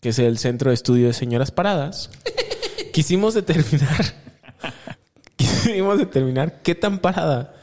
que 0.00 0.10
es 0.10 0.18
el 0.18 0.38
Centro 0.38 0.70
de 0.70 0.74
Estudio 0.74 1.06
de 1.06 1.12
Señoras 1.12 1.50
Paradas, 1.50 2.10
quisimos 2.92 3.34
determinar, 3.34 4.14
quisimos 5.36 5.98
determinar 5.98 6.60
qué 6.62 6.74
tan 6.74 6.98
parada 6.98 7.54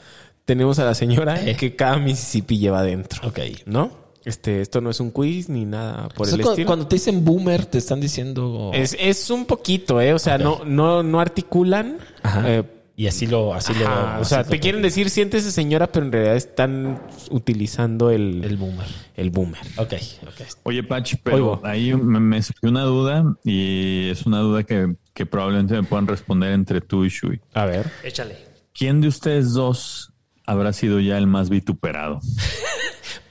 tenemos 0.46 0.80
a 0.80 0.86
la 0.86 0.96
señora 0.96 1.44
que 1.56 1.76
cada 1.76 1.98
Mississippi 1.98 2.58
lleva 2.58 2.80
adentro. 2.80 3.28
Ok. 3.28 3.40
¿No? 3.66 4.05
Este, 4.26 4.62
esto 4.62 4.82
no 4.82 4.90
es 4.90 5.00
un 5.00 5.12
quiz 5.12 5.50
ni 5.50 5.66
nada 5.66 6.10
por 6.10 6.26
O 6.26 6.30
sea, 6.30 6.36
el 6.38 6.42
cu- 6.44 6.50
estilo. 6.50 6.66
cuando 6.68 6.88
te 6.88 6.96
dicen 6.96 7.24
boomer, 7.24 7.66
te 7.68 7.78
están 7.78 8.02
diciendo. 8.02 8.72
Es, 8.74 8.98
es 9.00 9.30
un 9.30 9.46
poquito, 9.46 10.02
¿eh? 10.02 10.14
O 10.14 10.20
sea, 10.20 10.38
no, 10.40 10.64
no, 10.66 11.04
no 11.04 11.20
articulan. 11.20 11.98
Ajá. 12.24 12.44
eh, 12.52 12.64
y 12.98 13.08
así 13.08 13.28
lo. 13.28 13.54
Así 13.54 13.74
lo 13.74 13.86
ajá, 13.88 14.18
o 14.18 14.22
así 14.22 14.30
sea, 14.30 14.44
lo- 14.44 14.50
te 14.50 14.60
quieren 14.60 14.82
decir 14.82 15.10
siéntese 15.10 15.52
señora, 15.52 15.92
pero 15.92 16.06
en 16.08 16.12
realidad 16.12 16.36
están 16.38 17.02
utilizando 17.30 18.10
el, 18.10 18.44
El 18.44 18.58
boomer. 18.58 18.88
el 19.16 19.30
boomer. 19.32 19.62
Ok, 19.78 19.94
ok. 20.24 20.48
Oye, 20.64 20.82
Pach, 20.82 21.14
pero 21.22 21.36
Oigo. 21.36 21.62
ahí 21.64 21.94
me, 21.94 22.20
me 22.20 22.42
surgió 22.42 22.70
una 22.70 22.84
duda 22.84 23.36
y 23.44 24.10
es 24.10 24.26
una 24.26 24.40
duda 24.40 24.64
que, 24.64 24.96
que 25.14 25.26
probablemente 25.26 25.76
me 25.76 25.84
puedan 25.84 26.08
responder 26.08 26.52
entre 26.54 26.82
tú 26.82 27.06
y 27.06 27.10
Shui. 27.10 27.40
A 27.54 27.66
ver. 27.66 27.92
Échale. 28.04 28.38
¿Quién 28.74 29.02
de 29.02 29.08
ustedes 29.10 29.54
dos 29.54 30.14
habrá 30.46 30.74
sido 30.74 31.00
ya 31.00 31.18
el 31.20 31.28
más 31.28 31.50
vituperado? 31.50 32.20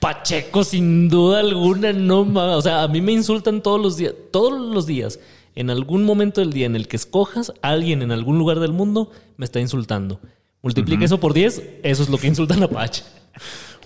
Pacheco, 0.01 0.65
sin 0.65 1.09
duda 1.09 1.41
alguna, 1.41 1.93
no 1.93 2.25
mames. 2.25 2.57
O 2.57 2.63
sea, 2.63 2.83
a 2.83 2.89
mí 2.89 3.01
me 3.01 3.13
insultan 3.13 3.63
todos 3.63 3.81
los 3.81 3.97
días. 3.97 4.15
Todos 4.31 4.53
los 4.75 4.87
días. 4.87 5.19
En 5.57 5.71
algún 5.71 6.05
momento 6.05 6.41
del 6.41 6.53
día 6.53 6.67
en 6.67 6.75
el 6.77 6.89
que 6.89 6.97
escojas, 6.97 7.53
alguien 7.63 8.03
en 8.03 8.11
algún 8.11 8.39
lugar 8.39 8.59
del 8.61 8.73
mundo 8.73 9.11
me 9.37 9.45
está 9.45 9.61
insultando. 9.61 10.21
Multiplica 10.63 11.05
eso 11.05 11.21
por 11.21 11.33
10, 11.35 11.63
eso 11.83 12.03
es 12.03 12.09
lo 12.09 12.19
que 12.19 12.27
insultan 12.27 12.63
a 12.63 12.69
Pach. 12.69 13.03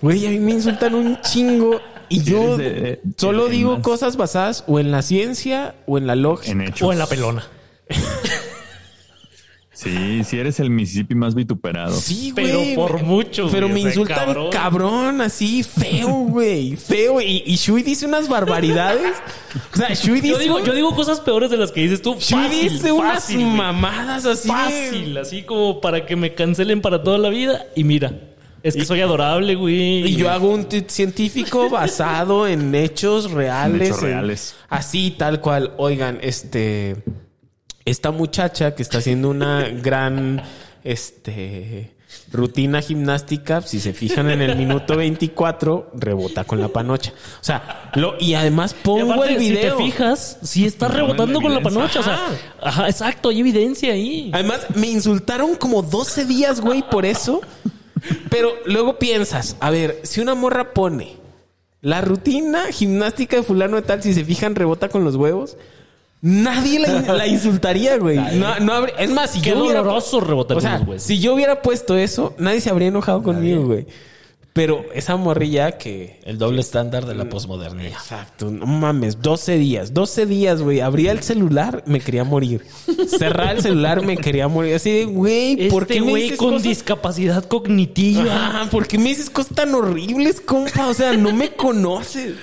Güey, 0.01 0.25
a 0.25 0.29
mí 0.29 0.39
me 0.39 0.51
insultan 0.51 0.95
un 0.95 1.19
chingo. 1.21 1.79
Y 2.07 2.23
yo 2.23 2.57
de- 2.57 3.01
solo 3.17 3.47
digo 3.49 3.73
más- 3.75 3.83
cosas 3.83 4.17
basadas 4.17 4.63
o 4.67 4.79
en 4.79 4.89
la 4.89 5.01
ciencia 5.03 5.75
o 5.85 5.97
en 5.99 6.07
la 6.07 6.15
lógica. 6.15 6.51
En. 6.51 6.73
O 6.81 6.91
en 6.91 6.97
la 6.99 7.05
pelona. 7.05 7.43
Sí, 9.81 10.23
sí 10.25 10.37
eres 10.37 10.59
el 10.59 10.69
Mississippi 10.69 11.15
más 11.15 11.35
vituperado. 11.35 11.95
Sí, 11.95 12.33
Pero 12.35 12.59
güey. 12.59 12.75
por 12.75 13.01
mucho, 13.01 13.47
Pero 13.49 13.69
güey, 13.69 13.81
me 13.83 13.89
insultan 13.89 14.25
cabrón. 14.25 14.49
cabrón. 14.51 15.21
así, 15.21 15.63
feo, 15.63 16.09
güey. 16.09 16.75
Feo. 16.75 17.21
Y, 17.21 17.43
y 17.45 17.55
Shui 17.55 17.81
dice 17.83 18.05
unas 18.05 18.27
barbaridades. 18.27 19.13
O 19.73 19.77
sea, 19.77 19.93
Shui 19.93 20.19
dice. 20.19 20.33
Yo 20.33 20.37
digo, 20.39 20.59
yo 20.65 20.73
digo 20.73 20.93
cosas 20.95 21.21
peores 21.21 21.49
de 21.49 21.55
las 21.55 21.71
que 21.71 21.81
dices 21.81 22.01
tú. 22.01 22.15
Shui 22.19 22.43
Fácil, 22.43 22.69
dice 22.73 22.91
unas 22.91 23.13
fácil, 23.23 23.45
mamadas 23.45 24.25
así. 24.25 24.49
Fácil, 24.49 25.17
así 25.17 25.43
como 25.43 25.79
para 25.79 26.05
que 26.05 26.17
me 26.17 26.33
cancelen 26.33 26.81
para 26.81 27.01
toda 27.01 27.17
la 27.17 27.29
vida. 27.29 27.65
Y 27.73 27.85
mira, 27.85 28.11
es 28.63 28.75
que 28.75 28.83
soy 28.83 28.99
adorable, 28.99 29.55
güey. 29.55 30.05
Y 30.05 30.15
yo 30.17 30.29
hago 30.29 30.49
un 30.49 30.65
tweet 30.65 30.85
científico 30.89 31.69
basado 31.69 32.47
en 32.47 32.75
hechos 32.75 33.31
reales. 33.31 33.79
En 33.81 33.87
hechos 33.87 34.01
reales. 34.01 34.55
así, 34.67 35.15
tal 35.17 35.39
cual. 35.39 35.73
Oigan, 35.77 36.19
este. 36.21 36.97
Esta 37.85 38.11
muchacha 38.11 38.75
que 38.75 38.83
está 38.83 38.99
haciendo 38.99 39.29
una 39.29 39.67
gran. 39.69 40.43
Este. 40.83 41.91
Rutina 42.31 42.81
gimnástica, 42.81 43.61
si 43.61 43.79
se 43.79 43.93
fijan 43.93 44.31
en 44.31 44.41
el 44.41 44.55
minuto 44.55 44.97
24, 44.97 45.91
rebota 45.93 46.43
con 46.43 46.59
la 46.59 46.67
panocha. 46.67 47.11
O 47.39 47.43
sea, 47.43 47.91
lo, 47.93 48.15
y 48.19 48.33
además 48.33 48.75
Y 48.79 48.83
pongo 48.83 49.13
aparte, 49.13 49.33
el 49.33 49.39
video. 49.39 49.77
Si 49.77 49.83
te 49.83 49.91
fijas, 49.91 50.37
sí 50.41 50.65
está 50.65 50.87
No, 50.87 50.95
rebotando 50.95 51.39
con 51.39 51.53
la 51.53 51.61
panocha. 51.61 51.99
O 51.99 52.03
sea, 52.03 52.27
ajá, 52.61 52.87
exacto, 52.87 53.29
hay 53.29 53.41
evidencia 53.41 53.93
ahí. 53.93 54.31
Además, 54.33 54.65
me 54.73 54.87
insultaron 54.87 55.55
como 55.55 55.83
12 55.83 56.25
días, 56.25 56.61
güey, 56.61 56.83
por 56.89 57.05
eso. 57.05 57.41
Pero 58.29 58.53
luego 58.65 58.97
piensas, 58.97 59.55
a 59.59 59.69
ver, 59.69 59.99
si 60.03 60.21
una 60.21 60.33
morra 60.33 60.73
pone 60.73 61.17
la 61.81 62.01
rutina 62.01 62.71
gimnástica 62.71 63.37
de 63.37 63.43
fulano 63.43 63.75
de 63.75 63.83
tal, 63.83 64.03
si 64.03 64.13
se 64.13 64.25
fijan, 64.25 64.55
rebota 64.55 64.89
con 64.89 65.03
los 65.03 65.15
huevos, 65.15 65.57
nadie 66.21 66.79
la, 66.79 67.01
la 67.13 67.27
insultaría, 67.27 67.97
güey. 67.97 68.17
No, 68.17 68.59
no 68.59 68.73
habría- 68.73 68.95
es 68.97 69.09
más, 69.11 69.31
si 69.31 69.41
Qué 69.41 69.51
yo 69.51 69.63
hubiera... 69.63 69.81
sea, 70.61 70.79
huevos. 70.85 71.03
si 71.03 71.19
yo 71.19 71.33
hubiera 71.33 71.61
puesto 71.61 71.97
eso, 71.97 72.33
nadie 72.37 72.61
se 72.61 72.69
habría 72.69 72.89
enojado 72.89 73.23
conmigo, 73.23 73.63
güey. 73.65 73.85
Pero 74.59 74.83
esa 74.93 75.15
morrilla 75.15 75.77
que... 75.77 76.19
El 76.25 76.37
doble 76.37 76.59
estándar 76.59 77.05
de 77.05 77.15
la 77.15 77.29
posmodernidad. 77.29 77.93
Exacto, 77.93 78.51
no 78.51 78.65
mames, 78.65 79.21
12 79.21 79.57
días, 79.57 79.93
12 79.93 80.25
días, 80.25 80.61
güey. 80.61 80.81
Abría 80.81 81.13
el 81.13 81.23
celular, 81.23 81.81
me 81.85 82.01
quería 82.01 82.25
morir. 82.25 82.65
Cerrar 83.07 83.55
el 83.55 83.61
celular, 83.61 84.01
me 84.05 84.17
quería 84.17 84.49
morir. 84.49 84.75
Así 84.75 84.91
de, 84.91 85.05
güey, 85.05 85.69
¿por 85.69 85.83
Este 85.83 85.93
qué 85.93 85.99
güey 86.01 86.35
con 86.35 86.49
cosas- 86.49 86.63
discapacidad 86.63 87.45
cognitiva. 87.45 88.25
Ah, 88.29 88.67
¿por 88.69 88.85
qué 88.85 88.97
me 88.97 89.05
dices 89.05 89.29
cosas 89.29 89.55
tan 89.55 89.73
horribles, 89.73 90.41
compa? 90.41 90.87
O 90.89 90.93
sea, 90.93 91.13
no 91.13 91.33
me 91.33 91.51
conoces. 91.53 92.33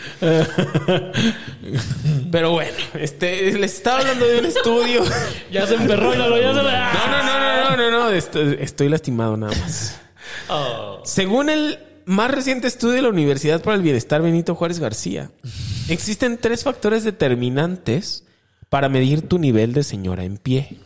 Pero 2.30 2.52
bueno, 2.52 2.78
este, 2.94 3.52
les 3.58 3.74
estaba 3.74 4.00
hablando 4.00 4.26
de 4.26 4.38
un 4.38 4.46
estudio. 4.46 5.02
Ya 5.52 5.66
se 5.66 5.74
emperró, 5.74 6.14
ya 6.14 6.24
se 6.54 6.62
me... 6.62 6.70
No, 6.72 7.08
no, 7.10 7.22
no, 7.22 7.38
no, 7.40 7.76
no, 7.76 7.76
no, 7.76 7.90
no. 7.90 8.10
Estoy, 8.10 8.56
estoy 8.60 8.88
lastimado 8.88 9.36
nada 9.36 9.54
más. 9.60 10.00
Oh. 10.48 11.00
Según 11.04 11.50
el 11.50 11.78
más 12.06 12.30
reciente 12.30 12.66
estudio 12.66 12.94
de 12.94 13.02
la 13.02 13.08
Universidad 13.10 13.62
para 13.62 13.76
el 13.76 13.82
Bienestar 13.82 14.22
Benito 14.22 14.54
Juárez 14.54 14.78
García, 14.78 15.30
existen 15.88 16.38
tres 16.38 16.64
factores 16.64 17.04
determinantes 17.04 18.24
para 18.70 18.88
medir 18.88 19.28
tu 19.28 19.38
nivel 19.38 19.72
de 19.74 19.82
señora 19.84 20.24
en 20.24 20.38
pie. 20.38 20.78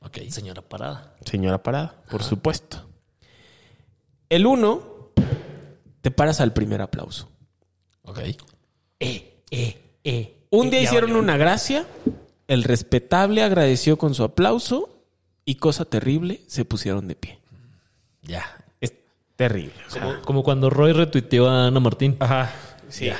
Ok. 0.00 0.18
Señora 0.30 0.62
parada. 0.62 1.16
Señora 1.24 1.62
parada, 1.62 2.00
por 2.10 2.22
supuesto. 2.22 2.88
El 4.28 4.46
uno, 4.46 5.10
te 6.00 6.10
paras 6.10 6.40
al 6.40 6.52
primer 6.52 6.80
aplauso. 6.80 7.28
Ok. 8.02 8.20
Eh, 9.00 9.42
eh, 9.50 9.98
eh. 10.04 10.46
Un 10.50 10.68
Eh, 10.68 10.70
día 10.70 10.82
hicieron 10.82 11.10
valió. 11.10 11.22
una 11.22 11.36
gracia, 11.36 11.86
el 12.48 12.62
respetable 12.64 13.42
agradeció 13.42 13.98
con 13.98 14.14
su 14.14 14.22
aplauso 14.22 15.02
y 15.44 15.56
cosa 15.56 15.84
terrible, 15.84 16.42
se 16.46 16.64
pusieron 16.64 17.08
de 17.08 17.16
pie. 17.16 17.38
Ya. 18.22 18.55
Terrible. 19.36 19.72
o 19.86 19.90
sea, 19.90 20.02
Como, 20.02 20.20
como 20.22 20.42
cuando 20.42 20.70
Roy 20.70 20.92
retuiteó 20.92 21.48
a 21.48 21.66
Ana 21.68 21.80
Martín. 21.80 22.16
Ajá. 22.20 22.50
Sí. 22.88 23.10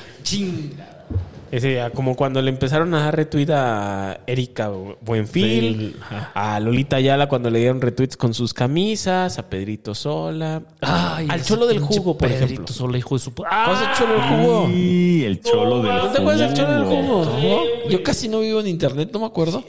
Ese 1.52 1.68
día, 1.68 1.90
como 1.90 2.16
cuando 2.16 2.42
le 2.42 2.50
empezaron 2.50 2.92
a 2.94 3.02
dar 3.04 3.14
retweet 3.16 3.50
a 3.52 4.18
Erika 4.26 4.68
Buenfil, 5.00 5.94
a 6.34 6.58
Lolita 6.58 6.96
Ayala 6.96 7.28
cuando 7.28 7.50
le 7.50 7.60
dieron 7.60 7.80
retweets 7.80 8.16
con 8.16 8.34
sus 8.34 8.52
camisas, 8.52 9.38
a 9.38 9.48
Pedrito 9.48 9.94
Sola, 9.94 10.62
Ay, 10.80 11.28
al 11.30 11.44
Cholo 11.44 11.66
del 11.68 11.78
Jugo, 11.78 12.18
por 12.18 12.28
Pedrito 12.28 12.44
ejemplo. 12.46 12.74
Sola, 12.74 12.98
hijo 12.98 13.14
de 13.14 13.18
su... 13.20 13.30
pu- 13.30 13.46
¿Cuál 13.48 13.76
es 13.76 13.88
el 13.88 13.94
Cholo 13.96 14.12
del 14.14 14.22
Jugo? 14.22 14.68
Y 14.74 15.24
el 15.24 15.40
cholo 15.40 15.82
del 15.82 15.94
¿No 15.96 16.08
te 16.10 16.18
acuerdas 16.18 16.40
del 16.40 16.54
Cholo 16.54 16.72
del 16.74 16.84
Jugo? 16.84 17.62
Yo 17.90 18.02
casi 18.02 18.28
no 18.28 18.40
vivo 18.40 18.58
en 18.58 18.66
internet, 18.66 19.10
no 19.12 19.20
me 19.20 19.26
acuerdo. 19.26 19.62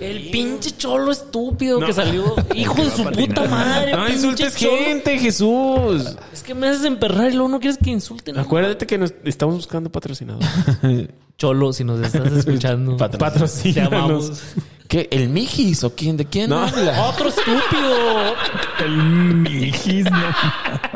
El 0.00 0.30
pinche 0.30 0.72
cholo 0.76 1.12
estúpido 1.12 1.78
que 1.80 1.92
salió. 1.92 2.34
Hijo 2.54 2.74
de 2.82 2.90
su 2.90 3.04
puta 3.04 3.44
madre. 3.48 3.92
No 3.96 4.08
insultes 4.08 4.56
cholo. 4.56 4.76
gente, 4.78 5.18
Jesús. 5.18 6.16
Es 6.32 6.42
que 6.42 6.54
me 6.54 6.68
haces 6.68 6.84
emperrar 6.84 7.30
y 7.30 7.34
luego 7.34 7.48
no 7.48 7.60
quieres 7.60 7.78
que 7.82 7.90
insulten. 7.90 8.38
Acuérdate 8.38 8.86
que 8.86 8.98
nos 8.98 9.14
estamos 9.24 9.54
buscando 9.56 9.90
patrocinador. 9.90 10.42
Cholo, 11.36 11.72
si 11.72 11.82
nos 11.84 12.00
estás 12.00 12.32
escuchando. 12.36 12.96
Amamos. 13.86 14.42
¿Qué? 14.86 15.08
¿El 15.10 15.30
Mijis 15.30 15.82
o 15.82 15.94
quién? 15.94 16.16
¿De 16.16 16.26
quién 16.26 16.50
No. 16.50 16.60
habla? 16.62 17.06
Otro 17.08 17.28
estúpido. 17.28 18.34
El 18.84 18.96
mijis, 18.96 20.04
no. 20.04 20.93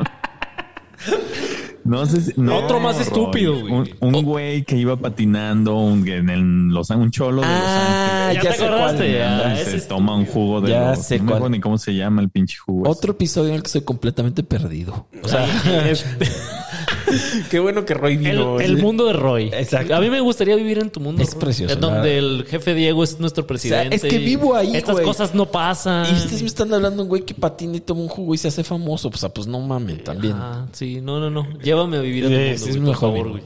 No 1.89 2.07
sé 2.07 2.20
si- 2.20 2.32
no, 2.36 2.59
Otro 2.59 2.80
más 2.80 2.97
Roy. 2.97 3.05
estúpido, 3.05 3.61
güey. 3.61 3.72
Un, 3.72 3.91
un 4.01 4.22
güey 4.24 4.62
que 4.64 4.76
iba 4.76 4.97
patinando 4.97 5.76
un, 5.76 6.07
en 6.07 6.28
el- 6.30 6.68
Los, 6.68 6.91
un 6.91 7.11
cholo 7.11 7.41
de 7.43 7.49
Los 7.49 7.57
Ah, 7.57 8.26
Ángeles. 8.28 8.34
ya 8.36 8.43
ya, 8.43 8.51
te 8.51 8.57
sé 8.59 8.64
acordaste, 8.66 9.61
ese 9.62 9.70
se 9.70 9.76
es 9.78 9.89
toma 9.89 10.14
un 10.16 10.26
jugo 10.26 10.61
de 10.61 10.70
Ya 10.70 10.91
los, 10.91 11.03
sé 11.05 11.18
no 11.18 11.24
me 11.24 11.28
cuál. 11.30 11.36
acuerdo 11.39 11.51
ni 11.57 11.61
cómo 11.61 11.78
se 11.78 11.95
llama 11.95 12.20
el 12.22 12.28
pinche 12.30 12.57
jugo. 12.59 12.84
ese. 12.86 12.93
Otro 12.99 13.12
episodio 13.12 13.49
en 13.51 13.55
el 13.57 13.62
que 13.62 13.66
estoy 13.68 13.82
completamente 13.82 14.43
perdido. 14.43 15.07
O 15.22 15.28
sea, 15.28 15.47
Qué 17.50 17.58
bueno 17.58 17.84
que 17.84 17.94
Roy 17.94 18.14
El, 18.14 18.18
vino. 18.18 18.60
el 18.60 18.76
mundo 18.78 19.06
de 19.06 19.12
Roy. 19.14 19.50
Exacto. 19.52 19.94
A 19.94 20.00
mí 20.00 20.10
me 20.10 20.20
gustaría 20.20 20.54
vivir 20.56 20.78
en 20.78 20.90
tu 20.90 21.00
mundo. 21.00 21.22
Es 21.22 21.32
Roy. 21.32 21.40
precioso, 21.40 21.74
En 21.74 21.80
donde 21.80 22.18
el 22.18 22.44
jefe 22.48 22.74
Diego 22.74 23.02
es 23.04 23.18
nuestro 23.20 23.46
presidente. 23.46 23.96
es 23.96 24.02
que 24.02 24.18
vivo 24.18 24.54
ahí, 24.54 24.76
Estas 24.76 25.00
cosas 25.00 25.34
no 25.34 25.46
pasan. 25.46 26.06
y 26.10 26.16
ustedes 26.16 26.42
me 26.42 26.48
están 26.48 26.72
hablando 26.74 27.02
un 27.02 27.08
güey 27.08 27.22
que 27.22 27.34
patina 27.34 27.76
y 27.76 27.80
toma 27.80 28.02
un 28.02 28.08
jugo 28.08 28.34
y 28.34 28.38
se 28.38 28.48
hace 28.48 28.64
famoso. 28.64 29.10
Pues, 29.10 29.24
ah, 29.24 29.28
pues 29.28 29.46
no 29.46 29.60
mamen 29.60 30.02
también. 30.04 30.34
Ah, 30.36 30.66
sí, 30.72 31.00
no, 31.00 31.18
no, 31.20 31.30
no. 31.30 31.58
Llévame 31.60 31.96
a 31.96 32.00
vivir 32.00 32.24
a 32.24 32.28
tu 32.28 32.34
mundo. 32.34 32.50
es 32.50 32.66
güey, 32.76 32.80
por 32.86 32.96
favor, 32.96 33.28
güey. 33.30 33.42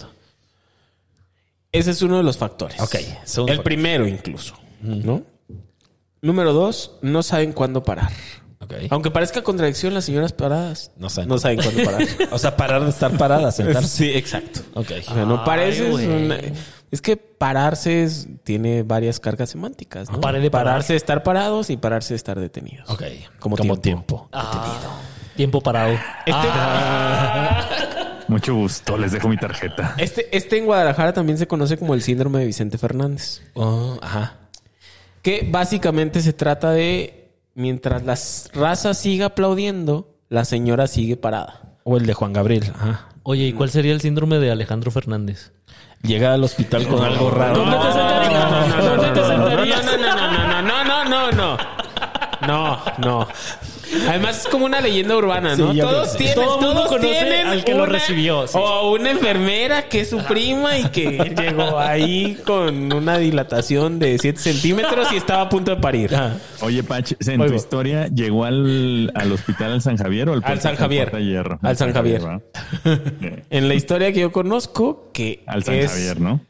Ese 1.70 1.90
es 1.92 2.02
uno 2.02 2.18
de 2.18 2.22
los 2.22 2.36
factores. 2.36 2.78
Ok, 2.80 2.96
segundo 3.24 3.52
El 3.52 3.58
factor. 3.58 3.64
primero 3.64 4.06
incluso. 4.06 4.54
¿No? 4.82 5.22
Número 6.20 6.52
dos, 6.52 6.92
no 7.02 7.22
saben 7.22 7.52
cuándo 7.52 7.82
parar. 7.82 8.10
Aunque 8.90 9.10
parezca 9.10 9.42
contradicción, 9.42 9.92
las 9.94 10.04
señoras 10.04 10.32
paradas 10.32 10.90
No 10.96 11.10
saben. 11.10 11.28
no 11.28 11.38
saben 11.38 11.60
cuándo 11.62 11.82
parar. 11.84 12.02
O 12.32 12.38
sea, 12.38 12.56
parar 12.56 12.82
de 12.84 12.90
estar 12.90 13.10
parada, 13.18 13.50
sentarse. 13.52 13.88
sí, 13.88 14.10
exacto. 14.14 14.60
Ok. 14.74 14.90
O 15.08 15.14
sea, 15.14 15.24
no 15.24 15.38
Ay, 15.38 15.42
parece. 15.44 15.90
güey. 15.90 16.06
una- 16.06 16.38
Es 16.90 17.00
que 17.02 17.16
pararse 17.16 18.02
es- 18.04 18.28
tiene 18.44 18.82
varias 18.82 19.18
cargas 19.20 19.50
semánticas. 19.50 20.10
¿no? 20.10 20.20
Paré 20.20 20.40
de 20.40 20.50
parar. 20.50 20.66
pararse 20.66 20.92
de 20.92 20.96
estar 20.98 21.22
parados 21.22 21.70
y 21.70 21.76
pararse 21.76 22.14
de 22.14 22.16
estar 22.16 22.38
detenidos. 22.38 22.88
Ok. 22.90 23.02
Como 23.40 23.56
Como, 23.56 23.76
tiempo. 23.78 23.80
tiempo. 23.80 24.28
Ah, 24.32 25.00
tiempo 25.36 25.60
parado. 25.60 25.92
Este, 26.26 26.48
Ah. 26.50 27.68
Mucho 28.28 28.54
gusto, 28.54 28.96
les 28.96 29.12
dejo 29.12 29.28
mi 29.28 29.36
tarjeta. 29.36 29.94
este, 29.98 30.34
este 30.36 30.56
en 30.56 30.64
Guadalajara 30.66 31.12
también 31.12 31.36
se 31.38 31.46
conoce 31.46 31.76
como 31.76 31.92
el 31.94 32.02
síndrome 32.02 32.38
de 32.40 32.46
Vicente 32.46 32.78
Fernández. 32.78 33.42
Oh, 33.54 33.98
ajá. 34.00 34.36
Que 35.20 35.46
básicamente 35.50 36.20
se 36.22 36.32
trata 36.32 36.70
de 36.70 37.21
mientras 37.54 38.04
la 38.04 38.16
raza 38.60 38.94
siga 38.94 39.26
aplaudiendo, 39.26 40.16
la 40.28 40.44
señora 40.44 40.86
sigue 40.86 41.16
parada. 41.16 41.76
O 41.84 41.96
el 41.96 42.06
de 42.06 42.14
Juan 42.14 42.32
Gabriel. 42.32 42.72
Ajá. 42.74 43.08
Oye, 43.24 43.44
¿y 43.46 43.52
cuál 43.52 43.70
sería 43.70 43.92
el 43.92 44.00
síndrome 44.00 44.38
de 44.38 44.50
Alejandro 44.50 44.90
Fernández? 44.90 45.52
Llega 46.02 46.34
al 46.34 46.42
hospital 46.42 46.86
con 46.88 47.04
algo 47.04 47.30
raro. 47.30 47.58
¿Dónde 47.58 47.76
te 47.76 47.92
sentarías? 47.92 48.84
¿Dónde 48.84 49.08
te 49.08 49.26
sentarías? 49.26 49.84
No, 49.84 49.96
no, 49.98 50.62
no, 50.62 50.62
no, 50.62 50.84
no, 50.84 51.04
no, 51.04 51.04
no, 51.04 51.32
no. 51.32 51.56
No, 52.46 52.82
no. 52.98 53.28
Además 54.08 54.42
es 54.42 54.48
como 54.48 54.64
una 54.66 54.80
leyenda 54.80 55.16
urbana, 55.16 55.56
¿no? 55.56 55.72
Sí, 55.72 55.80
todos 55.80 56.16
tienen, 56.16 56.34
Todo 56.34 56.58
todos 56.58 56.86
conoce 56.88 57.08
tienen 57.08 57.46
al 57.46 57.64
que 57.64 57.74
lo 57.74 57.86
recibió, 57.86 58.46
sí. 58.46 58.58
O 58.60 58.92
una 58.92 59.10
enfermera 59.10 59.88
que 59.88 60.00
es 60.00 60.10
su 60.10 60.18
prima 60.24 60.78
y 60.78 60.84
que 60.90 61.34
llegó 61.38 61.78
ahí 61.78 62.38
con 62.44 62.92
una 62.92 63.18
dilatación 63.18 63.98
de 63.98 64.18
7 64.18 64.38
centímetros 64.38 65.12
y 65.12 65.16
estaba 65.16 65.42
a 65.42 65.48
punto 65.48 65.74
de 65.74 65.80
parir. 65.80 66.10
Oye, 66.60 66.82
Pach, 66.82 67.12
en 67.26 67.40
Oigo. 67.40 67.52
tu 67.52 67.56
historia, 67.56 68.06
¿llegó 68.08 68.44
al, 68.44 69.10
al 69.14 69.32
hospital 69.32 69.72
al 69.72 69.82
San 69.82 69.96
Javier 69.96 70.28
o 70.28 70.32
al, 70.34 70.42
Al 70.44 70.60
San 70.60 70.76
Javier. 70.76 71.10
Hierro? 71.18 71.58
Al 71.62 71.76
San 71.76 71.92
Javier. 71.92 72.22
En 73.50 73.68
la 73.68 73.74
historia 73.74 74.12
que 74.12 74.20
yo 74.20 74.32
conozco, 74.32 75.10
que 75.12 75.42
Al 75.46 75.62
San 75.64 75.74
es 75.74 75.90
Javier, 75.90 76.20
¿no? 76.20 76.40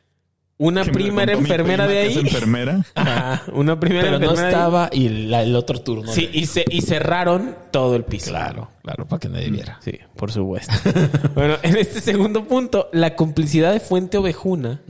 Una 0.66 0.84
prima 0.84 1.22
era 1.24 1.32
enfermera 1.32 1.84
prima 1.84 1.86
de 1.86 1.98
ahí. 1.98 2.18
enfermera. 2.18 2.84
Ajá, 2.94 3.42
una 3.52 3.78
primera 3.80 4.04
Pero 4.04 4.18
no 4.18 4.24
enfermera 4.30 4.48
de 4.48 4.54
ahí. 4.54 4.60
estaba 4.60 4.90
y 4.92 5.08
la- 5.28 5.42
el 5.42 5.56
otro 5.56 5.80
turno. 5.80 6.10
Sí, 6.12 6.28
y, 6.32 6.46
se, 6.46 6.64
y 6.70 6.80
cerraron 6.82 7.56
todo 7.70 7.96
el 7.96 8.04
piso. 8.04 8.30
Claro, 8.30 8.70
claro, 8.82 9.06
para 9.06 9.20
que 9.20 9.28
nadie 9.28 9.50
viera. 9.50 9.78
Sí, 9.82 9.92
por 10.16 10.30
supuesto. 10.32 10.72
bueno, 11.34 11.56
en 11.62 11.76
este 11.76 12.00
segundo 12.00 12.44
punto, 12.44 12.88
la 12.92 13.14
complicidad 13.16 13.72
de 13.72 13.80
Fuente 13.80 14.18
Ovejuna 14.18 14.82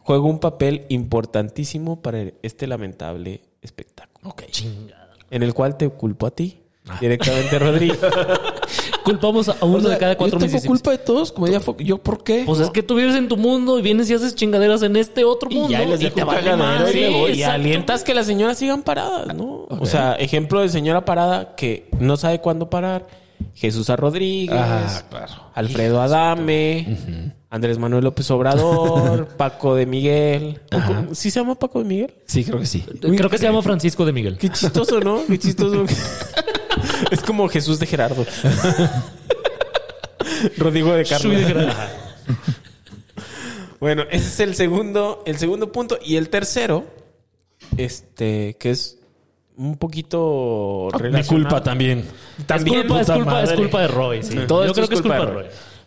juega 0.00 0.22
un 0.24 0.38
papel 0.40 0.84
importantísimo 0.88 2.02
para 2.02 2.24
este 2.42 2.66
lamentable 2.66 3.42
espectáculo. 3.62 4.30
Ok. 4.30 4.42
En 5.30 5.42
el 5.42 5.54
cual 5.54 5.76
te 5.76 5.88
culpo 5.88 6.26
a 6.26 6.30
ti, 6.30 6.60
directamente 7.00 7.58
Rodrigo. 7.58 7.94
Culpamos 9.04 9.48
a 9.48 9.56
uno 9.64 9.76
O 9.76 9.80
sea, 9.80 9.90
de 9.90 9.98
cada 9.98 10.16
cuatro 10.16 10.38
yo 10.40 10.46
tengo 10.46 10.62
culpa 10.64 10.90
de 10.90 10.98
todos, 10.98 11.30
como 11.32 11.46
fue. 11.60 11.76
¿Yo 11.84 11.98
por 11.98 12.24
qué? 12.24 12.42
Pues 12.44 12.60
es 12.60 12.70
que 12.70 12.82
tú 12.82 12.96
vives 12.96 13.14
en 13.14 13.28
tu 13.28 13.36
mundo 13.36 13.78
y 13.78 13.82
vienes 13.82 14.10
y 14.10 14.14
haces 14.14 14.34
chingaderas 14.34 14.82
en 14.82 14.96
este 14.96 15.24
otro 15.24 15.48
Y 15.50 15.54
mundo. 15.54 15.70
ya 15.70 15.84
les 15.84 16.02
y 16.02 16.10
te 16.10 16.24
vale. 16.24 16.92
Sí, 16.92 17.04
y 17.38 17.42
alientas 17.44 18.02
que 18.02 18.14
las 18.14 18.26
señoras 18.26 18.58
sigan 18.58 18.82
paradas, 18.82 19.34
¿no? 19.34 19.66
O 19.68 19.86
sea, 19.86 20.14
ejemplo 20.14 20.60
de 20.60 20.68
señora 20.68 21.04
parada 21.04 21.54
que 21.54 21.88
no 22.00 22.16
sabe 22.16 22.40
cuándo 22.40 22.68
parar. 22.70 23.06
Jesús 23.54 23.90
A. 23.90 23.96
Rodríguez, 23.96 24.56
Ah, 24.58 25.02
claro. 25.10 25.32
Alfredo 25.54 26.00
Adame, 26.00 26.96
Andrés 27.50 27.78
Manuel 27.78 28.04
López 28.04 28.30
Obrador, 28.30 29.28
Paco 29.36 29.74
de 29.74 29.84
Miguel. 29.86 30.60
¿O 30.72 30.80
cómo- 30.86 31.14
¿Sí 31.14 31.30
se 31.30 31.40
llama 31.40 31.54
Paco 31.54 31.78
de 31.80 31.84
Miguel? 31.84 32.14
Sí, 32.26 32.44
creo 32.44 32.58
que 32.58 32.66
sí. 32.66 32.80
Creo 33.00 33.28
que 33.30 33.38
se 33.38 33.44
llama 33.44 33.62
Francisco 33.62 34.04
de 34.06 34.12
Miguel. 34.12 34.36
Qué 34.38 34.48
chistoso, 34.48 35.00
¿no? 35.00 35.20
Qué 35.26 35.38
chistoso. 35.38 35.84
es 37.10 37.20
como 37.20 37.48
Jesús 37.48 37.78
de 37.78 37.86
Gerardo. 37.86 38.24
Rodrigo 40.58 40.92
de 40.92 41.04
Carlos. 41.04 41.22
Soy 41.32 41.36
de 41.36 41.44
Gerardo. 41.44 41.72
Bueno, 43.80 44.02
ese 44.10 44.26
es 44.26 44.40
el 44.40 44.54
segundo, 44.54 45.22
el 45.26 45.38
segundo 45.38 45.70
punto. 45.72 45.98
Y 46.04 46.16
el 46.16 46.28
tercero, 46.28 46.86
este, 47.76 48.56
que 48.58 48.70
es 48.70 48.98
un 49.56 49.76
poquito 49.76 50.88
Mi 50.94 50.98
relacionado. 50.98 51.28
culpa 51.48 51.62
también. 51.62 52.04
También, 52.46 52.80
es 52.80 52.86
culpa, 52.86 53.00
es 53.00 53.10
culpa, 53.10 53.42
es 53.42 53.48
madre. 53.48 53.56
culpa 53.56 53.80
de 53.82 53.88
Roy. 53.88 54.22
sí. 54.22 54.38
Todo 54.46 54.66
Yo 54.66 54.72
creo 54.72 54.88
que 54.88 54.94
es 54.94 55.02
culpa 55.02 55.18
de 55.20 55.26
Roy. 55.26 55.44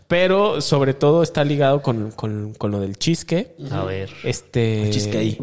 Pero 0.08 0.60
sobre 0.62 0.94
todo 0.96 1.22
está 1.22 1.44
ligado 1.44 1.82
con, 1.84 2.12
con- 2.12 2.54
con 2.54 2.72
lo 2.72 2.80
del 2.80 2.98
chisque. 2.98 3.56
A 3.72 3.84
ver. 3.84 4.10
Este. 4.24 4.90
Chisque 4.92 5.18
ahí. 5.18 5.38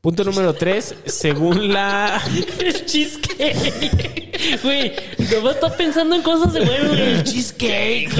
Punto 0.00 0.22
número 0.22 0.54
tres, 0.54 0.94
según 1.06 1.72
la... 1.72 2.22
El 2.60 2.86
cheesecake. 2.86 4.62
Güey, 4.62 4.92
nomás 5.32 5.56
está 5.56 5.76
pensando 5.76 6.14
en 6.14 6.22
cosas 6.22 6.52
de 6.52 6.64
bueno, 6.64 6.88
güey. 6.90 7.02
El 7.14 7.24
cheesecake. 7.24 8.10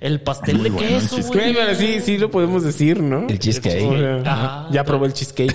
El 0.00 0.20
pastel 0.20 0.56
Muy 0.56 0.64
de 0.64 0.70
bueno 0.70 0.88
el 0.88 0.94
queso, 1.00 1.16
cheesecake. 1.16 1.34
Güey, 1.34 1.52
güey. 1.54 1.66
pero 1.66 1.78
sí, 1.78 2.00
sí 2.00 2.18
lo 2.18 2.30
podemos 2.30 2.62
decir, 2.62 3.02
¿no? 3.02 3.26
El 3.28 3.38
cheesecake. 3.38 3.86
O 3.86 3.98
sea, 3.98 4.22
Ajá. 4.26 4.68
Ya 4.70 4.84
probó 4.84 5.06
el 5.06 5.14
cheesecake. 5.14 5.54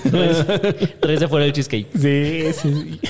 Tres 1.00 1.20
de 1.20 1.28
fuera 1.28 1.44
del 1.44 1.52
cheesecake. 1.52 1.88
Sí, 1.96 2.52
sí. 2.52 3.00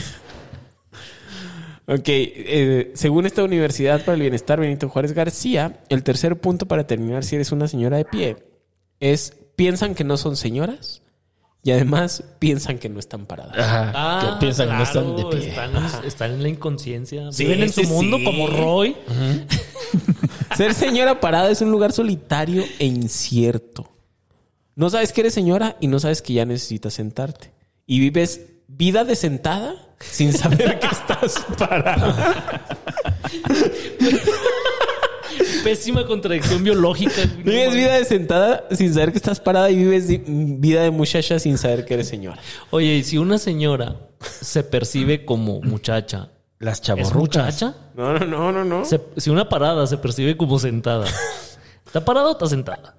Ok, 1.89 2.09
eh, 2.09 2.93
según 2.95 3.27
esta 3.27 3.45
Universidad 3.45 4.05
para 4.05 4.15
el 4.15 4.21
Bienestar 4.23 4.59
Benito 4.61 4.89
Juárez 4.89 5.13
García, 5.13 5.81
el 5.89 6.03
tercer 6.03 6.37
punto 6.41 6.67
para 6.67 6.83
determinar 6.83 7.23
si 7.25 7.37
eres 7.37 7.53
una 7.53 7.69
señora 7.69 7.97
de 7.97 8.05
pie 8.05 8.37
es 8.99 9.35
piensan 9.55 9.95
que 9.95 10.03
no 10.05 10.17
son 10.17 10.37
señoras 10.37 11.03
y 11.67 11.73
además 11.73 12.23
piensan 12.39 12.79
que 12.79 12.89
no 12.89 13.01
están 13.01 13.27
paradas. 13.27 13.59
Ajá. 13.59 14.21
que 14.21 14.39
piensan 14.39 14.69
que 14.69 14.75
no 14.75 14.83
están 14.85 15.17
de 15.17 15.25
pie. 15.25 15.49
Están, 15.49 16.05
están 16.05 16.31
en 16.31 16.43
la 16.45 16.49
inconsciencia. 16.49 17.33
Sí, 17.33 17.43
Viven 17.43 17.65
en 17.65 17.73
su 17.73 17.81
sí, 17.81 17.89
mundo 17.89 18.19
sí. 18.19 18.25
como 18.25 18.47
Roy. 18.47 18.97
Ser 20.57 20.75
señora 20.75 21.19
parada 21.19 21.51
es 21.51 21.61
un 21.63 21.73
lugar 21.73 21.91
solitario 21.91 22.63
e 22.79 22.87
incierto. 22.87 23.91
No 24.77 24.91
sabes 24.91 25.13
que 25.13 25.23
eres 25.23 25.35
señora 25.35 25.77
y 25.81 25.89
no 25.89 25.99
sabes 25.99 26.23
que 26.23 26.35
ya 26.35 26.45
necesitas 26.45 26.95
sentarte. 26.95 27.51
Y 27.85 27.99
vives 27.99 28.43
vida 28.69 29.03
de 29.03 29.17
sentada 29.17 29.75
sin 29.99 30.33
saber 30.33 30.79
que 30.79 30.87
estás 30.87 31.45
parada. 31.59 32.65
Pésima 35.67 36.07
contradicción 36.07 36.63
biológica. 36.63 37.23
Vives 37.45 37.75
vida 37.75 37.95
de 37.97 38.05
sentada 38.05 38.65
sin 38.71 38.95
saber 38.95 39.11
que 39.11 39.19
estás 39.19 39.41
parada 39.41 39.69
y 39.71 39.77
vives 39.77 40.07
vida 40.29 40.83
de 40.83 40.91
muchacha 40.93 41.39
sin 41.41 41.59
saber 41.59 41.85
que 41.85 41.95
eres 41.95 42.07
señora. 42.09 42.39
Oye, 42.71 42.95
y 42.97 43.03
si 43.03 43.19
una 43.19 43.37
señora 43.39 43.97
se 44.21 44.63
percibe 44.63 45.25
como 45.25 45.61
muchacha, 45.63 46.31
Las 46.61 46.79
¿es 46.79 46.83
chavorrucas. 46.83 47.17
muchacha? 47.17 47.75
No, 47.97 48.17
no, 48.17 48.25
no, 48.27 48.53
no, 48.53 48.65
no. 48.65 48.85
Se- 48.85 49.01
si 49.17 49.31
una 49.31 49.49
parada 49.49 49.87
se 49.89 49.99
percibe 49.99 50.37
como 50.37 50.59
sentada, 50.61 51.07
¿está 51.85 52.05
parada 52.05 52.29
o 52.29 52.33
está 52.33 52.47
sentada? 52.47 52.97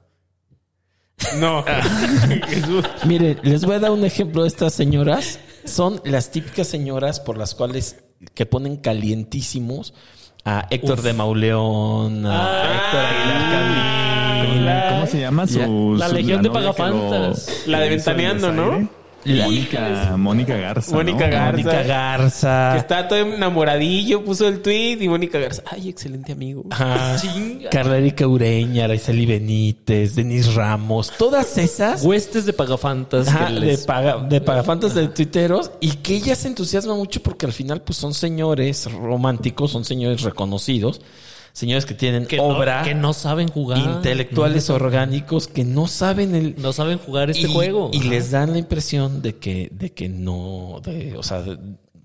No. 1.37 1.63
Mire, 3.05 3.37
les 3.43 3.63
voy 3.63 3.75
a 3.75 3.79
dar 3.79 3.91
un 3.91 4.03
ejemplo 4.03 4.41
de 4.43 4.49
estas 4.49 4.73
señoras. 4.73 5.39
Son 5.63 6.01
las 6.03 6.31
típicas 6.31 6.67
señoras 6.67 7.19
por 7.21 7.37
las 7.37 7.55
cuales 7.55 8.03
que 8.33 8.45
ponen 8.45 8.75
calientísimos 8.77 9.93
a 10.49 10.65
Héctor 10.69 11.01
de 11.01 11.11
Mauleón, 11.13 12.25
a 12.25 12.63
Héctor 12.73 13.01
Aguilar 13.05 13.51
Camín. 13.51 14.89
¿Cómo 14.95 15.07
se 15.07 15.19
llama? 15.19 15.45
Su. 15.45 15.95
La 15.99 16.07
su- 16.07 16.15
Legión 16.15 16.41
de 16.41 16.49
Pagafantas. 16.49 17.63
La 17.67 17.79
de 17.81 17.89
Ventaneando, 17.89 18.51
¿no? 18.53 18.87
Mónica, 19.25 20.15
Mónica 20.17 20.55
Garza. 20.55 20.95
Mónica 20.95 21.25
¿no? 21.25 21.31
Garza. 21.31 21.61
Mónica 21.61 21.83
Garza. 21.83 22.69
Que 22.73 22.79
está 22.79 23.07
todo 23.07 23.19
enamoradillo, 23.19 24.23
puso 24.23 24.47
el 24.47 24.61
tweet 24.61 24.97
y 25.01 25.09
Mónica 25.09 25.39
Garza. 25.39 25.63
Ay, 25.65 25.89
excelente 25.89 26.31
amigo. 26.31 26.63
Carla 27.71 27.97
Erika 27.97 28.27
Ureña, 28.27 28.85
Araceli 28.85 29.25
Benítez, 29.25 30.15
Denis 30.15 30.53
Ramos, 30.53 31.11
todas 31.17 31.57
esas 31.57 32.03
Huestes 32.03 32.45
de 32.45 32.53
pagafantas. 32.53 33.27
Ajá, 33.27 33.47
que 33.47 33.59
de, 33.59 33.77
paga, 33.79 34.17
de 34.17 34.41
pagafantas 34.41 34.93
de 34.93 35.07
tuiteros 35.07 35.71
y 35.81 35.91
que 35.97 36.15
ella 36.15 36.35
se 36.35 36.47
entusiasma 36.47 36.95
mucho 36.95 37.21
porque 37.21 37.45
al 37.45 37.53
final 37.53 37.81
pues 37.81 37.97
son 37.97 38.13
señores 38.13 38.89
románticos, 38.91 39.71
son 39.71 39.83
señores 39.83 40.21
reconocidos, 40.21 41.01
señores 41.57 41.87
que 41.87 41.95
tienen 41.95 42.27
que, 42.27 42.37
no, 42.37 42.43
obra, 42.43 42.83
que 42.83 42.93
no 42.93 43.13
saben 43.13 43.47
jugar. 43.47 43.79
intelectuales 43.79 44.69
orgánicos 44.69 45.47
que 45.47 45.63
no 45.65 45.87
saben 45.87 46.35
el 46.35 46.53
No 46.61 46.71
saben 46.71 46.99
jugar 46.99 47.31
este 47.31 47.47
y, 47.47 47.51
juego. 47.53 47.89
y 47.91 47.97
Ajá. 47.97 48.09
les 48.09 48.29
dan 48.29 48.51
la 48.51 48.59
impresión 48.59 49.23
de 49.23 49.37
que 49.37 49.69
de 49.71 49.91
que 49.91 50.07
no, 50.07 50.79
de, 50.83 51.17
o 51.17 51.23
sea, 51.23 51.41
de- 51.41 51.57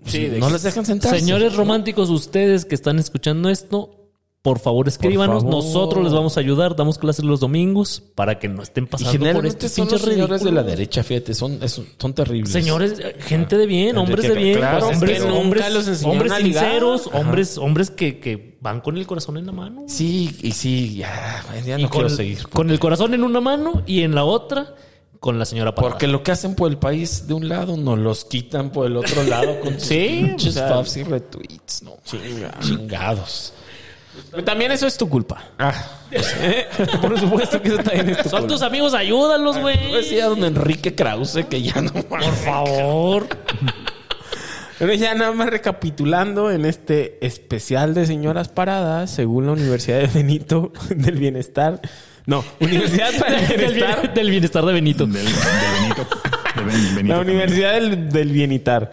Sí, 0.05 0.25
de 0.25 0.39
no 0.39 0.49
les 0.49 0.63
dejan 0.63 0.85
sentarse. 0.85 1.19
Señores 1.19 1.55
románticos, 1.55 2.09
ustedes 2.09 2.65
que 2.65 2.73
están 2.75 2.97
escuchando 2.99 3.47
esto, 3.49 4.02
por 4.43 4.59
favor 4.59 4.87
escríbanos. 4.87 5.41
favor. 5.43 5.55
Nosotros 5.63 6.03
les 6.03 6.13
vamos 6.13 6.37
a 6.37 6.41
ayudar. 6.41 6.75
Damos 6.75 6.97
clases 6.99 7.23
los 7.25 7.39
domingos 7.39 8.03
para 8.13 8.37
que 8.37 8.47
no 8.49 8.61
estén 8.61 8.83
y 8.83 8.87
pasando 8.87 9.31
por 9.33 9.45
estos 9.47 9.71
son 9.71 9.85
los 9.85 9.93
pinches 9.93 10.13
señores 10.13 10.43
de 10.43 10.51
la 10.51 10.61
ridículos. 10.61 10.65
derecha, 10.65 11.03
fíjate, 11.03 11.33
son, 11.33 11.63
es- 11.63 11.81
son 11.97 12.13
terribles. 12.13 12.51
Señores, 12.51 12.99
eh, 12.99 13.15
gente 13.19 13.57
de 13.57 13.65
bien, 13.65 13.97
hombres 13.97 14.27
de 14.27 14.35
bien, 14.35 14.57
claro, 14.57 14.89
es 14.89 14.95
hombres, 14.95 15.19
que 15.21 15.25
nunca 15.27 15.39
hombres, 15.39 15.73
los 15.73 15.87
enseñaron 15.87 16.11
hombres 16.17 16.31
a 16.33 16.39
ligar. 16.39 16.63
sinceros, 16.65 17.09
hombres, 17.13 17.57
hombres 17.57 17.89
que, 17.89 18.19
que 18.19 18.57
van 18.59 18.81
con 18.81 18.97
el 18.97 19.07
corazón 19.07 19.37
en 19.37 19.45
la 19.45 19.53
mano. 19.53 19.85
Sí, 19.87 20.37
y 20.41 20.51
sí, 20.51 20.95
ya, 20.97 21.43
ya 21.65 21.79
Y 21.79 21.83
no 21.83 21.89
con, 21.89 22.01
quiero 22.01 22.15
seguir. 22.15 22.47
con 22.49 22.69
el 22.69 22.79
corazón 22.79 23.13
en 23.13 23.23
una 23.23 23.39
mano 23.39 23.81
y 23.87 24.01
en 24.03 24.13
la 24.13 24.25
otra 24.25 24.75
con 25.21 25.39
la 25.39 25.45
señora 25.45 25.73
parada. 25.73 25.93
Porque 25.93 26.07
lo 26.07 26.21
que 26.21 26.33
hacen 26.33 26.53
por 26.53 26.69
el 26.69 26.77
país 26.77 27.27
de 27.29 27.33
un 27.33 27.47
lado 27.47 27.77
nos 27.77 27.97
los 27.97 28.25
quitan 28.25 28.73
por 28.73 28.87
el 28.87 28.97
otro 28.97 29.23
lado 29.23 29.57
con 29.61 29.73
sus 29.79 29.83
Sí, 29.87 30.19
pinches 30.21 30.49
o 30.49 30.51
sea, 30.51 30.67
faves 30.67 30.97
y 30.97 31.03
retweets. 31.03 31.83
No, 31.83 31.93
chingados. 32.61 33.53
También 34.45 34.71
eso 34.71 34.87
es 34.87 34.97
tu 34.97 35.07
culpa. 35.09 35.43
Ah, 35.59 35.73
Por 37.01 37.19
supuesto 37.19 37.61
que 37.61 37.69
eso 37.69 37.77
también 37.77 38.09
es 38.09 38.17
tu 38.23 38.29
Son 38.29 38.41
culpa. 38.41 38.53
tus 38.53 38.61
amigos, 38.61 38.93
ayúdalos, 38.93 39.57
güey. 39.59 39.91
decía 39.93 40.25
don 40.27 40.43
Enrique 40.43 40.93
Krause 40.95 41.45
que 41.49 41.61
ya 41.61 41.81
no. 41.81 41.91
Por 41.93 42.21
favor. 42.23 43.27
Pero 44.79 44.93
ya 44.93 45.13
nada 45.15 45.31
más 45.31 45.49
recapitulando 45.49 46.51
en 46.51 46.65
este 46.65 47.25
especial 47.25 47.93
de 47.93 48.05
señoras 48.05 48.49
paradas, 48.49 49.11
según 49.11 49.45
la 49.45 49.53
Universidad 49.53 49.99
de 49.99 50.07
Benito 50.07 50.73
del 50.89 51.15
Bienestar. 51.17 51.79
No, 52.25 52.43
Universidad 52.59 53.11
para 53.19 53.39
el 53.39 53.47
Bienestar. 53.57 54.01
bien- 54.01 54.13
del 54.13 54.29
bienestar 54.29 54.65
de 54.65 54.73
Benito. 54.73 55.05
Del, 55.05 55.25
de 55.25 55.31
Benito. 55.81 56.07
de 56.55 56.63
Ben- 56.63 56.95
Benito 56.95 57.15
La 57.15 57.21
Universidad 57.21 57.73
del, 57.73 58.09
del 58.09 58.31
Bienestar. 58.31 58.91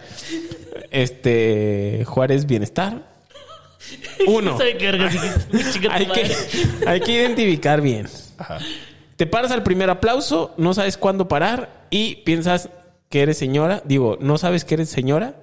Este, 0.91 2.03
Juárez 2.05 2.45
Bienestar. 2.45 3.10
Uno. 4.27 4.57
Hay, 5.89 6.05
que, 6.07 6.35
hay 6.85 6.99
que 7.01 7.11
identificar 7.11 7.81
bien. 7.81 8.07
Te 9.15 9.27
paras 9.27 9.51
al 9.51 9.63
primer 9.63 9.89
aplauso, 9.89 10.53
no 10.57 10.73
sabes 10.73 10.97
cuándo 10.97 11.27
parar 11.27 11.85
y 11.89 12.15
piensas 12.17 12.69
que 13.09 13.21
eres 13.21 13.37
señora. 13.37 13.81
Digo, 13.85 14.17
no 14.19 14.37
sabes 14.37 14.65
que 14.65 14.75
eres 14.75 14.89
señora 14.89 15.35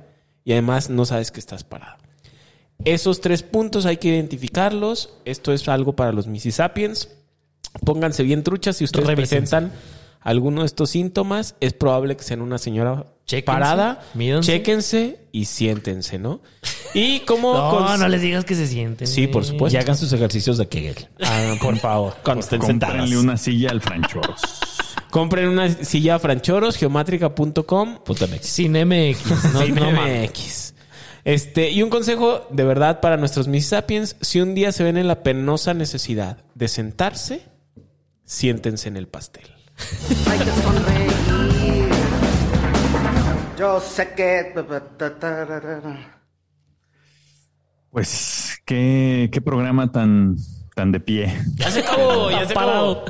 y 0.44 0.53
además 0.53 0.90
no 0.90 1.05
sabes 1.05 1.30
que 1.30 1.40
estás 1.40 1.64
parada. 1.64 1.99
Esos 2.84 3.20
tres 3.20 3.42
puntos 3.42 3.86
hay 3.86 3.96
que 3.99 4.09
identificarlos. 4.09 5.14
Esto 5.24 5.53
es 5.53 5.68
algo 5.68 5.94
para 5.94 6.12
los 6.12 6.26
Mississippians. 6.26 7.09
Pónganse 7.84 8.22
bien 8.22 8.42
truchas 8.42 8.76
si 8.76 8.84
ustedes 8.84 9.07
Revísense. 9.07 9.36
presentan 9.36 9.72
alguno 10.29 10.61
de 10.62 10.66
estos 10.66 10.91
síntomas. 10.91 11.55
Es 11.61 11.72
probable 11.72 12.16
que 12.16 12.22
sean 12.24 12.41
una 12.43 12.59
señora 12.59 13.07
Chéquense, 13.26 13.43
parada. 13.45 14.01
mídanse. 14.14 14.53
Chéquense 14.53 15.20
y 15.33 15.45
siéntense, 15.45 16.18
¿no? 16.18 16.41
Y 16.95 17.20
como... 17.20 17.53
No, 17.55 17.70
cons- 17.81 17.99
no 17.99 18.09
les 18.09 18.22
digas 18.22 18.45
que 18.45 18.55
se 18.55 18.66
sienten. 18.66 19.07
Sí, 19.07 19.26
por 19.26 19.45
supuesto. 19.45 19.76
Y 19.76 19.81
hagan 19.81 19.97
sus 19.97 20.12
ejercicios 20.12 20.57
de 20.59 20.66
Kegel. 20.68 21.09
Ah, 21.22 21.55
por 21.61 21.76
favor. 21.81 22.14
Cuando 22.22 22.41
estén. 22.41 22.61
Cómprenle 22.61 23.16
una 23.18 23.37
silla 23.37 23.70
al 23.70 23.81
Franchoros. 23.81 24.41
Compren 25.11 25.49
una 25.49 25.70
silla 25.70 26.16
a 26.16 26.18
franchoros, 26.18 26.76
geomátrica.com. 26.76 27.99
Sin 28.43 28.72
MX. 28.72 29.45
No, 29.55 29.62
Sin 29.64 29.74
no. 29.74 29.91
MX. 29.93 30.74
Este, 31.24 31.70
y 31.70 31.83
un 31.83 31.89
consejo 31.91 32.47
de 32.51 32.64
verdad 32.64 33.01
para 33.01 33.16
nuestros 33.16 33.49
Miss 33.49 33.66
Sapiens: 33.68 34.16
si 34.20 34.41
un 34.41 34.55
día 34.55 34.70
se 34.72 34.85
ven 34.85 34.97
en 34.99 35.09
la 35.09 35.22
penosa 35.22 35.72
necesidad 35.74 36.45
de 36.55 36.68
sentarse, 36.68 37.43
siéntense 38.24 38.89
en 38.89 38.97
el 38.99 39.09
pastel. 39.09 39.45
Hay 40.29 40.39
que 40.39 40.51
sonreír. 40.62 41.89
Yo 43.59 43.81
sé 43.81 44.14
que. 44.14 44.55
Pues, 47.91 48.61
¿qué, 48.64 49.29
qué 49.33 49.41
programa 49.41 49.91
tan, 49.91 50.37
tan 50.74 50.93
de 50.93 51.01
pie, 51.01 51.43
Ya 51.57 51.70
se 51.70 51.81
acabó, 51.81 52.31
ya 52.31 52.47
se 52.47 52.53
acabó. 52.53 53.05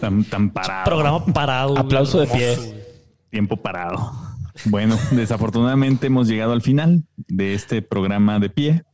tan, 0.00 0.24
tan 0.24 0.50
parado. 0.50 0.84
Programa 0.84 1.24
parado. 1.26 1.78
Aplauso 1.78 2.20
de 2.20 2.26
pie. 2.26 2.84
Tiempo 3.30 3.56
parado. 3.56 4.12
Bueno, 4.64 4.98
desafortunadamente 5.12 6.06
hemos 6.06 6.26
llegado 6.26 6.52
al 6.52 6.62
final 6.62 7.04
de 7.16 7.54
este 7.54 7.82
programa 7.82 8.38
de 8.40 8.50
pie. 8.50 8.84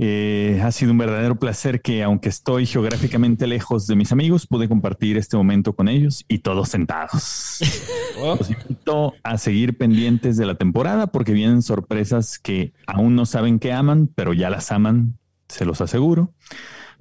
Eh, 0.00 0.60
ha 0.62 0.70
sido 0.70 0.92
un 0.92 0.98
verdadero 0.98 1.40
placer 1.40 1.82
que, 1.82 2.04
aunque 2.04 2.28
estoy 2.28 2.66
geográficamente 2.66 3.48
lejos 3.48 3.88
de 3.88 3.96
mis 3.96 4.12
amigos, 4.12 4.46
pude 4.46 4.68
compartir 4.68 5.16
este 5.16 5.36
momento 5.36 5.74
con 5.74 5.88
ellos 5.88 6.24
y 6.28 6.38
todos 6.38 6.68
sentados. 6.68 7.58
Los 8.16 8.48
invito 8.48 9.14
a 9.24 9.38
seguir 9.38 9.76
pendientes 9.76 10.36
de 10.36 10.46
la 10.46 10.54
temporada 10.54 11.08
porque 11.08 11.32
vienen 11.32 11.62
sorpresas 11.62 12.38
que 12.38 12.72
aún 12.86 13.16
no 13.16 13.26
saben 13.26 13.58
que 13.58 13.72
aman, 13.72 14.08
pero 14.14 14.32
ya 14.32 14.50
las 14.50 14.70
aman, 14.70 15.18
se 15.48 15.64
los 15.64 15.80
aseguro. 15.80 16.32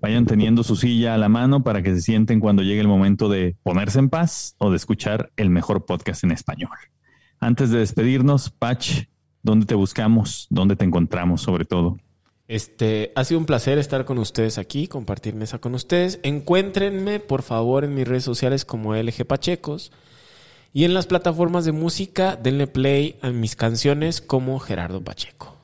Vayan 0.01 0.25
teniendo 0.25 0.63
su 0.63 0.75
silla 0.75 1.15
a 1.15 1.17
la 1.17 1.29
mano 1.29 1.63
para 1.63 1.81
que 1.81 1.93
se 1.95 2.01
sienten 2.01 2.39
cuando 2.39 2.61
llegue 2.61 2.81
el 2.81 2.87
momento 2.87 3.29
de 3.29 3.55
ponerse 3.63 3.97
en 3.99 4.09
paz 4.09 4.55
o 4.59 4.69
de 4.69 4.77
escuchar 4.77 5.31
el 5.37 5.49
mejor 5.49 5.85
podcast 5.85 6.23
en 6.23 6.31
español. 6.31 6.77
Antes 7.39 7.71
de 7.71 7.79
despedirnos, 7.79 8.51
Patch, 8.51 9.05
¿dónde 9.41 9.65
te 9.65 9.75
buscamos? 9.75 10.47
¿Dónde 10.49 10.75
te 10.75 10.85
encontramos 10.85 11.41
sobre 11.41 11.65
todo? 11.65 11.97
Este, 12.47 13.11
ha 13.15 13.25
sido 13.25 13.39
un 13.39 13.45
placer 13.45 13.77
estar 13.77 14.05
con 14.05 14.17
ustedes 14.19 14.57
aquí, 14.57 14.87
compartir 14.87 15.35
mesa 15.35 15.59
con 15.59 15.75
ustedes. 15.75 16.19
Encuéntrenme, 16.23 17.19
por 17.19 17.41
favor, 17.41 17.83
en 17.83 17.93
mis 17.93 18.07
redes 18.07 18.23
sociales 18.23 18.63
como 18.63 18.95
LG 18.95 19.25
Pachecos. 19.25 19.91
Y 20.73 20.83
en 20.83 20.93
las 20.93 21.07
plataformas 21.07 21.65
de 21.65 21.71
música, 21.71 22.35
denle 22.35 22.67
play 22.67 23.17
a 23.21 23.31
mis 23.31 23.55
canciones 23.55 24.21
como 24.21 24.59
Gerardo 24.59 25.03
Pacheco. 25.03 25.57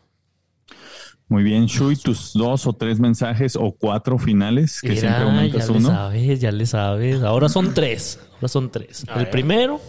Muy 1.30 1.44
bien, 1.44 1.68
Shui, 1.68 1.96
tus 1.96 2.34
dos 2.34 2.68
o 2.68 2.74
tres 2.74 3.00
mensajes 3.00 3.56
o 3.56 3.72
cuatro 3.72 4.18
finales 4.18 4.82
que 4.82 4.96
siempre 4.98 5.24
aumentas 5.24 5.68
ya 5.68 5.74
uno. 5.74 5.90
Ya 5.90 6.10
le 6.10 6.20
sabes, 6.20 6.40
ya 6.40 6.52
le 6.52 6.66
sabes. 6.66 7.22
Ahora 7.24 7.50
son 7.50 7.74
tres. 7.76 8.20
Ahora 8.36 8.48
son 8.50 8.70
tres. 8.72 9.06
el 9.16 9.30
primero, 9.30 9.80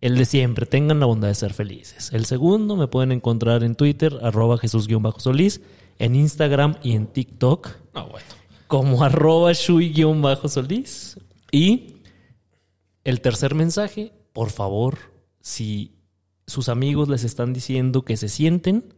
el 0.00 0.16
de 0.16 0.24
siempre. 0.24 0.66
Tengan 0.66 1.00
la 1.00 1.06
bondad 1.06 1.28
de 1.28 1.34
ser 1.34 1.54
felices. 1.54 2.12
El 2.12 2.26
segundo, 2.26 2.76
me 2.76 2.86
pueden 2.86 3.12
encontrar 3.12 3.64
en 3.64 3.74
Twitter, 3.74 4.18
arroba 4.22 4.58
Jesús-Solís, 4.58 5.62
en 5.98 6.14
Instagram 6.14 6.76
y 6.82 6.92
en 6.92 7.06
TikTok. 7.06 7.68
Ah, 7.94 8.02
bueno. 8.02 8.26
Como 8.66 9.02
arroba 9.04 9.52
Shui-Solís. 9.52 11.18
Y 11.50 11.96
el 13.04 13.20
tercer 13.20 13.54
mensaje, 13.54 14.12
por 14.32 14.50
favor, 14.50 14.98
si 15.40 15.98
sus 16.46 16.68
amigos 16.68 17.08
les 17.08 17.24
están 17.24 17.52
diciendo 17.52 18.02
que 18.02 18.16
se 18.16 18.28
sienten, 18.28 18.94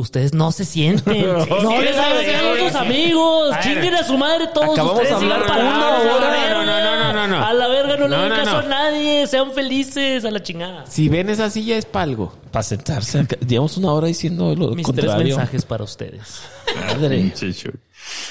ustedes 0.00 0.34
no 0.34 0.52
se 0.52 0.64
sienten. 0.64 1.26
no 1.48 1.80
les 1.80 1.96
hagan 1.96 2.58
a 2.58 2.68
sus 2.68 2.74
amigos. 2.74 3.54
Chinguen 3.62 3.94
a 3.94 4.04
su 4.04 4.16
madre 4.18 4.48
todos 4.52 4.70
Acabamos 4.70 5.02
ustedes. 5.02 5.20
de 5.20 5.24
hablar 5.26 5.46
para 5.46 5.62
una 5.64 5.88
hora. 5.88 5.96
a 5.96 6.20
la 6.20 6.64
No, 6.64 6.64
no, 6.64 7.12
no, 7.12 7.12
no, 7.12 7.28
no. 7.28 7.44
A 7.46 7.52
la 7.54 7.68
verga 7.68 7.96
no, 7.96 8.08
le 8.08 8.16
den 8.16 8.28
no, 8.28 8.34
caso 8.36 8.52
no. 8.52 8.58
a 8.58 8.62
nadie. 8.62 9.26
Sean 9.26 9.52
felices 9.52 10.24
a 10.24 10.30
la 10.30 10.42
chingada. 10.42 10.86
Si 10.86 11.08
ven 11.08 11.30
esa 11.30 11.50
silla 11.50 11.76
es 11.76 11.84
palgo. 11.86 12.34
Para 12.50 12.62
sentarse, 12.64 13.26
digamos 13.40 13.76
una 13.76 13.92
hora 13.92 14.08
diciendo 14.08 14.56
lo 14.56 14.74
Mis 14.74 14.84
contrario. 14.84 15.14
tres 15.16 15.24
mensajes 15.36 15.64
para 15.64 15.84
ustedes. 15.84 16.42
Madre. 16.88 17.32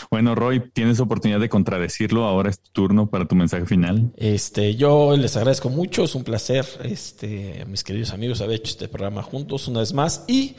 Bueno, 0.10 0.34
Roy, 0.36 0.62
tienes 0.74 1.00
oportunidad 1.00 1.40
de 1.40 1.48
contradecirlo. 1.48 2.26
Ahora 2.26 2.50
es 2.50 2.60
tu 2.60 2.72
turno 2.72 3.10
para 3.10 3.26
tu 3.28 3.36
mensaje 3.36 3.66
final. 3.66 4.12
Este, 4.18 4.76
yo 4.76 5.16
les 5.16 5.38
agradezco 5.38 5.70
mucho, 5.70 6.04
es 6.04 6.16
un 6.16 6.24
placer, 6.24 6.66
este, 6.84 7.64
mis 7.68 7.84
queridos 7.84 8.12
amigos, 8.12 8.42
haber 8.42 8.58
hecho 8.58 8.72
este 8.72 8.88
programa 8.88 9.22
juntos 9.22 9.68
una 9.68 9.82
vez 9.82 9.94
más 9.94 10.24
y 10.28 10.56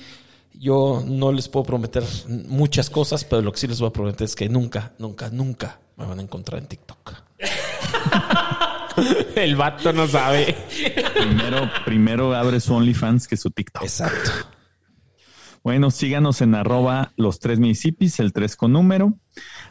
yo 0.54 1.02
no 1.06 1.32
les 1.32 1.48
puedo 1.48 1.64
prometer 1.64 2.04
muchas 2.48 2.90
cosas, 2.90 3.24
pero 3.24 3.42
lo 3.42 3.52
que 3.52 3.58
sí 3.58 3.66
les 3.66 3.80
voy 3.80 3.88
a 3.88 3.92
prometer 3.92 4.24
es 4.24 4.34
que 4.34 4.48
nunca, 4.48 4.92
nunca, 4.98 5.30
nunca 5.30 5.80
me 5.96 6.06
van 6.06 6.18
a 6.18 6.22
encontrar 6.22 6.60
en 6.60 6.68
TikTok. 6.68 7.14
El 9.36 9.56
vato 9.56 9.92
no 9.92 10.06
sabe. 10.06 10.54
Primero, 11.16 11.70
primero 11.84 12.34
abre 12.34 12.60
su 12.60 12.74
OnlyFans 12.74 13.28
que 13.28 13.36
su 13.36 13.50
TikTok. 13.50 13.82
Exacto. 13.82 14.30
Bueno, 15.62 15.90
síganos 15.90 16.40
en 16.40 16.54
arroba 16.54 17.12
los 17.16 17.38
tres 17.38 17.58
municipios, 17.58 18.18
el 18.18 18.32
tres 18.32 18.56
con 18.56 18.72
número. 18.72 19.18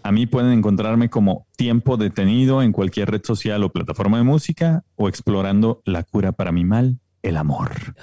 A 0.04 0.12
mí 0.12 0.28
pueden 0.28 0.52
encontrarme 0.52 1.10
como 1.10 1.48
tiempo 1.58 1.98
detenido 1.98 2.62
en 2.62 2.72
cualquier 2.72 3.10
red 3.10 3.24
social 3.24 3.64
o 3.64 3.72
plataforma 3.72 4.18
de 4.18 4.24
música 4.24 4.84
o 4.96 5.10
explorando 5.10 5.82
la 5.86 6.04
cura 6.04 6.32
para 6.32 6.52
mi 6.52 6.64
mal, 6.64 7.00
el 7.22 7.38
amor. 7.38 7.96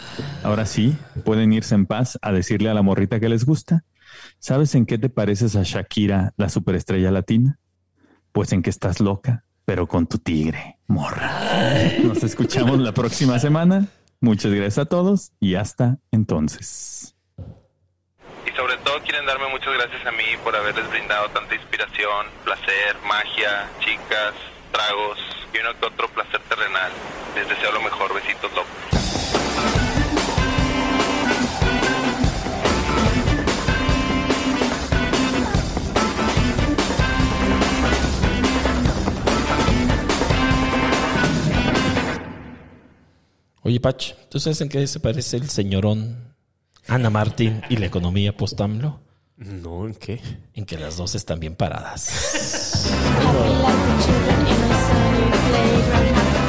Ahora 0.42 0.66
sí, 0.66 0.96
pueden 1.24 1.52
irse 1.52 1.74
en 1.74 1.86
paz 1.86 2.18
a 2.22 2.32
decirle 2.32 2.70
a 2.70 2.74
la 2.74 2.82
morrita 2.82 3.20
que 3.20 3.28
les 3.28 3.44
gusta. 3.44 3.84
¿Sabes 4.38 4.74
en 4.74 4.86
qué 4.86 4.98
te 4.98 5.08
pareces 5.08 5.56
a 5.56 5.62
Shakira, 5.62 6.32
la 6.36 6.48
superestrella 6.48 7.10
latina? 7.10 7.58
Pues 8.32 8.52
en 8.52 8.62
que 8.62 8.70
estás 8.70 9.00
loca, 9.00 9.44
pero 9.64 9.86
con 9.86 10.06
tu 10.06 10.18
tigre, 10.18 10.78
morra. 10.86 11.32
Nos 12.04 12.22
escuchamos 12.22 12.78
la 12.78 12.92
próxima 12.92 13.38
semana. 13.38 13.88
Muchas 14.20 14.52
gracias 14.52 14.78
a 14.78 14.86
todos 14.86 15.32
y 15.40 15.54
hasta 15.54 15.98
entonces. 16.10 17.14
Y 18.46 18.56
sobre 18.56 18.76
todo 18.78 19.00
quieren 19.02 19.26
darme 19.26 19.48
muchas 19.50 19.72
gracias 19.74 20.06
a 20.06 20.12
mí 20.12 20.24
por 20.44 20.54
haberles 20.54 20.88
brindado 20.90 21.28
tanta 21.30 21.54
inspiración, 21.54 22.26
placer, 22.44 22.96
magia, 23.06 23.68
chicas, 23.80 24.34
tragos 24.76 25.18
y 25.54 25.58
uno 25.58 25.70
que 25.80 25.86
otro 25.86 26.08
placer 26.08 26.40
terrenal. 26.48 26.92
Les 27.34 27.48
deseo 27.48 27.72
lo 27.72 27.80
mejor. 27.80 28.14
Besitos 28.14 28.52
locos. 28.52 28.72
Oye, 43.62 43.80
Pach, 43.80 44.14
¿tú 44.28 44.38
sabes 44.38 44.60
en 44.60 44.68
qué 44.68 44.86
se 44.86 45.00
parece 45.00 45.38
el 45.38 45.50
señorón 45.50 46.36
Ana 46.86 47.10
Martín 47.10 47.62
y 47.68 47.78
la 47.78 47.86
economía 47.86 48.36
post-AMLO? 48.36 49.00
No, 49.38 49.86
¿en 49.86 49.94
qué? 49.94 50.20
En 50.54 50.64
que 50.64 50.78
las 50.78 50.96
dos 50.96 51.14
están 51.14 51.40
bien 51.40 51.56
paradas. 51.56 52.86